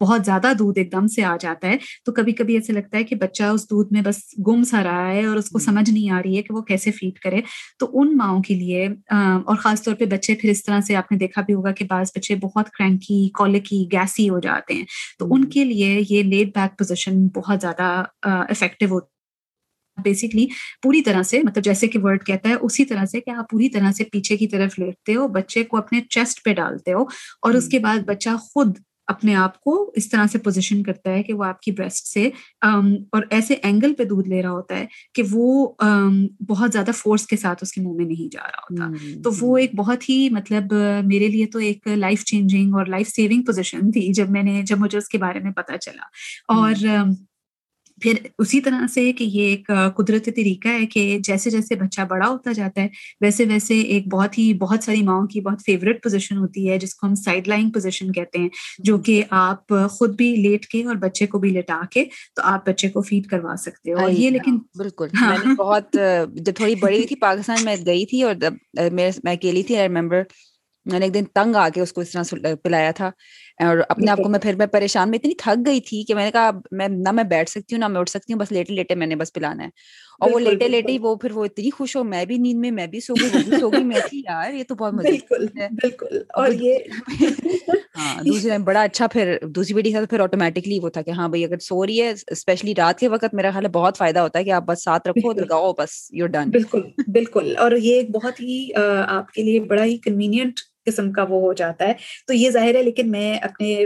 بہت 0.02 0.26
زیادہ 0.26 0.52
دودھ 0.60 0.80
ایک 0.80 0.92
دم 0.92 1.08
سے 1.12 1.24
آ 1.24 1.36
جاتا 1.40 1.68
ہے۔ 1.68 1.76
تو 2.06 2.12
کبھی 2.12 2.34
کبھی 2.34 2.56
ایسا 2.56 2.74
لگتا 2.74 2.98
ہے 2.98 3.04
کہ 3.04 3.16
بچہ 3.16 3.44
اس 3.44 3.64
دودھ 3.64 3.94
میں 3.94 4.02
بس 4.02 4.18
گم 4.48 4.64
سا 4.64 4.84
رہا 4.84 5.12
ہے 5.12 5.26
اور 5.26 5.36
اس 5.36 5.50
کو 5.50 5.60
سمجھ 5.60 5.90
نہیں 5.90 6.10
آ 6.10 6.22
رہی 6.26 6.38
ہے 6.38 6.42
کہ 6.42 6.54
وہ 6.54 6.62
کیسے 6.62 6.92
فیڈ 6.92 7.20
کرے۔ 7.20 7.42
تو 7.80 7.90
ان 7.94 8.18
ماؤں 8.18 8.42
کے 8.42 8.56
لیے 8.56 8.88
اور 9.12 9.56
خاص 9.56 9.82
طور 9.84 9.96
پہ 9.96 10.06
بچے 10.06 10.36
پھر 10.36 10.50
اس 10.50 10.64
طرح 10.64 10.82
سے 10.82 10.96
آپ 10.96 11.12
نے 11.12 11.18
دیکھا 11.18 11.42
بھی 11.42 11.54
ہوگا 11.54 11.72
کہ 11.72 11.86
بعض 11.86 12.12
بچے 12.16 12.36
بہت 12.36 12.70
کرینکی 12.70 13.30
کالکی 13.34 13.86
گیسی 13.92 14.30
ہو 14.30 14.40
جاتے 14.40 14.74
ہیں۔ 14.74 14.86
تو 15.20 15.34
ان 15.34 15.46
کے 15.46 15.66
لیے 15.66 16.02
یہ 16.10 16.24
لیٹ 16.24 16.48
بیک 16.48 16.78
پوزیشن 16.80 17.28
بہت 17.28 17.62
زیادہ 17.62 18.04
افیکٹو 18.22 18.86
ہوتی 18.86 19.10
بیسکلی 19.98 20.46
پوری 20.84 21.02
طرح 21.02 21.24
سے 21.24 21.40
مطلب 21.44 21.64
جیسے 21.64 21.88
کہ 21.88 22.00
ورڈ 22.04 22.24
کہتا 22.24 22.50
ہے 22.50 22.54
اسی 22.62 22.86
طرح 22.86 23.06
سے 23.06 23.22
کہ 23.22 23.30
آپ 23.30 23.50
پوری 23.50 23.70
طرح 23.70 23.92
سے 23.92 24.04
پیچھے 24.04 24.38
کی 24.38 24.48
طرف 24.48 24.80
لیٹتے 24.80 25.16
ہو 25.16 25.28
بچے 25.28 25.64
کو 25.64 25.78
اپنے 25.78 26.02
چیسٹ 26.10 26.44
پہ 26.46 26.54
ڈالتے 26.54 26.94
ہو 26.94 27.02
اور 27.42 27.54
اس 27.54 27.68
کے 27.68 27.80
بعد 27.80 28.00
بچہ 28.00 28.30
خود 28.42 28.78
اپنے 29.08 29.36
آپ 29.36 29.62
کو 29.62 29.92
اس 29.96 30.10
طرح 30.10 30.26
سے 30.32 30.38
پوزیشن 30.38 30.84
کرتا 30.84 31.12
ہے 31.12 31.24
کہ 31.24 31.34
وہ 31.34 31.44
آپ 31.44 31.62
کی 31.62 31.72
بریسٹ 31.72 32.08
سے 32.08 32.30
اور 32.62 33.24
ایسے 33.30 33.54
اینگل 33.54 33.94
پہ 33.94 34.04
دودھ 34.04 34.30
لے 34.30 34.42
رہا 34.42 34.52
ہوتا 34.52 34.78
ہے 34.80 34.86
کہ 35.14 35.24
وہ 35.32 35.74
بہت 36.50 36.72
زیادہ 36.72 36.92
فورس 36.96 37.26
کے 37.28 37.38
ساتھ 37.38 37.60
اس 37.62 37.72
کے 37.72 37.82
منہ 37.82 37.94
میں 37.94 38.06
نہیں 38.06 38.34
جا 38.34 38.42
رہا 38.42 38.62
ہوتا۔ 38.72 38.86
تو 39.24 39.32
وہ 39.42 39.58
ایک 39.58 39.76
بہت 39.76 40.10
ہی 40.10 40.30
مطلب 40.30 40.74
میرے 41.06 41.28
لیے 41.28 41.46
تو 41.46 41.60
ایک 41.60 41.88
لائف 41.88 42.24
چینجنگ 42.26 42.74
اور 42.74 42.86
لائف 42.86 43.08
سیونگ 43.10 43.42
پوزیشن 43.42 43.92
تھی 43.92 44.14
جب 44.14 44.30
میں 44.30 44.44
نے 44.44 44.62
جب 44.66 44.80
مجھے 44.80 44.98
اس 44.98 45.10
کے 45.10 45.18
بارے 45.18 45.40
میں 45.40 45.52
پتا 45.52 45.78
چلا۔ 45.78 46.04
اور 46.48 46.74
پھر 48.02 48.14
اسی 48.38 48.60
طرح 48.62 48.86
سے 48.94 49.12
کہ 49.14 49.24
یہ 49.24 49.48
ایک 49.48 49.70
قدرتی 49.96 50.32
طریقہ 50.32 50.68
ہے 50.70 50.86
کہ 50.86 51.18
جیسے 51.24 51.50
جیسے 51.50 51.76
بچہ 51.76 52.02
بڑا 52.02 52.28
ہوتا 52.28 52.52
جاتا 52.52 52.82
ہے 52.82 52.88
ویسے 53.22 53.46
ویسے 53.46 53.80
ایک 53.82 54.08
بہت 54.08 54.38
ہی 54.38 54.54
بہت 54.54 54.84
ساری 54.84 55.02
ماؤں 55.02 55.28
کی 55.28 55.42
بہت 55.42 55.62
فیوریٹ 55.66 56.04
پوزیشن 56.04 56.38
ہوتی 56.38 56.70
ہے 56.70 56.78
جس 56.78 56.96
کو 56.96 57.08
ہم 57.08 57.16
سائڈ 57.16 57.48
لائن 57.48 57.70
پوزیشن 57.72 58.12
کہتے 58.12 58.40
ہیں 58.40 58.50
جو 58.80 58.98
کہ 58.98 59.22
آپ 59.30 59.74
خود 59.92 60.16
بھی 60.16 60.36
لیٹ 60.36 60.66
کے 60.66 60.84
اور 60.84 60.96
بچے 60.96 61.28
کو 61.28 61.40
بھی 61.40 61.50
لٹا 61.50 61.82
کے 61.92 62.04
تو 62.36 62.42
آپ 62.44 62.70
بچے 62.70 62.90
کو 62.90 63.02
فیڈ 63.02 63.28
کروا 63.28 63.56
سکتے 63.58 63.94
ہو۔ 63.94 64.00
اور 64.00 64.12
یہ 64.12 64.30
لیکن 64.30 64.58
بالکل۔ 64.78 65.08
ہاں۔ 65.22 65.56
بہت 65.58 65.98
جب 66.36 66.56
تھوڑی 66.56 66.76
بڑی 66.76 67.04
تھی 67.04 67.16
پاکستان 67.16 67.64
میں 67.66 67.76
گئی 67.86 68.06
تھی 68.06 68.24
اور 68.24 68.36
میں 68.92 69.12
اکیلی 69.24 69.64
تھی 69.64 69.78
ریمبر 69.78 70.24
میں 70.86 71.00
نے 71.00 71.06
ایک 71.06 71.14
دن 71.14 71.24
تنگ 71.34 71.56
آ 71.56 71.68
کے 71.70 71.82
اس 71.82 71.94
کو 71.94 72.02
اس 72.02 72.12
طرح 72.12 72.24
پلایا 72.64 72.92
تھا۔ 72.92 73.10
اور 73.62 73.78
اپنے 73.90 74.12
آپ 74.12 74.18
کو 74.18 74.30
میں 74.30 74.40
پھر 74.40 74.56
میں 74.56 74.66
پریشان 74.68 75.10
میں 75.10 75.20
اتنی 75.20 75.34
تھک 75.38 75.66
گئی 75.66 75.80
تھی 75.82 76.04
کہ 76.04 76.16
میں 76.16 76.26
نے 76.26 76.32
کہا 76.32 76.50
میں 76.74 76.88
نہ 76.90 77.12
میں 77.12 77.24
بیٹھ 77.26 77.50
سکتی 77.50 77.76
ہوں 77.76 77.80
نہ 77.80 77.88
میں 77.88 78.00
اٹھ 78.02 78.10
سکتی 78.10 78.34
ہوں 78.34 78.40
بس 78.40 78.52
لیٹے 78.52 78.74
لیٹے 78.74 78.96
میں 78.96 79.08
نے 79.08 79.16
بس 79.16 79.34
پلانا 79.34 79.64
ہے۔ 79.64 79.70
اور 80.22 80.30
وہ 80.30 80.40
لیٹے 80.40 80.68
لیٹے 80.68 80.98
وہ 81.02 81.16
پھر 81.16 81.32
وہ 81.32 81.46
اتنی 81.46 81.70
خوش 81.72 81.96
ہو 81.96 82.04
میں 82.06 82.24
بھی 82.26 82.38
نیند 82.38 82.60
میں 82.60 82.72
میں 82.72 82.88
بھی 82.88 83.00
سو 83.02 83.16
گئی 83.16 83.30
وہ 83.30 83.42
بھی 83.42 83.54
سو 83.54 83.70
گئی 83.72 83.84
میں 83.84 84.00
تھی 84.02 84.22
یار 84.22 84.54
یہ 84.54 84.64
تو 84.66 84.76
بہت 84.76 84.94
مزہ 84.94 85.14
بالکل 85.74 86.18
اور 86.36 86.52
یہ 86.60 86.78
ہاں 87.96 88.22
دوسری 88.24 88.58
بڑا 88.64 88.82
اچھا 88.82 89.08
پھر 89.08 89.26
دوسری 89.48 89.74
بیٹی 89.76 89.92
کا 89.92 90.06
پھر 90.10 90.20
آٹومیٹکلی 90.20 90.78
وہ 90.80 90.90
تھا 90.90 91.02
کہ 91.02 91.12
ہاں 91.12 91.28
بھائی 91.30 91.44
اگر 91.46 91.60
سو 91.62 91.86
رہی 91.86 92.02
ہے 92.02 92.10
اسپیشلی 92.28 92.74
رات 92.76 93.00
کے 93.00 93.08
وقت 93.10 93.34
میرا 93.34 93.52
خیال 93.52 93.66
ہے 93.66 93.70
بہت 93.72 93.98
فائدہ 93.98 94.20
ہوتا 94.20 94.40
ہے 94.40 94.44
کہ 94.44 94.52
آپ 94.52 94.64
بس 94.66 94.84
ساتھ 94.84 95.08
رکھو 95.08 95.32
لگاؤ 95.34 95.74
بس 95.74 95.90
یو 96.12 96.28
ڈن 96.28 96.50
بالکل 96.50 96.82
بالکل۔ 97.10 97.54
اور 97.58 97.72
یہ 97.78 97.96
ایک 97.96 98.10
بہت 98.12 98.40
ہی 98.42 98.68
آپ 99.10 99.32
کے 99.32 99.44
لیے 99.44 99.60
بڑا 99.66 99.84
ہی 99.84 99.98
کنوینئنٹ 100.00 100.60
قسم 100.86 101.12
کا 101.12 101.24
وہ 101.24 101.40
ہو 101.42 101.54
جاتا 101.54 101.88
ہے۔ 101.88 101.94
تو 102.28 102.34
یہ 102.34 102.50
ظاہر 102.50 102.76
ہے 102.76 102.84
لیکن 102.84 103.12
میں 103.12 103.38
اپنے 103.38 103.86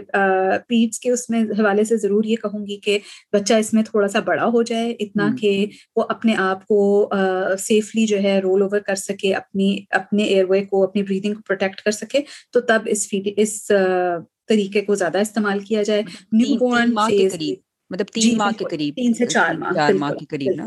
پیٹس 0.67 0.99
کے 0.99 1.11
اس 1.11 1.29
میں 1.29 1.43
حوالے 1.59 1.83
سے 1.83 1.97
ضرور 1.97 2.23
یہ 2.23 2.35
کہوں 2.35 2.65
گی 2.67 2.77
کہ 2.77 2.97
بچہ 3.33 3.53
اس 3.53 3.73
میں 3.73 3.83
تھوڑا 3.83 4.07
سا 4.07 4.19
بڑا 4.19 4.45
ہو 4.45 4.61
جائے 4.63 4.91
اتنا 4.99 5.29
کہ 5.41 5.65
وہ 5.95 6.03
اپنے 6.09 6.33
آپ 6.37 6.65
کو 6.67 7.09
سیفلی 7.59 8.05
جو 8.05 8.17
ہے 8.23 8.39
رول 8.39 8.61
اوور 8.61 8.79
کر 8.79 8.95
سکے 8.95 9.33
اپنی 9.33 9.77
اپنے 9.89 10.23
ایئر 10.23 10.45
وے 10.49 10.63
کو 10.65 10.83
اپنی 10.83 11.03
بریدنگ 11.03 11.33
کو 11.33 11.41
پروٹیکٹ 11.47 11.81
کر 11.81 11.91
سکے 11.91 12.19
تو 12.53 12.61
تب 12.61 12.81
اس 12.85 13.07
اس 13.37 13.65
طریقے 14.47 14.81
کو 14.81 14.95
زیادہ 14.95 15.17
استعمال 15.17 15.59
کیا 15.59 15.83
جائے۔ 15.83 16.01
نیو 16.31 16.57
بورن 16.57 16.93
مطلب 17.89 18.07
تین 18.13 18.37
ماہ 18.37 18.51
کے 18.57 18.65
قریب۔ 18.69 18.95
تین 18.95 19.13
سے 19.13 19.25
چار 19.25 19.53
ماہ 19.53 19.73
چار 19.73 19.93
ماہ 19.93 20.13
کے 20.13 20.25
قریب 20.25 20.61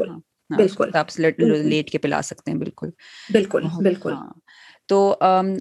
بالکل۔ 0.50 0.90
آپ 0.94 1.20
لیٹ 1.20 1.90
کے 1.90 1.98
پلا 1.98 2.22
سکتے 2.22 2.50
ہیں 2.50 2.58
بالکل۔ 2.58 2.90
بالکل 3.32 3.62
بالکل۔ 3.78 4.12
تو 4.88 5.14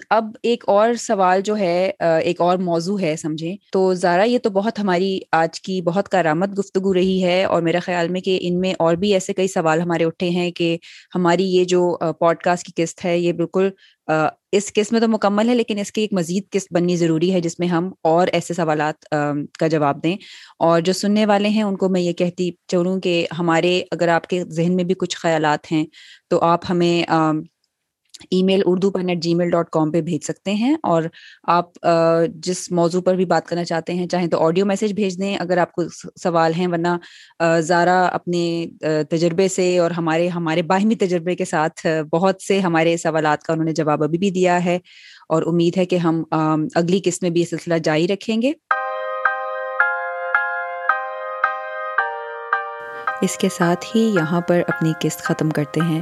اب 0.10 0.26
ایک 0.44 0.64
اور 0.68 0.94
سوال 0.94 1.42
جو 1.42 1.58
ہے 1.58 1.92
ایک 2.00 2.42
اور 2.42 2.58
موضوع 2.58 3.00
ہے، 3.02 3.16
سمجھیں۔ 3.16 3.56
تو 3.72 3.94
ذرا 3.94 4.24
یہ 4.24 4.40
تو 4.40 4.50
بہت 4.50 4.80
ہماری 4.80 5.20
آج 5.32 5.62
کی 5.62 5.82
بہت 5.82 6.10
کارآمد 6.10 6.58
گفتگو 6.60 6.94
رہی 6.94 7.24
ہے 7.24 7.44
اور 7.44 7.62
میرا 7.62 7.80
خیال 7.80 8.10
میں 8.10 8.22
کہ 8.22 8.38
ان 8.42 8.60
میں 8.60 8.74
اور 8.80 8.96
بھی 8.96 9.14
ایسے 9.14 9.34
کئی 9.34 9.48
سوال 9.48 9.82
ہمارے 9.82 10.06
اٹھے 10.06 10.30
ہیں 10.30 10.52
کہ 10.52 10.78
ہماری 11.16 11.46
یہ 11.46 11.64
جو 11.64 11.98
پوڈ 12.20 12.38
کاسٹ 12.38 12.66
کی 12.66 12.82
قسط 12.84 13.06
ہے، 13.06 13.18
یہ 13.20 13.34
بالکل 13.34 13.70
اس 14.52 14.72
قسط 14.74 14.92
میں 14.94 15.00
تو 15.02 15.08
مکمل 15.08 15.50
ہے، 15.50 15.56
لیکن 15.56 15.80
اس 15.80 15.92
کی 15.92 16.02
ایک 16.02 16.14
مزید 16.14 16.44
قسط 16.52 16.74
بننی 16.74 16.96
ضروری 16.96 17.34
ہے، 17.34 17.42
جس 17.42 17.60
میں 17.60 17.68
ہم 17.68 17.92
اور 18.04 18.28
ایسے 18.34 18.54
سوالات 18.54 19.06
کا 19.60 19.68
جواب 19.68 20.04
دیں۔ 20.04 20.16
اور 20.60 20.82
جو 20.82 20.94
سننے 20.94 21.26
والے 21.26 21.50
ہیں، 21.50 21.64
ان 21.64 21.76
کو 21.78 21.90
میں 21.90 22.02
یہ 22.02 22.14
کہتی 22.14 22.50
چلوں 22.68 23.00
کہ 23.02 23.26
ہمارے، 23.40 23.82
اگر 23.92 24.08
آپ 24.08 24.28
کے 24.28 24.44
ذہن 24.50 24.76
میں 24.76 24.84
بھی 24.84 24.96
کچھ 25.00 25.18
خیالات 25.18 25.72
ہیں، 25.72 25.86
تو 26.30 26.40
آپ 26.44 26.62
ہمیں 26.70 27.04
ای 28.32 28.42
میل 28.44 28.62
اردو 28.66 28.92
پر 28.92 29.04
نیٹ 29.04 29.18
جی 29.18 29.34
میل 29.36 29.50
ڈاٹ 29.50 29.70
کام 29.70 29.92
پہ 29.92 30.02
بھیج 30.02 30.24
سکتے 30.24 30.54
ہیں 30.54 30.76
اور 30.84 31.04
آپ 31.48 31.88
جس 32.28 32.72
موضوع 32.72 33.02
پر 33.02 33.16
بھی 33.16 33.26
بات 33.26 33.48
کرنا 33.48 33.64
چاہتے 33.64 33.94
ہیں، 33.94 34.08
چاہیں 34.08 34.28
تو 34.28 34.44
آڈیو 34.46 34.66
میسج 34.66 34.94
بھیج 34.94 35.20
دیں 35.20 35.36
اگر 35.38 35.58
آپ 35.58 35.72
کو 35.72 35.84
سوال 36.24 36.54
ہیں، 36.54 36.68
ورنہ 36.68 36.96
زارا 37.60 38.02
اپنے 38.06 38.66
تجربے 39.10 39.48
سے 39.48 39.78
اور 39.80 39.92
ہمارے 39.92 40.28
ہمارے 40.28 40.62
باہمی 40.62 40.96
تجربے 40.96 41.36
کے 41.36 41.46
ساتھ 41.46 41.86
بہت 42.12 42.42
سے 42.42 42.60
ہمارے 42.60 42.98
سوالات 42.98 43.44
کا 43.44 43.54
انہوں 43.54 43.66
نے 43.66 43.74
جواب 43.74 44.04
ابھی 44.04 44.18
بھی 44.18 44.30
دیا 44.32 44.64
ہے 44.66 44.80
اور 45.30 45.44
امید 45.46 45.78
ہے 45.78 45.86
کہ 45.86 45.96
ہم 45.96 46.24
اگلی 46.32 47.00
قسط 47.06 47.24
میں 47.24 47.32
بھی 47.32 47.42
یہ 47.42 47.46
سلسلہ 47.46 47.76
جاری 47.84 48.08
رکھیں 48.08 48.42
گے۔ 48.42 48.54
اس 53.22 53.38
کے 53.38 53.48
ساتھ 53.58 53.86
ہی 53.96 54.02
یہاں 54.16 54.42
پر 54.42 54.62
اپنی 54.68 54.92
قسط 55.02 55.20
ختم 55.20 55.50
کرتے 55.50 55.82
ہیں۔ 55.82 56.02